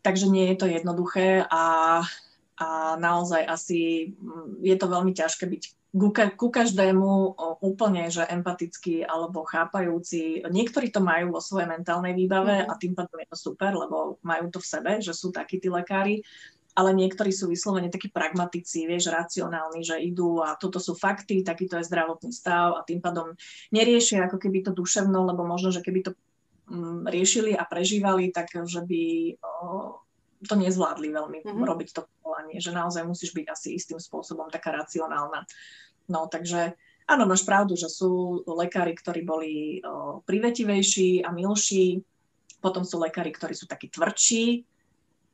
Takže 0.02 0.26
nie 0.26 0.50
je 0.50 0.56
to 0.58 0.66
jednoduché 0.66 1.46
a, 1.46 1.64
a 2.58 2.66
naozaj 2.98 3.46
asi 3.46 4.10
mm, 4.18 4.62
je 4.62 4.76
to 4.76 4.86
veľmi 4.90 5.14
ťažké 5.14 5.46
byť 5.46 5.62
ku, 5.92 6.08
ku 6.10 6.48
každému 6.48 7.36
úplne, 7.60 8.08
že 8.08 8.24
empatický 8.24 9.04
alebo 9.04 9.44
chápajúci. 9.44 10.40
Niektorí 10.40 10.88
to 10.88 11.04
majú 11.04 11.36
vo 11.36 11.40
svojej 11.44 11.68
mentálnej 11.68 12.16
výbave 12.16 12.64
mm. 12.64 12.68
a 12.68 12.72
tým 12.80 12.96
pádom 12.96 13.20
je 13.20 13.28
to 13.28 13.38
super, 13.38 13.76
lebo 13.76 14.16
majú 14.24 14.48
to 14.48 14.58
v 14.58 14.70
sebe, 14.72 14.92
že 15.04 15.12
sú 15.12 15.28
takí 15.28 15.60
tí 15.60 15.68
lekári, 15.68 16.24
ale 16.72 16.96
niektorí 16.96 17.28
sú 17.28 17.52
vyslovene 17.52 17.92
takí 17.92 18.08
pragmatici, 18.08 18.88
vieš, 18.88 19.12
racionálni, 19.12 19.84
že 19.84 20.00
idú 20.00 20.40
a 20.40 20.56
toto 20.56 20.80
sú 20.80 20.96
fakty, 20.96 21.44
takýto 21.44 21.76
je 21.76 21.84
zdravotný 21.84 22.32
stav 22.32 22.80
a 22.80 22.86
tým 22.88 23.04
pádom 23.04 23.36
neriešia 23.68 24.24
ako 24.24 24.40
keby 24.40 24.64
to 24.64 24.72
duševno, 24.72 25.28
lebo 25.28 25.44
možno, 25.44 25.68
že 25.68 25.84
keby 25.84 26.00
to 26.08 26.12
riešili 27.06 27.58
a 27.58 27.66
prežívali, 27.66 28.30
tak 28.30 28.54
že 28.54 28.80
by 28.84 29.02
to 30.42 30.54
nezvládli 30.58 31.08
veľmi 31.14 31.38
mm-hmm. 31.42 31.62
robiť 31.66 31.88
to 31.94 32.02
povolanie, 32.18 32.58
že 32.58 32.74
naozaj 32.74 33.06
musíš 33.06 33.30
byť 33.34 33.46
asi 33.50 33.78
istým 33.78 34.02
spôsobom 34.02 34.50
taká 34.50 34.74
racionálna. 34.74 35.46
No 36.10 36.26
takže 36.26 36.74
áno, 37.06 37.24
máš 37.30 37.46
pravdu, 37.46 37.78
že 37.78 37.86
sú 37.86 38.42
lekári, 38.46 38.98
ktorí 38.98 39.22
boli 39.22 39.52
o, 39.82 40.20
privetivejší 40.26 41.22
a 41.22 41.30
milší, 41.30 42.02
potom 42.58 42.82
sú 42.82 42.98
lekári, 42.98 43.30
ktorí 43.30 43.54
sú 43.54 43.70
takí 43.70 43.90
tvrdší, 43.90 44.66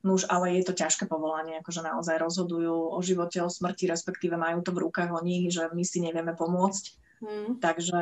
už 0.09 0.31
ale 0.31 0.57
je 0.57 0.65
to 0.65 0.79
ťažké 0.79 1.05
povolanie, 1.11 1.59
akože 1.61 1.83
naozaj 1.85 2.17
rozhodujú 2.23 2.95
o 2.97 2.99
živote, 3.03 3.43
o 3.43 3.51
smrti, 3.51 3.91
respektíve 3.91 4.39
majú 4.39 4.63
to 4.65 4.71
v 4.73 4.89
rukách 4.89 5.11
o 5.13 5.21
nich, 5.21 5.51
že 5.53 5.69
my 5.75 5.85
si 5.85 6.01
nevieme 6.01 6.33
pomôcť. 6.33 7.08
Hmm. 7.19 7.59
Takže 7.59 8.01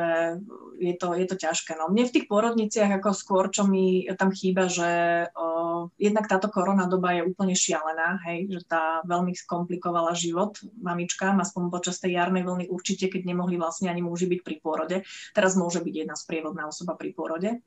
je 0.77 0.93
to, 0.93 1.17
je 1.17 1.25
to 1.25 1.35
ťažké. 1.41 1.73
No 1.73 1.89
mne 1.89 2.05
v 2.05 2.13
tých 2.13 2.29
porodniciach 2.29 3.01
ako 3.01 3.17
skôr, 3.17 3.49
čo 3.49 3.65
mi 3.65 4.05
tam 4.13 4.29
chýba, 4.29 4.69
že 4.69 5.25
o, 5.33 5.89
jednak 5.97 6.29
táto 6.29 6.53
korona 6.53 6.85
doba 6.85 7.17
je 7.17 7.25
úplne 7.25 7.57
šialená, 7.57 8.21
hej, 8.29 8.45
že 8.53 8.61
tá 8.69 9.01
veľmi 9.09 9.33
skomplikovala 9.33 10.13
život 10.13 10.61
mamičkám, 10.77 11.41
aspoň 11.41 11.73
počas 11.73 11.97
tej 11.97 12.13
jarnej 12.13 12.45
vlny 12.45 12.65
určite, 12.69 13.09
keď 13.09 13.25
nemohli 13.25 13.57
vlastne 13.57 13.89
ani 13.89 14.05
muži 14.05 14.29
byť 14.29 14.41
pri 14.45 14.55
pôrode. 14.61 15.01
Teraz 15.33 15.57
môže 15.57 15.81
byť 15.81 15.93
jedna 16.05 16.13
sprievodná 16.13 16.69
osoba 16.69 16.93
pri 16.93 17.09
pôrode. 17.17 17.57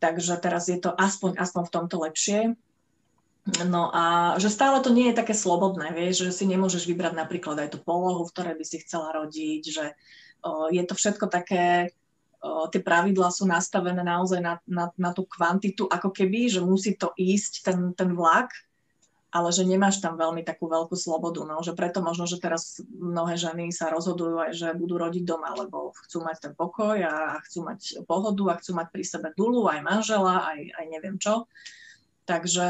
Takže 0.00 0.40
teraz 0.40 0.72
je 0.72 0.80
to 0.80 0.96
aspoň, 0.96 1.36
aspoň 1.36 1.62
v 1.68 1.74
tomto 1.76 1.96
lepšie. 2.08 2.56
No 3.68 3.88
a 3.92 4.36
že 4.36 4.52
stále 4.52 4.80
to 4.84 4.92
nie 4.92 5.08
je 5.08 5.18
také 5.18 5.32
slobodné, 5.32 5.96
vieš, 5.96 6.28
že 6.28 6.32
si 6.36 6.44
nemôžeš 6.44 6.84
vybrať 6.84 7.16
napríklad 7.16 7.56
aj 7.56 7.68
tú 7.72 7.78
polohu, 7.80 8.28
v 8.28 8.32
ktorej 8.36 8.54
by 8.60 8.64
si 8.64 8.76
chcela 8.84 9.08
rodiť, 9.16 9.62
že 9.64 9.84
je 10.70 10.82
to 10.86 10.94
všetko 10.94 11.26
také, 11.26 11.90
tie 12.70 12.80
pravidlá 12.80 13.34
sú 13.34 13.44
nastavené 13.50 14.02
naozaj 14.06 14.38
na, 14.38 14.54
na, 14.64 14.94
na 14.94 15.10
tú 15.10 15.26
kvantitu, 15.26 15.90
ako 15.90 16.14
keby, 16.14 16.46
že 16.46 16.62
musí 16.62 16.94
to 16.94 17.10
ísť 17.18 17.66
ten, 17.66 17.78
ten 17.98 18.14
vlak, 18.14 18.54
ale 19.28 19.52
že 19.52 19.66
nemáš 19.66 20.00
tam 20.00 20.16
veľmi 20.16 20.40
takú 20.40 20.72
veľkú 20.72 20.96
slobodu. 20.96 21.44
No, 21.44 21.60
že 21.60 21.76
preto 21.76 22.00
možno, 22.00 22.24
že 22.24 22.40
teraz 22.40 22.80
mnohé 22.88 23.36
ženy 23.36 23.68
sa 23.74 23.92
rozhodujú 23.92 24.40
aj, 24.40 24.52
že 24.56 24.68
budú 24.78 24.96
rodiť 24.96 25.24
doma, 25.26 25.52
lebo 25.52 25.92
chcú 26.06 26.24
mať 26.24 26.36
ten 26.48 26.52
pokoj 26.56 26.96
a 27.04 27.36
chcú 27.44 27.68
mať 27.68 28.08
pohodu 28.08 28.44
a 28.54 28.58
chcú 28.62 28.72
mať 28.78 28.88
pri 28.88 29.04
sebe 29.04 29.28
dulu, 29.36 29.68
aj 29.68 29.84
manžela, 29.84 30.48
aj, 30.48 30.60
aj 30.80 30.84
neviem 30.88 31.20
čo. 31.20 31.44
Takže 32.24 32.68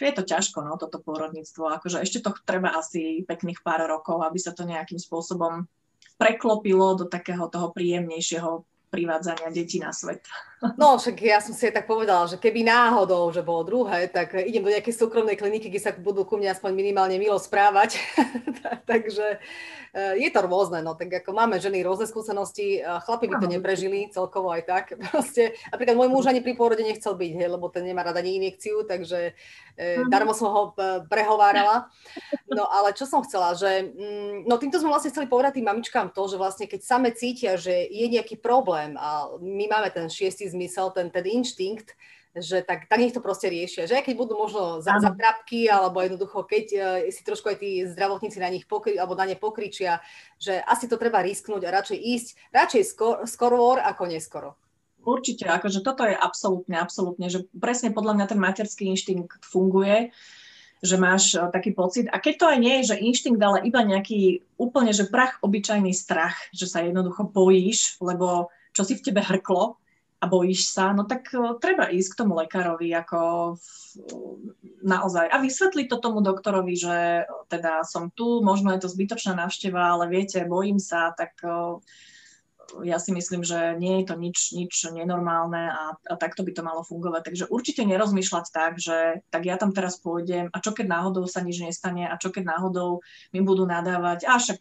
je 0.00 0.12
to 0.12 0.22
ťažko, 0.26 0.66
no, 0.66 0.76
toto 0.76 1.00
pôrodníctvo. 1.00 1.70
Akože 1.80 2.02
ešte 2.02 2.20
to 2.20 2.36
treba 2.44 2.76
asi 2.76 3.24
pekných 3.24 3.64
pár 3.64 3.88
rokov, 3.88 4.20
aby 4.20 4.36
sa 4.36 4.52
to 4.52 4.68
nejakým 4.68 5.00
spôsobom 5.00 5.64
preklopilo 6.18 6.94
do 6.94 7.04
takého 7.06 7.46
toho 7.50 7.70
príjemnejšieho 7.74 8.64
privádzania 8.94 9.50
detí 9.50 9.82
na 9.82 9.90
svet. 9.90 10.22
No, 10.80 10.96
však 10.96 11.20
ja 11.20 11.44
som 11.44 11.52
si 11.52 11.68
aj 11.68 11.76
tak 11.76 11.84
povedala, 11.84 12.24
že 12.24 12.40
keby 12.40 12.64
náhodou, 12.64 13.28
že 13.28 13.44
bolo 13.44 13.68
druhé, 13.68 14.08
tak 14.08 14.32
idem 14.32 14.64
do 14.64 14.72
nejakej 14.72 14.96
súkromnej 14.96 15.36
kliniky, 15.36 15.68
kde 15.68 15.76
sa 15.76 15.92
budú 15.92 16.24
ku 16.24 16.40
mne 16.40 16.56
aspoň 16.56 16.72
minimálne 16.72 17.20
milo 17.20 17.36
správať. 17.36 18.00
Takže 18.90 19.44
eh, 19.92 20.14
je 20.16 20.28
to 20.32 20.40
rôzne, 20.40 20.80
no 20.80 20.96
tak 20.96 21.12
ako 21.20 21.36
máme 21.36 21.60
ženy 21.60 21.84
rôzne 21.84 22.08
skúsenosti, 22.08 22.80
chlapi 22.80 23.28
by 23.28 23.36
to 23.44 23.48
neprežili 23.52 24.08
celkovo 24.08 24.56
aj 24.56 24.62
tak. 24.64 24.84
Proste, 25.12 25.52
napríklad 25.68 26.00
môj 26.00 26.08
muž 26.08 26.24
ani 26.32 26.40
pri 26.40 26.56
pôrode 26.56 26.80
nechcel 26.80 27.12
byť, 27.12 27.32
hej, 27.36 27.48
lebo 27.52 27.68
ten 27.68 27.84
nemá 27.84 28.00
rada 28.00 28.24
ani 28.24 28.40
injekciu, 28.40 28.88
takže 28.88 29.36
e, 29.76 30.04
darmo 30.08 30.32
som 30.32 30.48
ho 30.48 30.62
eh, 30.76 31.04
prehovárala. 31.06 31.88
No 32.48 32.68
ale 32.68 32.92
čo 32.92 33.08
som 33.08 33.24
chcela, 33.24 33.56
že 33.56 33.90
mm, 33.90 34.46
no 34.46 34.60
týmto 34.60 34.78
sme 34.78 34.92
vlastne 34.92 35.10
chceli 35.10 35.26
povedať 35.26 35.58
tým 35.58 35.66
mamičkám 35.66 36.12
to, 36.12 36.22
že 36.28 36.36
vlastne 36.36 36.66
keď 36.68 36.80
same 36.84 37.10
cítia, 37.16 37.56
že 37.56 37.72
je 37.88 38.06
nejaký 38.06 38.38
problém 38.38 38.83
a 38.92 39.32
my 39.40 39.64
máme 39.72 39.88
ten 39.88 40.12
šiestý 40.12 40.52
zmysel, 40.52 40.92
ten, 40.92 41.08
ten 41.08 41.24
inštinkt, 41.24 41.96
že 42.34 42.66
tak, 42.66 42.90
tak 42.90 42.98
nech 42.98 43.14
to 43.14 43.22
proste 43.22 43.46
riešia. 43.46 43.86
Že 43.86 44.02
aj 44.02 44.04
keď 44.10 44.14
budú 44.18 44.34
možno 44.34 44.82
za, 44.82 44.98
za 44.98 45.14
trapky, 45.14 45.70
alebo 45.70 46.02
jednoducho, 46.02 46.42
keď 46.42 46.64
uh, 46.74 46.82
si 47.14 47.22
trošku 47.22 47.46
aj 47.46 47.62
tí 47.62 47.86
zdravotníci 47.86 48.42
na 48.42 48.50
nich 48.50 48.66
pokri, 48.66 48.98
alebo 48.98 49.14
na 49.14 49.30
ne 49.30 49.38
pokričia, 49.38 50.02
že 50.42 50.58
asi 50.66 50.90
to 50.90 50.98
treba 50.98 51.22
risknúť 51.22 51.62
a 51.62 51.74
radšej 51.78 51.98
ísť, 51.98 52.28
radšej 52.50 52.82
skor, 52.90 53.16
skoro 53.30 53.78
ako 53.78 54.02
neskoro. 54.10 54.50
Určite, 55.06 55.46
akože 55.46 55.84
toto 55.84 56.02
je 56.02 56.16
absolútne, 56.16 56.74
absolútne, 56.80 57.28
že 57.30 57.46
presne 57.54 57.94
podľa 57.94 58.18
mňa 58.18 58.26
ten 58.26 58.40
materský 58.40 58.88
inštinkt 58.90 59.46
funguje, 59.46 60.10
že 60.82 60.98
máš 60.98 61.38
uh, 61.38 61.54
taký 61.54 61.70
pocit. 61.70 62.10
A 62.10 62.18
keď 62.18 62.34
to 62.34 62.46
aj 62.50 62.58
nie 62.58 62.74
je, 62.82 62.90
že 62.90 63.02
inštinkt, 63.04 63.38
ale 63.38 63.62
iba 63.62 63.78
nejaký 63.86 64.42
úplne, 64.58 64.90
že 64.90 65.06
prach 65.06 65.38
obyčajný 65.38 65.94
strach, 65.94 66.34
že 66.50 66.66
sa 66.66 66.82
jednoducho 66.82 67.30
bojíš, 67.30 68.02
lebo 68.02 68.50
čo 68.74 68.82
si 68.82 68.98
v 68.98 69.04
tebe 69.06 69.22
hrklo, 69.22 69.78
a 70.22 70.24
bojíš 70.24 70.72
sa, 70.72 70.96
no 70.96 71.04
tak 71.04 71.28
uh, 71.36 71.60
treba 71.60 71.92
ísť 71.92 72.16
k 72.16 72.18
tomu 72.24 72.32
lekárovi 72.40 72.88
ako 72.96 73.20
uh, 73.52 73.58
naozaj. 74.80 75.28
A 75.28 75.36
vysvetliť 75.36 75.86
to 75.92 76.00
tomu 76.00 76.24
doktorovi, 76.24 76.72
že 76.72 77.28
teda 77.52 77.84
som 77.84 78.08
tu, 78.08 78.40
možno 78.40 78.72
je 78.72 78.80
to 78.80 78.88
zbytočná 78.88 79.36
návšteva, 79.36 79.92
ale 80.00 80.08
viete, 80.08 80.40
bojím 80.48 80.80
sa, 80.80 81.12
tak 81.12 81.36
ja 82.82 82.98
si 82.98 83.10
myslím, 83.12 83.44
že 83.44 83.76
nie 83.78 84.02
je 84.02 84.04
to 84.10 84.14
nič, 84.18 84.38
nič 84.56 84.74
nenormálne 84.90 85.70
a, 85.70 85.84
a 85.94 86.14
takto 86.16 86.42
by 86.42 86.52
to 86.56 86.62
malo 86.66 86.82
fungovať. 86.82 87.22
Takže 87.32 87.44
určite 87.52 87.82
nerozmýšľať 87.84 88.46
tak, 88.50 88.80
že 88.80 89.22
tak 89.28 89.46
ja 89.46 89.60
tam 89.60 89.70
teraz 89.70 90.00
pôjdem 90.00 90.50
a 90.50 90.58
čo 90.58 90.74
keď 90.74 90.86
náhodou 90.90 91.24
sa 91.28 91.44
nič 91.44 91.60
nestane 91.62 92.08
a 92.08 92.14
čo 92.18 92.34
keď 92.34 92.56
náhodou 92.56 93.04
mi 93.30 93.40
budú 93.44 93.68
nadávať 93.68 94.26
a 94.26 94.40
však 94.40 94.58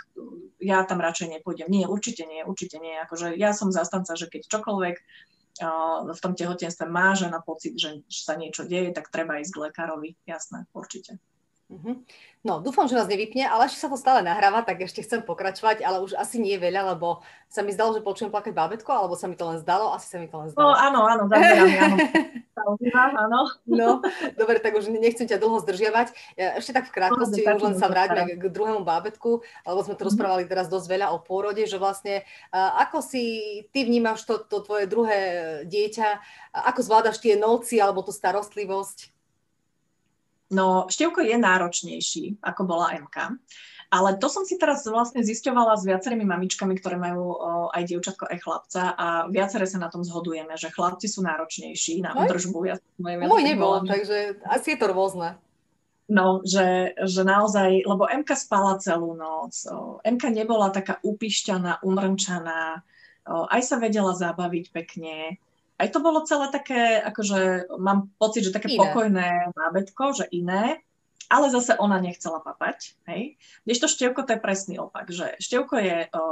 ja 0.63 0.83
tam 0.87 1.03
radšej 1.03 1.39
nepôjdem. 1.39 1.67
Nie, 1.67 1.85
určite 1.89 2.23
nie, 2.23 2.43
určite 2.45 2.79
nie. 2.79 2.95
Akože 3.03 3.35
ja 3.35 3.51
som 3.51 3.73
zastanca, 3.73 4.15
že 4.15 4.31
keď 4.31 4.47
čokoľvek 4.47 4.97
v 6.09 6.19
tom 6.23 6.33
tehotenstve 6.33 6.89
má 6.89 7.13
žena 7.13 7.37
pocit, 7.37 7.77
že 7.77 8.01
sa 8.09 8.33
niečo 8.33 8.65
deje, 8.65 8.89
tak 8.89 9.13
treba 9.13 9.37
ísť 9.37 9.53
k 9.53 9.61
lekárovi. 9.69 10.09
Jasné, 10.25 10.65
určite. 10.73 11.21
Uh-huh. 11.73 11.97
No, 12.43 12.59
dúfam, 12.59 12.91
že 12.91 12.99
nás 12.99 13.07
nevypne, 13.07 13.47
ale 13.47 13.71
ešte 13.71 13.79
sa 13.79 13.87
to 13.87 13.95
stále 13.95 14.19
nahráva, 14.19 14.67
tak 14.67 14.83
ešte 14.83 14.99
chcem 14.99 15.23
pokračovať, 15.23 15.79
ale 15.79 16.03
už 16.03 16.11
asi 16.19 16.43
nie 16.43 16.59
veľa, 16.59 16.91
lebo 16.91 17.23
sa 17.47 17.63
mi 17.63 17.71
zdalo, 17.71 17.95
že 17.95 18.03
počujem 18.03 18.35
plakať 18.35 18.51
bábetko, 18.51 18.91
alebo 18.91 19.15
sa 19.15 19.31
mi 19.31 19.39
to 19.39 19.47
len 19.47 19.63
zdalo, 19.63 19.95
asi 19.95 20.11
sa 20.11 20.19
mi 20.19 20.27
to 20.27 20.35
len 20.43 20.51
zdalo. 20.51 20.59
No, 20.59 20.75
áno, 20.75 20.99
áno, 21.07 21.23
zaberám, 21.31 21.71
áno. 21.71 21.97
áno. 23.23 23.41
No, 23.63 24.03
dobre, 24.35 24.59
tak 24.59 24.75
už 24.75 24.91
nechcem 24.91 25.23
ťa 25.23 25.39
dlho 25.39 25.63
zdržiavať. 25.63 26.35
Ešte 26.35 26.75
tak 26.75 26.91
v 26.91 26.95
krátkosti, 26.99 27.47
no, 27.47 27.55
už 27.55 27.63
len 27.63 27.75
sa 27.79 27.87
vráťme 27.87 28.35
k 28.35 28.43
druhému 28.51 28.83
bábetku, 28.83 29.39
lebo 29.63 29.79
sme 29.79 29.95
tu 29.95 30.03
mm-hmm. 30.03 30.07
rozprávali 30.11 30.43
teraz 30.43 30.67
dosť 30.67 30.99
veľa 30.99 31.07
o 31.15 31.23
pôrode, 31.23 31.63
že 31.63 31.79
vlastne 31.79 32.27
ako 32.51 32.99
si 32.99 33.23
ty 33.71 33.87
vnímaš 33.87 34.27
to, 34.27 34.43
to 34.43 34.59
tvoje 34.67 34.83
druhé 34.91 35.19
dieťa, 35.63 36.19
ako 36.51 36.79
zvládaš 36.83 37.23
tie 37.23 37.39
noci 37.39 37.79
alebo 37.79 38.03
tú 38.03 38.11
starostlivosť? 38.11 39.12
No, 40.53 40.85
števko 40.87 41.25
je 41.25 41.35
náročnejší, 41.35 42.39
ako 42.45 42.61
bola 42.63 42.93
MK. 42.95 43.41
Ale 43.93 44.17
to 44.17 44.25
som 44.25 44.41
si 44.41 44.57
teraz 44.57 44.89
vlastne 44.89 45.21
zisťovala 45.21 45.77
s 45.77 45.85
viacerými 45.85 46.25
mamičkami, 46.25 46.73
ktoré 46.81 46.97
majú 46.97 47.25
o, 47.29 47.35
aj 47.69 47.93
dievčatko, 47.93 48.25
aj 48.25 48.37
chlapca 48.41 48.83
a 48.97 49.07
viacere 49.29 49.69
sa 49.69 49.77
na 49.77 49.93
tom 49.93 50.01
zhodujeme, 50.01 50.57
že 50.57 50.73
chlapci 50.73 51.05
sú 51.05 51.21
náročnejší 51.21 52.01
na 52.01 52.17
údržbu. 52.17 52.73
Ja, 52.73 52.81
Môj 52.97 53.41
nebol, 53.45 53.85
takže 53.85 54.41
asi 54.49 54.73
je 54.73 54.77
to 54.81 54.89
rôzne. 54.89 55.37
No, 56.09 56.41
že, 56.41 56.97
že 57.05 57.21
naozaj, 57.21 57.85
lebo 57.85 58.09
MK 58.09 58.33
spala 58.33 58.81
celú 58.81 59.13
noc, 59.13 59.53
o, 59.69 60.01
MK 60.01 60.41
nebola 60.41 60.73
taká 60.73 60.97
upišťaná, 61.05 61.85
umrnčaná, 61.85 62.81
aj 63.29 63.61
sa 63.61 63.77
vedela 63.77 64.11
zabaviť 64.17 64.65
pekne, 64.73 65.37
aj 65.79 65.87
to 65.89 65.99
bolo 65.99 66.21
celé 66.23 66.47
také, 66.53 67.01
akože 67.01 67.71
mám 67.81 68.13
pocit, 68.21 68.45
že 68.45 68.55
také 68.55 68.71
iné. 68.71 68.79
pokojné 68.79 69.29
bábetko, 69.57 70.13
že 70.13 70.25
iné, 70.29 70.81
ale 71.33 71.49
zase 71.49 71.73
ona 71.81 71.97
nechcela 71.97 72.37
papať, 72.45 72.93
hej. 73.09 73.41
to 73.65 73.87
števko 73.89 74.21
to 74.21 74.37
je 74.37 74.43
presný 74.43 74.75
opak, 74.77 75.09
že 75.09 75.33
števko 75.41 75.75
je 75.81 75.97
o, 76.13 76.23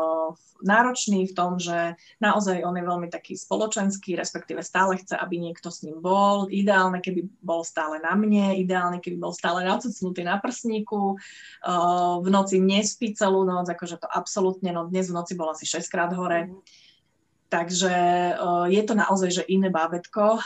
náročný 0.61 1.25
v 1.25 1.33
tom, 1.33 1.57
že 1.57 1.97
naozaj 2.21 2.61
on 2.61 2.77
je 2.77 2.85
veľmi 2.85 3.07
taký 3.09 3.33
spoločenský, 3.33 4.13
respektíve 4.13 4.61
stále 4.61 5.01
chce, 5.01 5.17
aby 5.17 5.41
niekto 5.41 5.73
s 5.73 5.81
ním 5.81 6.05
bol, 6.05 6.45
ideálne, 6.53 7.01
keby 7.01 7.25
bol 7.41 7.65
stále 7.65 7.97
na 7.97 8.13
mne, 8.13 8.61
ideálne, 8.61 9.01
keby 9.01 9.17
bol 9.17 9.33
stále 9.33 9.65
nacucnutý 9.65 10.21
na 10.21 10.37
prsníku, 10.37 11.17
o, 11.17 11.17
v 12.21 12.27
noci 12.29 12.61
nespí 12.61 13.17
celú 13.17 13.41
noc, 13.41 13.73
akože 13.73 14.05
to 14.05 14.05
absolútne, 14.05 14.69
no 14.69 14.85
dnes 14.85 15.09
v 15.09 15.17
noci 15.17 15.33
bol 15.33 15.49
asi 15.49 15.65
6 15.65 15.87
krát 15.89 16.13
hore, 16.13 16.45
mm 16.45 16.90
Takže 17.51 17.95
je 18.71 18.81
to 18.87 18.95
naozaj, 18.95 19.43
že 19.43 19.49
iné 19.51 19.67
bábetko. 19.67 20.39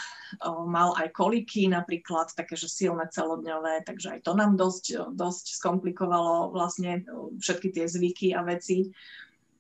Mal 0.66 0.90
aj 0.98 1.14
koliky 1.14 1.70
napríklad, 1.70 2.34
také, 2.34 2.58
že 2.58 2.66
silné 2.66 3.06
celodňové, 3.14 3.86
takže 3.86 4.18
aj 4.18 4.20
to 4.26 4.34
nám 4.34 4.58
dosť, 4.58 5.14
dosť 5.14 5.54
skomplikovalo 5.54 6.50
vlastne 6.50 7.06
všetky 7.38 7.78
tie 7.78 7.86
zvyky 7.86 8.34
a 8.34 8.42
veci. 8.42 8.90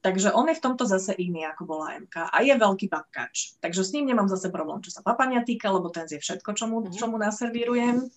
Takže 0.02 0.34
on 0.34 0.50
je 0.50 0.58
v 0.58 0.64
tomto 0.66 0.90
zase 0.90 1.14
iný, 1.22 1.46
ako 1.46 1.70
bola 1.70 1.98
MK. 2.02 2.34
A 2.34 2.38
je 2.42 2.54
veľký 2.58 2.90
papkač. 2.90 3.62
Takže 3.62 3.82
s 3.86 3.94
ním 3.94 4.10
nemám 4.10 4.26
zase 4.26 4.50
problém, 4.50 4.82
čo 4.82 4.90
sa 4.90 5.06
papania 5.06 5.46
týka, 5.46 5.70
lebo 5.70 5.94
ten 5.94 6.10
je 6.10 6.18
všetko, 6.18 6.50
čo 6.58 6.66
mu, 6.66 6.82
čo 6.90 7.06
mu 7.06 7.22
naservírujem. 7.22 8.10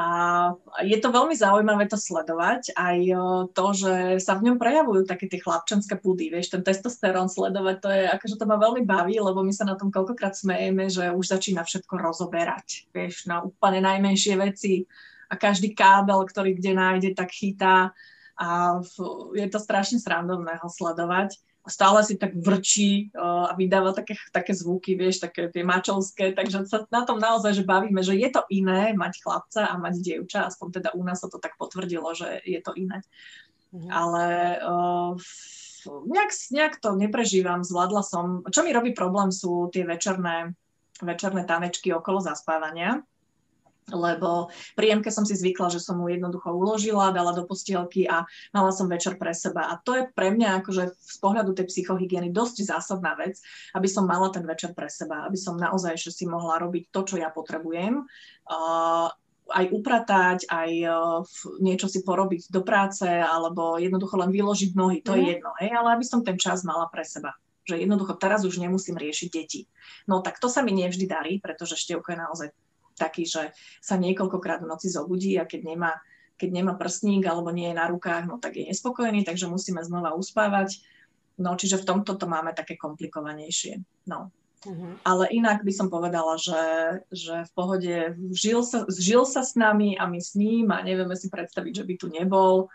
A 0.00 0.06
je 0.80 0.96
to 0.96 1.12
veľmi 1.12 1.36
zaujímavé 1.36 1.84
to 1.84 2.00
sledovať, 2.00 2.72
aj 2.72 2.98
to, 3.52 3.66
že 3.76 3.94
sa 4.24 4.32
v 4.40 4.48
ňom 4.48 4.56
prejavujú 4.56 5.04
také 5.04 5.28
tie 5.28 5.36
chlapčenské 5.36 6.00
pudy, 6.00 6.32
vieš, 6.32 6.56
ten 6.56 6.64
testosterón 6.64 7.28
sledovať, 7.28 7.76
to 7.84 7.88
je, 7.92 8.02
akože 8.08 8.40
to 8.40 8.48
ma 8.48 8.56
veľmi 8.56 8.88
baví, 8.88 9.20
lebo 9.20 9.44
my 9.44 9.52
sa 9.52 9.68
na 9.68 9.76
tom 9.76 9.92
koľkokrát 9.92 10.32
smejeme, 10.32 10.88
že 10.88 11.12
už 11.12 11.36
začína 11.36 11.68
všetko 11.68 12.00
rozoberať, 12.00 12.88
vieš, 12.96 13.28
na 13.28 13.44
úplne 13.44 13.84
najmenšie 13.84 14.40
veci. 14.40 14.88
A 15.28 15.36
každý 15.36 15.76
kábel, 15.76 16.24
ktorý 16.24 16.56
kde 16.56 16.72
nájde, 16.74 17.10
tak 17.12 17.28
chytá 17.36 17.92
a 18.40 18.80
je 19.36 19.46
to 19.52 19.60
strašne 19.60 20.00
srandovné 20.00 20.56
ho 20.56 20.68
sledovať 20.72 21.36
stále 21.68 22.00
si 22.00 22.16
tak 22.16 22.32
vrčí 22.32 23.12
uh, 23.12 23.46
a 23.46 23.52
vydáva 23.52 23.92
také, 23.92 24.16
také 24.32 24.56
zvuky, 24.56 24.96
vieš, 24.96 25.20
také 25.20 25.52
tie 25.52 25.60
mačovské, 25.60 26.32
takže 26.32 26.64
sa 26.64 26.88
na 26.88 27.04
tom 27.04 27.20
naozaj, 27.20 27.60
že 27.60 27.68
bavíme, 27.68 28.00
že 28.00 28.16
je 28.16 28.28
to 28.32 28.42
iné 28.48 28.96
mať 28.96 29.20
chlapca 29.20 29.68
a 29.68 29.74
mať 29.76 29.94
dievča, 30.00 30.48
aspoň 30.48 30.68
teda 30.80 30.88
u 30.96 31.02
nás 31.04 31.20
sa 31.20 31.28
to 31.28 31.36
tak 31.36 31.60
potvrdilo, 31.60 32.16
že 32.16 32.40
je 32.48 32.60
to 32.64 32.72
iné. 32.74 33.04
Mhm. 33.76 33.88
Ale 33.92 34.24
uh, 34.64 35.12
nejak, 36.08 36.30
nejak 36.50 36.74
to 36.80 36.96
neprežívam, 36.96 37.60
zvládla 37.60 38.02
som. 38.02 38.40
Čo 38.48 38.64
mi 38.64 38.72
robí 38.72 38.96
problém 38.96 39.28
sú 39.28 39.68
tie 39.68 39.84
večerné, 39.84 40.56
večerné 41.04 41.44
tanečky 41.44 41.92
okolo 41.92 42.24
zaspávania, 42.24 43.04
lebo 43.92 44.48
pri 44.78 44.94
Jemke 44.94 45.10
som 45.12 45.26
si 45.26 45.36
zvykla, 45.36 45.70
že 45.70 45.82
som 45.82 46.00
mu 46.00 46.08
jednoducho 46.08 46.50
uložila, 46.50 47.14
dala 47.14 47.34
do 47.36 47.44
postielky 47.44 48.06
a 48.06 48.24
mala 48.54 48.70
som 48.70 48.88
večer 48.88 49.18
pre 49.20 49.34
seba. 49.36 49.70
A 49.70 49.78
to 49.78 49.98
je 49.98 50.02
pre 50.10 50.32
mňa 50.32 50.64
akože 50.64 50.94
z 50.94 51.16
pohľadu 51.20 51.54
tej 51.54 51.66
psychohygieny 51.68 52.32
dosť 52.32 52.70
zásadná 52.70 53.14
vec, 53.18 53.38
aby 53.76 53.88
som 53.90 54.08
mala 54.08 54.30
ten 54.32 54.46
večer 54.46 54.72
pre 54.72 54.88
seba, 54.88 55.26
aby 55.26 55.36
som 55.36 55.58
naozaj 55.58 55.98
že 56.00 56.10
si 56.14 56.24
mohla 56.24 56.58
robiť 56.62 56.88
to, 56.94 57.00
čo 57.04 57.14
ja 57.20 57.28
potrebujem. 57.28 58.06
Uh, 58.48 59.10
aj 59.50 59.66
upratať, 59.74 60.38
aj 60.46 60.70
uh, 60.86 61.26
niečo 61.58 61.90
si 61.90 62.06
porobiť 62.06 62.54
do 62.54 62.62
práce, 62.62 63.06
alebo 63.06 63.82
jednoducho 63.82 64.14
len 64.14 64.30
vyložiť 64.30 64.78
nohy, 64.78 65.02
to 65.02 65.12
mm. 65.12 65.18
je 65.18 65.22
mhm. 65.22 65.30
jedno, 65.34 65.50
hej, 65.58 65.70
ale 65.74 65.88
aby 65.98 66.06
som 66.06 66.22
ten 66.22 66.38
čas 66.38 66.62
mala 66.62 66.86
pre 66.86 67.02
seba 67.02 67.34
že 67.70 67.78
jednoducho 67.78 68.18
teraz 68.18 68.42
už 68.42 68.58
nemusím 68.58 68.98
riešiť 68.98 69.28
deti. 69.30 69.70
No 70.10 70.24
tak 70.26 70.42
to 70.42 70.50
sa 70.50 70.66
mi 70.66 70.74
nevždy 70.74 71.06
darí, 71.06 71.32
pretože 71.38 71.78
števko 71.78 72.10
je 72.10 72.18
naozaj 72.18 72.48
taký, 72.96 73.26
že 73.26 73.52
sa 73.82 73.98
niekoľkokrát 73.98 74.62
v 74.62 74.70
noci 74.70 74.88
zobudí 74.90 75.36
a 75.36 75.44
keď 75.44 75.74
nemá, 75.74 75.92
keď 76.40 76.48
nemá 76.50 76.72
prstník 76.74 77.26
alebo 77.26 77.52
nie 77.52 77.70
je 77.70 77.78
na 77.78 77.86
rukách, 77.90 78.24
no 78.26 78.40
tak 78.40 78.56
je 78.56 78.68
nespokojný, 78.70 79.26
takže 79.26 79.50
musíme 79.50 79.82
znova 79.84 80.16
uspávať. 80.16 80.80
No, 81.40 81.56
čiže 81.56 81.80
v 81.80 81.88
tomto 81.88 82.20
to 82.20 82.28
máme 82.28 82.52
také 82.52 82.76
komplikovanejšie. 82.76 83.80
No. 84.04 84.28
Uh-huh. 84.60 84.92
Ale 85.08 85.24
inak 85.32 85.64
by 85.64 85.72
som 85.72 85.88
povedala, 85.88 86.36
že, 86.36 86.64
že 87.08 87.48
v 87.48 87.50
pohode 87.56 87.94
žil 88.36 88.60
sa, 88.60 88.84
žil 88.92 89.24
sa 89.24 89.40
s 89.40 89.56
nami 89.56 89.96
a 89.96 90.04
my 90.04 90.20
s 90.20 90.36
ním 90.36 90.68
a 90.68 90.84
nevieme 90.84 91.16
si 91.16 91.32
predstaviť, 91.32 91.80
že 91.80 91.84
by 91.88 91.94
tu 91.96 92.06
nebol. 92.12 92.68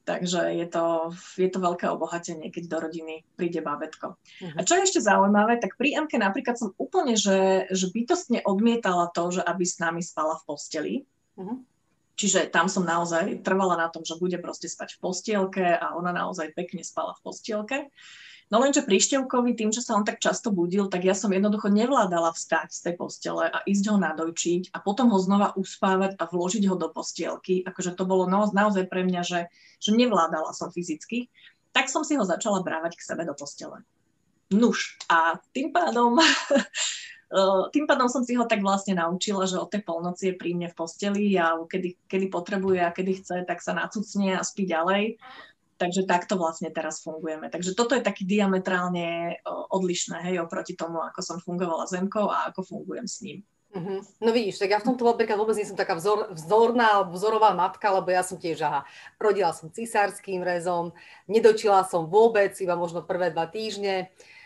Takže 0.00 0.56
je 0.56 0.66
to, 0.66 1.12
je 1.36 1.48
to 1.52 1.58
veľké 1.60 1.86
obohatenie, 1.92 2.48
keď 2.48 2.64
do 2.66 2.78
rodiny 2.88 3.14
príde 3.36 3.60
bábetko. 3.60 4.16
Uh-huh. 4.16 4.56
A 4.56 4.64
čo 4.64 4.80
je 4.80 4.88
ešte 4.88 5.04
zaujímavé, 5.04 5.60
tak 5.60 5.76
pri 5.76 6.00
Emke 6.00 6.16
napríklad 6.16 6.56
som 6.56 6.72
úplne, 6.80 7.14
že, 7.20 7.68
že 7.68 7.92
bytostne 7.92 8.40
odmietala 8.42 9.12
to, 9.12 9.28
že 9.28 9.42
aby 9.44 9.62
s 9.62 9.76
nami 9.76 10.00
spala 10.00 10.40
v 10.40 10.46
posteli. 10.48 10.94
Uh-huh. 11.36 11.60
Čiže 12.16 12.52
tam 12.52 12.68
som 12.68 12.84
naozaj 12.84 13.40
trvala 13.40 13.80
na 13.80 13.88
tom, 13.88 14.04
že 14.04 14.20
bude 14.20 14.36
proste 14.40 14.68
spať 14.68 14.96
v 14.96 15.02
postielke 15.04 15.64
a 15.72 15.96
ona 15.96 16.12
naozaj 16.12 16.52
pekne 16.52 16.84
spala 16.84 17.16
v 17.16 17.24
postielke. 17.24 17.78
No 18.50 18.58
lenže 18.58 18.82
pri 18.82 18.98
Števkovi, 18.98 19.54
tým, 19.54 19.70
že 19.70 19.78
sa 19.78 19.94
on 19.94 20.02
tak 20.02 20.18
často 20.18 20.50
budil, 20.50 20.90
tak 20.90 21.06
ja 21.06 21.14
som 21.14 21.30
jednoducho 21.30 21.70
nevládala 21.70 22.34
vstať 22.34 22.74
z 22.74 22.80
tej 22.82 22.94
postele 22.98 23.46
a 23.46 23.62
ísť 23.62 23.94
ho 23.94 23.96
nadojčiť 24.02 24.74
a 24.74 24.82
potom 24.82 25.14
ho 25.14 25.18
znova 25.22 25.54
uspávať 25.54 26.18
a 26.18 26.26
vložiť 26.26 26.66
ho 26.66 26.74
do 26.74 26.90
postielky. 26.90 27.62
Akože 27.62 27.94
to 27.94 28.02
bolo 28.02 28.26
na, 28.26 28.42
naozaj 28.50 28.90
pre 28.90 29.06
mňa, 29.06 29.22
že, 29.22 29.40
že 29.78 29.90
nevládala 29.94 30.50
som 30.50 30.74
fyzicky. 30.74 31.30
Tak 31.70 31.86
som 31.86 32.02
si 32.02 32.18
ho 32.18 32.26
začala 32.26 32.66
brávať 32.66 32.98
k 32.98 33.06
sebe 33.06 33.22
do 33.22 33.38
postele. 33.38 33.86
Nuž. 34.50 34.98
A 35.06 35.38
tým 35.54 35.70
pádom 35.70 36.18
tým 37.70 37.86
pádom 37.86 38.10
som 38.10 38.26
si 38.26 38.34
ho 38.34 38.42
tak 38.42 38.58
vlastne 38.58 38.98
naučila, 38.98 39.46
že 39.46 39.54
od 39.54 39.70
tej 39.70 39.86
polnoci 39.86 40.34
je 40.34 40.34
pri 40.34 40.50
mne 40.58 40.66
v 40.66 40.74
posteli 40.74 41.30
a 41.38 41.54
kedy, 41.62 42.10
kedy 42.10 42.26
potrebuje 42.26 42.82
a 42.82 42.90
kedy 42.90 43.22
chce, 43.22 43.36
tak 43.46 43.62
sa 43.62 43.70
nacucne 43.70 44.34
a 44.34 44.42
spí 44.42 44.66
ďalej. 44.66 45.14
Takže 45.80 46.04
takto 46.04 46.36
vlastne 46.36 46.68
teraz 46.68 47.00
fungujeme. 47.00 47.48
Takže 47.48 47.72
toto 47.72 47.96
je 47.96 48.04
taký 48.04 48.28
diametrálne 48.28 49.40
odlišné, 49.72 50.28
hej, 50.28 50.44
oproti 50.44 50.76
tomu, 50.76 51.00
ako 51.00 51.20
som 51.24 51.36
fungovala 51.40 51.88
s 51.88 51.96
Emkou 51.96 52.28
a 52.28 52.52
ako 52.52 52.60
fungujem 52.68 53.08
s 53.08 53.24
ním. 53.24 53.40
Uh-huh. 53.70 54.04
No 54.20 54.34
vidíš, 54.34 54.60
tak 54.60 54.74
ja 54.74 54.82
v 54.82 54.92
tomto 54.92 55.06
napríklad 55.08 55.40
vôbec 55.40 55.56
nie 55.56 55.64
som 55.64 55.78
taká 55.78 55.96
vzor, 55.96 56.36
vzorná, 56.36 57.06
vzorová 57.08 57.54
matka, 57.56 57.88
lebo 57.88 58.12
ja 58.12 58.20
som 58.20 58.36
tiež, 58.36 58.60
aha, 58.66 58.82
rodila 59.16 59.54
som 59.56 59.72
cisárským 59.72 60.42
rezom, 60.42 60.92
nedočila 61.30 61.86
som 61.86 62.10
vôbec, 62.10 62.52
iba 62.60 62.74
možno 62.74 63.00
prvé 63.06 63.30
dva 63.30 63.46
týždne. 63.46 64.10
Uh, 64.10 64.39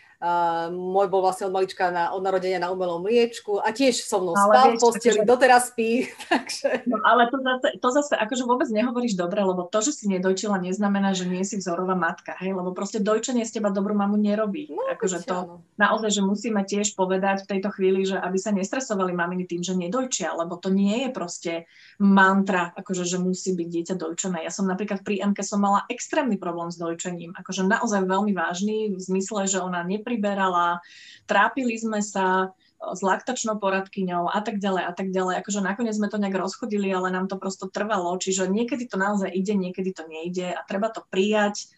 môj 0.72 1.06
bol 1.12 1.20
vlastne 1.20 1.50
od 1.50 1.54
malička 1.54 1.92
na, 1.92 2.14
od 2.16 2.22
narodenia 2.24 2.56
na 2.56 2.72
umelom 2.72 3.04
mliečku 3.04 3.60
a 3.60 3.74
tiež 3.74 4.06
so 4.06 4.22
mnou 4.22 4.32
spal 4.32 4.72
v 4.72 4.80
posteli, 4.80 5.20
akože... 5.20 5.28
doteraz 5.28 5.62
spí. 5.74 6.08
Takže... 6.32 6.88
No, 6.88 7.02
ale 7.04 7.28
to 7.28 7.38
zase, 7.42 7.68
to 7.82 7.88
zase 7.92 8.14
akože 8.16 8.44
vôbec 8.48 8.68
nehovoríš 8.72 9.14
dobre, 9.20 9.44
lebo 9.44 9.68
to, 9.68 9.84
že 9.84 9.92
si 9.92 10.04
nedojčila, 10.08 10.56
neznamená, 10.62 11.12
že 11.12 11.28
nie 11.28 11.44
si 11.44 11.60
vzorová 11.60 11.92
matka, 11.92 12.32
hej? 12.40 12.56
lebo 12.56 12.72
proste 12.72 13.04
dojčenie 13.04 13.44
z 13.44 13.60
teba 13.60 13.68
dobrú 13.68 13.92
mamu 13.92 14.16
nerobí. 14.16 14.72
No, 14.72 14.88
akože 14.96 15.28
to 15.28 15.60
naozaj, 15.76 16.10
že 16.10 16.22
musíme 16.24 16.64
tiež 16.64 16.96
povedať 16.96 17.44
v 17.44 17.50
tejto 17.56 17.68
chvíli, 17.74 18.08
že 18.08 18.16
aby 18.16 18.38
sa 18.40 18.54
nestresovali 18.54 19.12
maminy 19.12 19.44
tým, 19.44 19.60
že 19.60 19.76
nedojčia, 19.76 20.32
lebo 20.32 20.56
to 20.56 20.72
nie 20.72 21.04
je 21.04 21.08
proste 21.12 21.52
mantra, 22.00 22.72
akože, 22.72 23.04
že 23.04 23.18
musí 23.20 23.52
byť 23.52 23.68
dieťa 23.68 23.94
dojčené. 24.00 24.38
Ja 24.40 24.52
som 24.52 24.64
napríklad 24.64 25.04
pri 25.04 25.20
MK 25.20 25.38
som 25.44 25.60
mala 25.60 25.84
extrémny 25.92 26.40
problém 26.40 26.72
s 26.72 26.80
dojčením, 26.80 27.36
akože 27.36 27.66
naozaj 27.68 28.06
veľmi 28.08 28.32
vážny, 28.32 28.94
v 28.94 29.00
zmysle, 29.00 29.46
že 29.46 29.58
ona 29.60 29.82
nepri 29.84 30.03
nepriberala, 30.04 30.84
trápili 31.24 31.80
sme 31.80 32.04
sa 32.04 32.52
s 32.84 33.00
laktačnou 33.00 33.56
poradkyňou 33.56 34.28
a 34.28 34.44
tak 34.44 34.60
ďalej 34.60 34.84
a 34.84 34.92
tak 34.92 35.08
ďalej. 35.08 35.40
Akože 35.40 35.64
nakoniec 35.64 35.96
sme 35.96 36.12
to 36.12 36.20
nejak 36.20 36.36
rozchodili, 36.36 36.92
ale 36.92 37.08
nám 37.08 37.32
to 37.32 37.40
prosto 37.40 37.72
trvalo. 37.72 38.12
Čiže 38.20 38.52
niekedy 38.52 38.84
to 38.84 39.00
naozaj 39.00 39.32
ide, 39.32 39.56
niekedy 39.56 39.96
to 39.96 40.04
nejde 40.04 40.52
a 40.52 40.60
treba 40.68 40.92
to 40.92 41.00
prijať. 41.08 41.72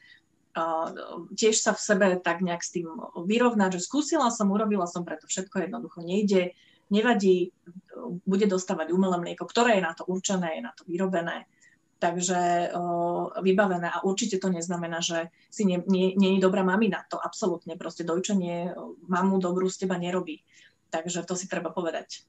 tiež 1.36 1.60
sa 1.60 1.76
v 1.76 1.84
sebe 1.84 2.06
tak 2.16 2.40
nejak 2.40 2.64
s 2.64 2.72
tým 2.72 2.88
vyrovnať, 3.14 3.76
že 3.76 3.84
skúsila 3.84 4.32
som, 4.32 4.48
urobila 4.48 4.88
som, 4.88 5.04
preto 5.04 5.28
všetko 5.28 5.68
jednoducho 5.68 6.00
nejde, 6.00 6.56
nevadí, 6.88 7.52
bude 8.24 8.46
dostávať 8.48 8.88
umelé 8.94 9.20
mlieko, 9.20 9.44
ktoré 9.44 9.78
je 9.78 9.84
na 9.84 9.92
to 9.92 10.08
určené, 10.08 10.56
je 10.56 10.62
na 10.64 10.72
to 10.72 10.88
vyrobené 10.88 11.44
takže 11.96 12.70
o, 12.76 13.32
vybavené. 13.40 13.88
A 13.88 14.04
určite 14.04 14.36
to 14.36 14.52
neznamená, 14.52 15.00
že 15.00 15.32
si 15.48 15.64
nie, 15.64 15.80
nie, 15.88 16.12
nie 16.14 16.36
je 16.36 16.44
dobrá 16.44 16.60
mamina. 16.60 17.04
To 17.08 17.16
absolútne. 17.16 17.76
Proste 17.80 18.04
dojčenie 18.04 18.76
mamu 19.08 19.40
dobrú 19.40 19.68
z 19.72 19.86
teba 19.86 19.96
nerobí. 19.96 20.44
Takže 20.92 21.24
to 21.24 21.34
si 21.34 21.48
treba 21.48 21.72
povedať. 21.72 22.24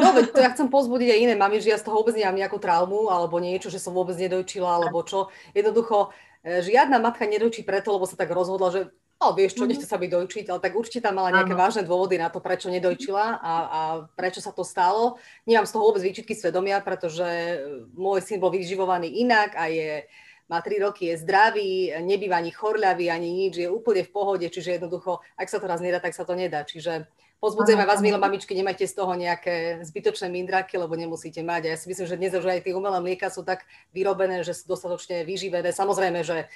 No 0.00 0.16
veď 0.16 0.32
to 0.32 0.40
ja 0.40 0.48
chcem 0.56 0.72
pozbudiť 0.72 1.08
aj 1.12 1.20
iné 1.20 1.34
mami, 1.36 1.60
že 1.60 1.68
ja 1.68 1.76
z 1.76 1.84
toho 1.84 2.00
vôbec 2.00 2.16
nemám 2.16 2.40
nejakú 2.40 2.56
traumu 2.56 3.12
alebo 3.12 3.36
niečo, 3.36 3.68
že 3.68 3.76
som 3.76 3.92
vôbec 3.92 4.16
nedojčila 4.16 4.80
alebo 4.80 5.04
čo. 5.04 5.28
Jednoducho, 5.52 6.16
e, 6.40 6.64
žiadna 6.64 6.96
matka 6.96 7.28
nedojčí 7.28 7.60
preto, 7.60 7.92
lebo 7.92 8.08
sa 8.08 8.16
tak 8.16 8.32
rozhodla, 8.32 8.72
že 8.72 8.80
No, 9.20 9.36
vieš 9.36 9.52
čo, 9.52 9.68
nechce 9.68 9.84
sa 9.84 10.00
byť 10.00 10.10
dojčiť, 10.16 10.44
ale 10.48 10.64
tak 10.64 10.72
určite 10.72 11.04
tam 11.04 11.20
mala 11.20 11.28
nejaké 11.28 11.52
ano. 11.52 11.60
vážne 11.60 11.84
dôvody 11.84 12.16
na 12.16 12.32
to, 12.32 12.40
prečo 12.40 12.72
nedojčila 12.72 13.36
a, 13.36 13.52
a 13.68 13.80
prečo 14.16 14.40
sa 14.40 14.48
to 14.48 14.64
stalo. 14.64 15.20
Nemám 15.44 15.68
z 15.68 15.76
toho 15.76 15.84
vôbec 15.84 16.00
výčitky 16.00 16.32
svedomia, 16.32 16.80
pretože 16.80 17.60
môj 17.92 18.24
syn 18.24 18.40
bol 18.40 18.48
vyživovaný 18.48 19.12
inak 19.20 19.60
a 19.60 19.68
je, 19.68 20.08
má 20.48 20.64
3 20.64 20.88
roky, 20.88 21.12
je 21.12 21.20
zdravý, 21.20 21.92
nebýva 22.00 22.40
ani 22.40 22.48
chorľavý, 22.48 23.12
ani 23.12 23.28
nič, 23.28 23.60
je 23.60 23.68
úplne 23.68 24.08
v 24.08 24.10
pohode, 24.10 24.46
čiže 24.48 24.80
jednoducho, 24.80 25.20
ak 25.36 25.52
sa 25.52 25.60
to 25.60 25.68
raz 25.68 25.84
nedá, 25.84 26.00
tak 26.00 26.16
sa 26.16 26.24
to 26.24 26.32
nedá. 26.32 26.64
Čiže 26.64 27.04
pozbudzujem 27.44 27.76
aj 27.76 27.88
vás, 27.92 28.00
milé 28.00 28.16
mamičky, 28.16 28.56
nemajte 28.56 28.88
z 28.88 28.94
toho 28.96 29.12
nejaké 29.20 29.84
zbytočné 29.84 30.32
mindraky, 30.32 30.80
lebo 30.80 30.96
nemusíte 30.96 31.44
mať. 31.44 31.68
A 31.68 31.70
ja 31.72 31.76
si 31.76 31.92
myslím, 31.92 32.08
že 32.08 32.16
dnes 32.16 32.32
už 32.32 32.48
aj 32.48 32.64
tie 32.64 32.72
umelé 32.72 33.04
mlieka 33.04 33.28
sú 33.28 33.44
tak 33.44 33.68
vyrobené, 33.92 34.48
že 34.48 34.56
sú 34.56 34.64
dostatočne 34.64 35.28
vyživené. 35.28 35.76
Samozrejme, 35.76 36.24
že 36.24 36.48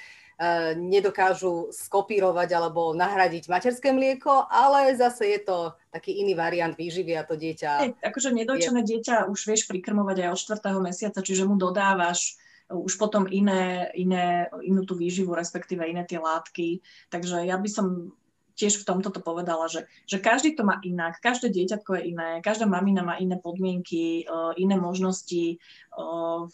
nedokážu 0.75 1.71
skopírovať 1.71 2.49
alebo 2.59 2.91
nahradiť 2.91 3.47
materské 3.47 3.95
mlieko, 3.95 4.51
ale 4.51 4.91
zase 4.99 5.31
je 5.31 5.39
to 5.47 5.57
taký 5.87 6.19
iný 6.19 6.35
variant 6.35 6.75
výživy 6.75 7.15
a 7.15 7.23
to 7.23 7.39
dieťa... 7.39 7.71
Hey, 7.79 7.91
akože 8.03 8.35
nedojčené 8.35 8.83
je... 8.83 8.89
dieťa 8.99 9.31
už 9.31 9.39
vieš 9.47 9.63
prikrmovať 9.71 10.27
aj 10.27 10.29
od 10.35 10.39
4. 10.59 10.83
mesiaca, 10.83 11.19
čiže 11.23 11.47
mu 11.47 11.55
dodávaš 11.55 12.35
už 12.67 12.97
potom 12.97 13.29
iné, 13.29 13.93
iné, 13.93 14.49
inú 14.65 14.83
tú 14.83 14.97
výživu, 14.97 15.37
respektíve 15.37 15.85
iné 15.85 16.01
tie 16.03 16.17
látky. 16.17 16.81
Takže 17.13 17.45
ja 17.45 17.55
by 17.61 17.69
som 17.69 18.11
tiež 18.55 18.81
v 18.81 18.87
tomto 18.87 19.11
to 19.11 19.19
povedala, 19.19 19.67
že, 19.67 19.85
že 20.07 20.23
každý 20.23 20.55
to 20.55 20.63
má 20.63 20.79
inak, 20.81 21.19
každé 21.19 21.51
dieťatko 21.51 21.91
je 21.99 22.01
iné, 22.15 22.29
každá 22.39 22.65
mamina 22.65 23.03
má 23.03 23.19
iné 23.19 23.35
podmienky, 23.35 24.23
uh, 24.25 24.55
iné 24.55 24.79
možnosti 24.79 25.59
uh, 25.93 26.47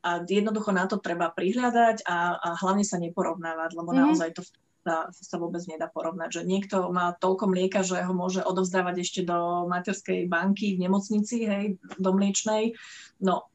a 0.00 0.10
jednoducho 0.24 0.72
na 0.72 0.88
to 0.88 0.96
treba 0.98 1.28
prihľadať 1.30 2.08
a, 2.08 2.18
a 2.40 2.48
hlavne 2.58 2.82
sa 2.82 2.96
neporovnávať, 2.96 3.70
lebo 3.76 3.92
mm. 3.92 3.96
naozaj 4.00 4.30
to 4.34 4.42
sa, 4.84 5.08
sa 5.08 5.36
vôbec 5.40 5.64
nedá 5.64 5.88
porovnať, 5.88 6.40
že 6.40 6.42
niekto 6.44 6.92
má 6.92 7.16
toľko 7.16 7.48
mlieka, 7.48 7.80
že 7.80 8.04
ho 8.04 8.12
môže 8.12 8.44
odovzdávať 8.44 9.00
ešte 9.00 9.20
do 9.24 9.64
materskej 9.64 10.28
banky 10.28 10.76
v 10.76 10.84
nemocnici, 10.84 11.48
hej, 11.48 11.80
do 11.96 12.10
mliečnej. 12.12 12.76
No, 13.24 13.48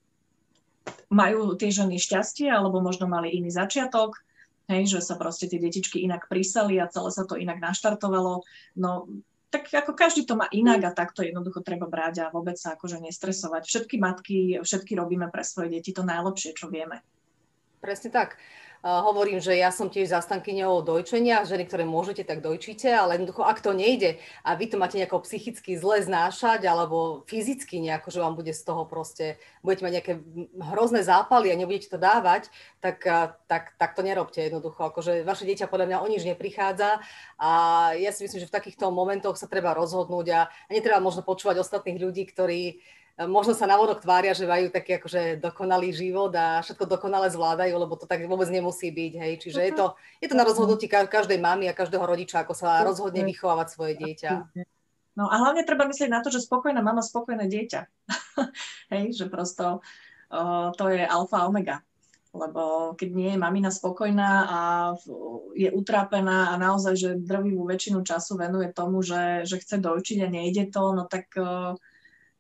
majú 1.14 1.54
tie 1.54 1.70
ženy 1.70 2.02
šťastie, 2.02 2.50
alebo 2.50 2.82
možno 2.82 3.06
mali 3.06 3.30
iný 3.30 3.54
začiatok, 3.54 4.18
hej, 4.70 4.86
že 4.86 5.02
sa 5.02 5.18
proste 5.18 5.50
tie 5.50 5.58
detičky 5.58 6.06
inak 6.06 6.30
prisali 6.30 6.78
a 6.78 6.88
celé 6.88 7.10
sa 7.10 7.26
to 7.26 7.36
inak 7.36 7.58
naštartovalo. 7.58 8.46
No, 8.78 9.10
tak 9.50 9.66
ako 9.74 9.98
každý 9.98 10.30
to 10.30 10.38
má 10.38 10.46
inak 10.54 10.86
a 10.86 10.94
takto 10.94 11.26
jednoducho 11.26 11.66
treba 11.66 11.90
brať 11.90 12.30
a 12.30 12.32
vôbec 12.32 12.54
sa 12.54 12.78
akože 12.78 13.02
nestresovať. 13.02 13.66
Všetky 13.66 13.96
matky, 13.98 14.38
všetky 14.62 14.94
robíme 14.94 15.28
pre 15.34 15.42
svoje 15.42 15.74
deti 15.74 15.90
to 15.90 16.06
najlepšie, 16.06 16.54
čo 16.54 16.70
vieme. 16.70 17.02
Presne 17.82 18.14
tak 18.14 18.38
hovorím, 18.84 19.44
že 19.44 19.60
ja 19.60 19.76
som 19.76 19.92
tiež 19.92 20.16
zastankyňou 20.16 20.88
dojčenia, 20.88 21.44
ženy, 21.44 21.68
ktoré 21.68 21.84
môžete, 21.84 22.24
tak 22.24 22.40
dojčíte, 22.40 22.88
ale 22.88 23.20
jednoducho, 23.20 23.44
ak 23.44 23.60
to 23.60 23.76
nejde 23.76 24.24
a 24.48 24.56
vy 24.56 24.72
to 24.72 24.80
máte 24.80 24.96
nejako 24.96 25.28
psychicky 25.28 25.76
zle 25.76 26.00
znášať 26.00 26.64
alebo 26.64 27.28
fyzicky 27.28 27.84
nejako, 27.84 28.08
že 28.08 28.24
vám 28.24 28.36
bude 28.40 28.56
z 28.56 28.64
toho 28.64 28.88
proste, 28.88 29.36
budete 29.60 29.84
mať 29.84 29.94
nejaké 30.00 30.14
hrozné 30.72 31.04
zápaly 31.04 31.52
a 31.52 31.60
nebudete 31.60 31.92
to 31.92 32.00
dávať, 32.00 32.48
tak, 32.80 33.04
tak, 33.52 33.76
tak 33.76 33.92
to 33.96 34.02
nerobte 34.02 34.40
jednoducho. 34.40 34.88
Akože 34.88 35.28
vaše 35.28 35.44
dieťa 35.44 35.68
podľa 35.68 35.88
mňa 35.92 35.98
o 36.00 36.08
nič 36.08 36.24
neprichádza 36.24 37.04
a 37.36 37.52
ja 38.00 38.16
si 38.16 38.24
myslím, 38.24 38.48
že 38.48 38.50
v 38.50 38.56
takýchto 38.56 38.88
momentoch 38.96 39.36
sa 39.36 39.52
treba 39.52 39.76
rozhodnúť 39.76 40.28
a, 40.32 40.48
a 40.48 40.70
netreba 40.72 41.04
možno 41.04 41.28
počúvať 41.28 41.60
ostatných 41.60 42.00
ľudí, 42.00 42.24
ktorí 42.32 42.80
možno 43.28 43.52
sa 43.52 43.68
navodok 43.68 44.00
tvária, 44.00 44.32
že 44.32 44.48
majú 44.48 44.72
taký 44.72 44.96
akože 44.96 45.44
dokonalý 45.44 45.92
život 45.92 46.32
a 46.32 46.64
všetko 46.64 46.88
dokonale 46.88 47.28
zvládajú, 47.28 47.76
lebo 47.76 48.00
to 48.00 48.08
tak 48.08 48.24
vôbec 48.24 48.48
nemusí 48.48 48.88
byť, 48.88 49.14
hej. 49.20 49.34
Čiže 49.44 49.60
je 49.60 49.74
to, 49.76 49.86
je 50.24 50.28
to 50.32 50.40
na 50.40 50.48
rozhodnutí 50.48 50.88
každej 50.88 51.36
mamy 51.36 51.68
a 51.68 51.76
každého 51.76 52.06
rodiča, 52.06 52.48
ako 52.48 52.56
sa 52.56 52.80
rozhodne 52.86 53.28
vychovávať 53.28 53.68
svoje 53.76 54.00
dieťa. 54.00 54.32
No 55.20 55.28
a 55.28 55.36
hlavne 55.36 55.68
treba 55.68 55.84
myslieť 55.84 56.08
na 56.08 56.24
to, 56.24 56.32
že 56.32 56.48
spokojná 56.48 56.80
mama, 56.80 57.04
spokojné 57.04 57.52
dieťa. 57.52 57.82
hej, 58.96 59.12
že 59.12 59.28
prosto 59.28 59.84
uh, 60.32 60.72
to 60.80 60.88
je 60.88 61.04
alfa 61.04 61.44
omega. 61.44 61.84
Lebo 62.32 62.94
keď 62.94 63.10
nie 63.12 63.30
je 63.36 63.42
mamina 63.42 63.74
spokojná 63.74 64.32
a 64.48 64.60
je 65.58 65.68
utrápená 65.76 66.54
a 66.54 66.62
naozaj, 66.62 66.94
že 66.96 67.10
drvivú 67.20 67.68
väčšinu 67.68 68.06
času 68.06 68.38
venuje 68.38 68.70
tomu, 68.72 69.02
že, 69.04 69.44
že 69.50 69.60
chce 69.60 69.82
dojčiť 69.82 70.24
a 70.24 70.32
nejde 70.32 70.72
to, 70.72 70.94
no 70.96 71.04
tak 71.10 71.28
uh, 71.36 71.76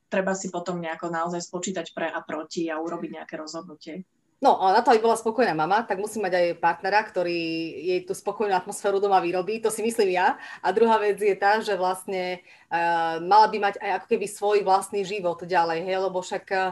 treba 0.10 0.34
si 0.34 0.49
potom 0.49 0.82
nejako 0.82 1.14
naozaj 1.14 1.45
spočítať 1.45 1.93
pre 1.93 2.10
a 2.10 2.20
proti 2.26 2.68
a 2.68 2.82
urobiť 2.82 3.10
nejaké 3.22 3.38
rozhodnutie. 3.38 4.03
No 4.39 4.55
na 4.72 4.80
to, 4.80 4.95
aby 4.95 5.03
bola 5.03 5.20
spokojná 5.20 5.51
mama, 5.51 5.84
tak 5.84 5.99
musí 5.99 6.16
mať 6.16 6.32
aj 6.32 6.45
partnera, 6.64 7.03
ktorý 7.03 7.36
jej 7.84 7.99
tú 8.07 8.16
spokojnú 8.16 8.55
atmosféru 8.55 9.03
doma 9.03 9.20
vyrobí. 9.20 9.60
To 9.60 9.68
si 9.68 9.84
myslím 9.84 10.16
ja. 10.16 10.39
A 10.64 10.72
druhá 10.72 10.95
vec 10.95 11.20
je 11.20 11.36
tá, 11.36 11.60
že 11.60 11.76
vlastne 11.76 12.39
uh, 12.72 13.20
mala 13.20 13.51
by 13.51 13.57
mať 13.60 13.76
aj 13.84 13.91
ako 13.99 14.07
keby 14.16 14.26
svoj 14.32 14.57
vlastný 14.64 15.03
život 15.03 15.43
ďalej, 15.43 15.84
hej? 15.84 15.97
lebo 15.99 16.24
však 16.24 16.45
uh, 16.55 16.72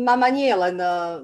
mama 0.00 0.32
nie 0.32 0.48
je 0.48 0.56
len 0.56 0.76
uh, 0.80 1.20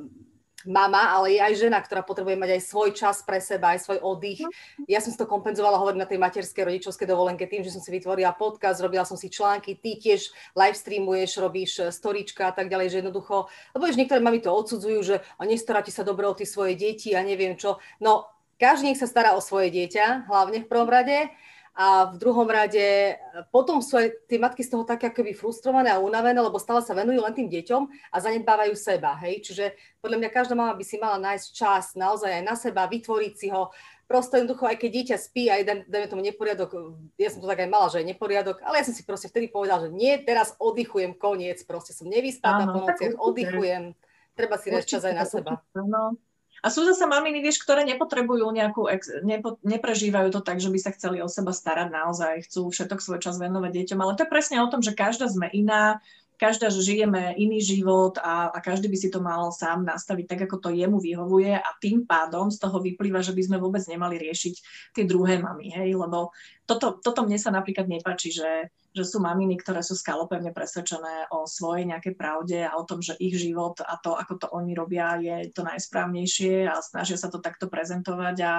mama, 0.66 1.14
ale 1.14 1.38
je 1.38 1.40
aj 1.42 1.54
žena, 1.54 1.78
ktorá 1.78 2.02
potrebuje 2.02 2.34
mať 2.34 2.50
aj 2.58 2.62
svoj 2.66 2.90
čas 2.90 3.22
pre 3.22 3.38
seba, 3.38 3.78
aj 3.78 3.86
svoj 3.86 3.98
oddych. 4.02 4.42
No. 4.42 4.50
Ja 4.90 4.98
som 4.98 5.14
si 5.14 5.18
to 5.20 5.30
kompenzovala, 5.30 5.78
hovorím 5.78 6.02
na 6.02 6.10
tej 6.10 6.18
materskej 6.18 6.66
rodičovskej 6.66 7.06
dovolenke 7.06 7.46
tým, 7.46 7.62
že 7.62 7.70
som 7.70 7.78
si 7.78 7.94
vytvorila 7.94 8.34
podcast, 8.34 8.82
robila 8.82 9.06
som 9.06 9.14
si 9.14 9.30
články, 9.30 9.78
ty 9.78 10.02
tiež 10.02 10.34
live 10.58 10.74
streamuješ, 10.74 11.30
robíš 11.38 11.72
eh, 11.78 11.94
storička 11.94 12.50
a 12.50 12.54
tak 12.54 12.66
ďalej, 12.66 12.90
že 12.90 12.96
jednoducho, 13.06 13.46
lebo 13.78 13.86
už 13.86 13.94
niektoré 13.94 14.18
mami 14.18 14.42
to 14.42 14.50
odsudzujú, 14.50 14.98
že 15.06 15.16
a 15.38 15.42
nestaráte 15.46 15.94
sa 15.94 16.02
dobre 16.02 16.26
o 16.26 16.34
tie 16.34 16.48
svoje 16.48 16.74
deti 16.74 17.14
a 17.14 17.22
neviem 17.22 17.54
čo. 17.54 17.78
No, 18.02 18.26
každý 18.58 18.90
nech 18.90 18.98
sa 18.98 19.06
stará 19.06 19.38
o 19.38 19.44
svoje 19.44 19.70
dieťa, 19.70 20.26
hlavne 20.26 20.66
v 20.66 20.70
prvom 20.70 20.90
rade 20.90 21.30
a 21.78 22.10
v 22.10 22.18
druhom 22.18 22.50
rade 22.50 23.14
potom 23.54 23.78
sú 23.78 24.02
aj 24.02 24.10
tie 24.26 24.42
matky 24.42 24.66
z 24.66 24.74
toho 24.74 24.82
také 24.82 25.14
akoby 25.14 25.30
frustrované 25.30 25.94
a 25.94 26.02
unavené, 26.02 26.34
lebo 26.42 26.58
stále 26.58 26.82
sa 26.82 26.90
venujú 26.90 27.22
len 27.22 27.30
tým 27.30 27.46
deťom 27.46 27.82
a 28.10 28.16
zanedbávajú 28.18 28.74
seba. 28.74 29.14
Hej? 29.22 29.46
Čiže 29.46 29.78
podľa 30.02 30.18
mňa 30.26 30.30
každá 30.34 30.58
mama 30.58 30.74
by 30.74 30.82
si 30.82 30.98
mala 30.98 31.22
nájsť 31.22 31.46
čas 31.54 31.94
naozaj 31.94 32.34
aj 32.34 32.42
na 32.42 32.58
seba, 32.58 32.90
vytvoriť 32.90 33.32
si 33.38 33.46
ho. 33.54 33.70
Prosto 34.10 34.42
jednoducho, 34.42 34.66
aj 34.66 34.74
keď 34.74 34.90
dieťa 34.90 35.16
spí 35.22 35.52
a 35.52 35.62
dajme 35.62 36.10
tomu 36.10 36.26
neporiadok, 36.26 36.98
ja 37.14 37.30
som 37.30 37.38
to 37.38 37.46
tak 37.46 37.62
aj 37.62 37.70
mala, 37.70 37.86
že 37.92 38.02
je 38.02 38.10
neporiadok, 38.10 38.58
ale 38.66 38.82
ja 38.82 38.88
som 38.88 38.96
si 38.96 39.06
proste 39.06 39.30
vtedy 39.30 39.46
povedala, 39.46 39.86
že 39.86 39.94
nie, 39.94 40.18
teraz 40.18 40.58
oddychujem, 40.58 41.14
koniec, 41.14 41.62
proste 41.62 41.94
som 41.94 42.10
nevyspatá 42.10 42.74
po 42.74 42.88
nociach, 42.88 43.14
oddychujem, 43.20 43.94
treba 44.34 44.58
si 44.58 44.74
nájsť 44.74 44.88
čas 44.88 45.04
aj 45.06 45.14
na 45.14 45.24
seba. 45.28 45.62
No, 45.78 46.18
a 46.58 46.66
sú 46.68 46.82
zase 46.82 47.06
maminy, 47.06 47.38
vieš, 47.38 47.62
ktoré 47.62 47.86
nepotrebujú 47.86 48.50
nejakú, 48.50 48.90
ex, 48.90 49.22
nepo, 49.22 49.58
neprežívajú 49.62 50.34
to 50.34 50.40
tak, 50.42 50.58
že 50.58 50.70
by 50.72 50.78
sa 50.78 50.90
chceli 50.94 51.22
o 51.22 51.28
seba 51.30 51.54
starať 51.54 51.88
naozaj, 51.90 52.34
chcú 52.50 52.68
všetok 52.70 52.98
svoj 52.98 53.20
čas 53.22 53.38
venovať 53.38 53.70
deťom, 53.70 53.98
ale 54.02 54.16
to 54.18 54.26
je 54.26 54.32
presne 54.32 54.58
o 54.62 54.70
tom, 54.70 54.82
že 54.82 54.96
každá 54.96 55.30
sme 55.30 55.46
iná, 55.54 56.02
každá, 56.38 56.70
žijeme 56.70 57.34
iný 57.34 57.58
život 57.58 58.16
a, 58.22 58.54
a 58.54 58.58
každý 58.62 58.86
by 58.86 58.96
si 58.96 59.10
to 59.10 59.18
mal 59.18 59.50
sám 59.50 59.82
nastaviť 59.82 60.24
tak, 60.24 60.40
ako 60.46 60.56
to 60.62 60.70
jemu 60.70 61.02
vyhovuje 61.02 61.52
a 61.58 61.68
tým 61.82 62.06
pádom 62.06 62.48
z 62.48 62.62
toho 62.62 62.78
vyplýva, 62.78 63.20
že 63.20 63.34
by 63.34 63.42
sme 63.42 63.58
vôbec 63.58 63.82
nemali 63.90 64.16
riešiť 64.22 64.54
tie 64.94 65.04
druhé 65.04 65.42
mamy, 65.42 65.74
hej, 65.74 65.98
lebo 65.98 66.30
toto, 66.62 67.02
toto 67.02 67.26
mne 67.26 67.36
sa 67.42 67.50
napríklad 67.50 67.90
nepáči, 67.90 68.30
že, 68.30 68.70
že 68.94 69.02
sú 69.02 69.18
maminy, 69.18 69.58
ktoré 69.58 69.82
sú 69.82 69.98
skalopevne 69.98 70.54
presvedčené 70.54 71.28
o 71.34 71.44
svojej 71.44 71.90
nejakej 71.90 72.14
pravde 72.14 72.62
a 72.62 72.78
o 72.78 72.86
tom, 72.86 73.02
že 73.02 73.18
ich 73.18 73.34
život 73.34 73.82
a 73.82 73.98
to, 73.98 74.14
ako 74.14 74.34
to 74.38 74.46
oni 74.54 74.78
robia, 74.78 75.18
je 75.18 75.50
to 75.50 75.66
najsprávnejšie 75.66 76.70
a 76.70 76.78
snažia 76.78 77.18
sa 77.18 77.26
to 77.28 77.42
takto 77.42 77.66
prezentovať 77.66 78.36
a, 78.46 78.54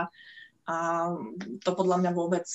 a 0.69 0.75
to 1.65 1.71
podľa 1.73 1.97
mňa 1.97 2.11
vôbec, 2.13 2.45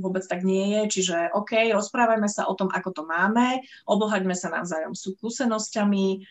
vôbec 0.00 0.24
tak 0.24 0.40
nie 0.40 0.72
je. 0.72 0.80
Čiže 0.96 1.36
OK, 1.36 1.52
rozprávajme 1.68 2.24
sa 2.24 2.48
o 2.48 2.56
tom, 2.56 2.72
ako 2.72 2.96
to 2.96 3.02
máme, 3.04 3.60
obohaďme 3.84 4.32
sa 4.32 4.48
navzájom. 4.48 4.96
Skúsenosťami, 4.96 6.24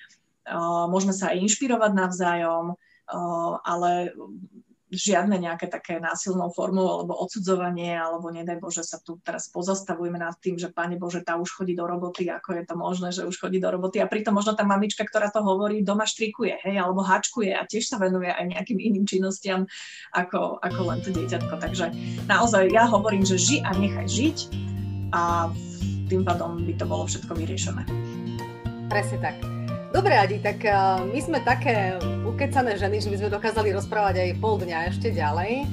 môžeme 0.89 1.13
sa 1.13 1.30
aj 1.30 1.45
inšpirovať 1.45 1.91
navzájom, 1.93 2.74
ale 3.61 4.17
žiadne 4.91 5.39
nejaké 5.39 5.71
také 5.71 6.03
násilnou 6.03 6.51
formou 6.51 6.99
alebo 6.99 7.15
odsudzovanie, 7.15 7.95
alebo 7.95 8.27
nedaj 8.27 8.59
Bože 8.59 8.83
sa 8.83 8.99
tu 8.99 9.17
teraz 9.23 9.47
pozastavujeme 9.47 10.19
nad 10.19 10.35
tým, 10.37 10.59
že 10.59 10.67
Pane 10.67 10.99
Bože, 10.99 11.23
tá 11.23 11.39
už 11.39 11.47
chodí 11.47 11.71
do 11.71 11.87
roboty, 11.87 12.27
ako 12.27 12.59
je 12.59 12.63
to 12.67 12.75
možné, 12.75 13.09
že 13.15 13.23
už 13.23 13.39
chodí 13.39 13.63
do 13.63 13.71
roboty 13.71 14.03
a 14.03 14.11
pritom 14.11 14.35
možno 14.35 14.51
tá 14.51 14.67
mamička, 14.67 15.07
ktorá 15.07 15.31
to 15.31 15.39
hovorí, 15.39 15.79
doma 15.79 16.03
štrikuje, 16.03 16.59
hej, 16.67 16.75
alebo 16.75 17.01
hačkuje 17.07 17.55
a 17.55 17.63
tiež 17.63 17.87
sa 17.87 17.95
venuje 17.95 18.27
aj 18.27 18.51
nejakým 18.51 18.77
iným 18.77 19.07
činnostiam 19.07 19.63
ako, 20.11 20.59
ako 20.59 20.81
len 20.91 20.99
to 20.99 21.15
dieťatko. 21.15 21.55
Takže 21.55 21.85
naozaj 22.27 22.67
ja 22.75 22.83
hovorím, 22.83 23.23
že 23.23 23.39
ži 23.39 23.57
a 23.63 23.71
nechaj 23.71 24.07
žiť 24.11 24.37
a 25.15 25.47
tým 26.11 26.27
pádom 26.27 26.67
by 26.67 26.73
to 26.75 26.83
bolo 26.83 27.07
všetko 27.07 27.31
vyriešené. 27.31 27.87
Presne 28.91 29.17
tak. 29.23 29.61
Dobre, 29.91 30.15
Adi, 30.15 30.39
tak 30.39 30.63
uh, 30.63 31.03
my 31.03 31.19
sme 31.19 31.43
také 31.43 31.99
ukecané 32.23 32.79
ženy, 32.79 33.03
že 33.03 33.11
by 33.11 33.17
sme 33.19 33.29
dokázali 33.35 33.75
rozprávať 33.75 34.23
aj 34.23 34.39
pol 34.39 34.55
dňa 34.55 34.87
ešte 34.87 35.11
ďalej. 35.11 35.67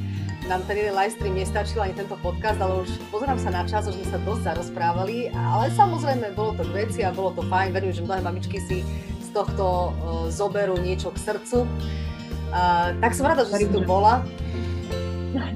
Nám 0.50 0.66
ten 0.66 0.74
jeden 0.82 0.90
live 0.98 1.14
stream 1.14 1.38
nestačil 1.38 1.78
ani 1.78 1.94
tento 1.94 2.18
podcast, 2.18 2.58
ale 2.58 2.82
už 2.82 2.90
pozerám 3.14 3.38
sa 3.38 3.54
na 3.54 3.62
čas, 3.62 3.86
už 3.86 3.94
sme 3.94 4.06
sa 4.10 4.18
dosť 4.26 4.42
zarozprávali, 4.42 5.30
ale 5.30 5.70
samozrejme 5.70 6.34
bolo 6.34 6.50
to 6.58 6.66
k 6.66 6.72
veci 6.82 7.00
a 7.06 7.14
bolo 7.14 7.30
to 7.30 7.46
fajn. 7.46 7.70
Verím, 7.70 7.94
že 7.94 8.02
mnohé 8.02 8.18
mamičky 8.26 8.58
si 8.58 8.82
z 9.22 9.28
tohto 9.30 9.94
uh, 9.94 10.26
zoberú 10.34 10.74
niečo 10.82 11.14
k 11.14 11.18
srdcu. 11.22 11.62
Uh, 12.50 12.98
tak 12.98 13.14
som 13.14 13.22
rada, 13.22 13.46
že 13.46 13.54
si 13.54 13.70
tu 13.70 13.86
bola. 13.86 14.26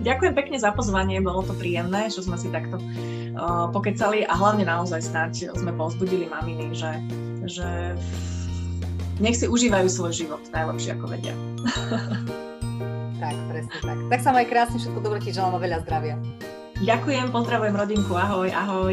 Ďakujem 0.07 0.39
pekne 0.39 0.63
za 0.63 0.71
pozvanie, 0.71 1.19
bolo 1.19 1.43
to 1.43 1.51
príjemné, 1.59 2.07
že 2.15 2.23
sme 2.23 2.39
si 2.39 2.47
takto 2.47 2.79
pokecali 3.73 4.23
a 4.29 4.37
hlavne 4.37 4.69
naozaj 4.69 5.01
snáď 5.01 5.33
sme 5.57 5.73
povzbudili 5.73 6.29
maminy, 6.29 6.77
že, 6.77 6.93
že 7.49 7.97
nech 9.23 9.39
si 9.39 9.47
užívajú 9.47 9.87
svoj 9.87 10.13
život 10.13 10.43
najlepšie, 10.51 10.99
ako 10.99 11.07
vedia. 11.07 11.35
tak, 13.23 13.35
presne 13.47 13.77
tak. 13.79 13.99
Tak 14.11 14.21
sa 14.21 14.31
maj 14.35 14.47
krásne, 14.51 14.83
všetko 14.83 14.99
dobré 14.99 15.23
ti 15.23 15.31
želám 15.31 15.57
a 15.57 15.61
veľa 15.63 15.79
zdravia. 15.87 16.19
Ďakujem, 16.83 17.31
pozdravujem 17.31 17.75
rodinku, 17.79 18.13
ahoj, 18.19 18.51
ahoj. 18.51 18.93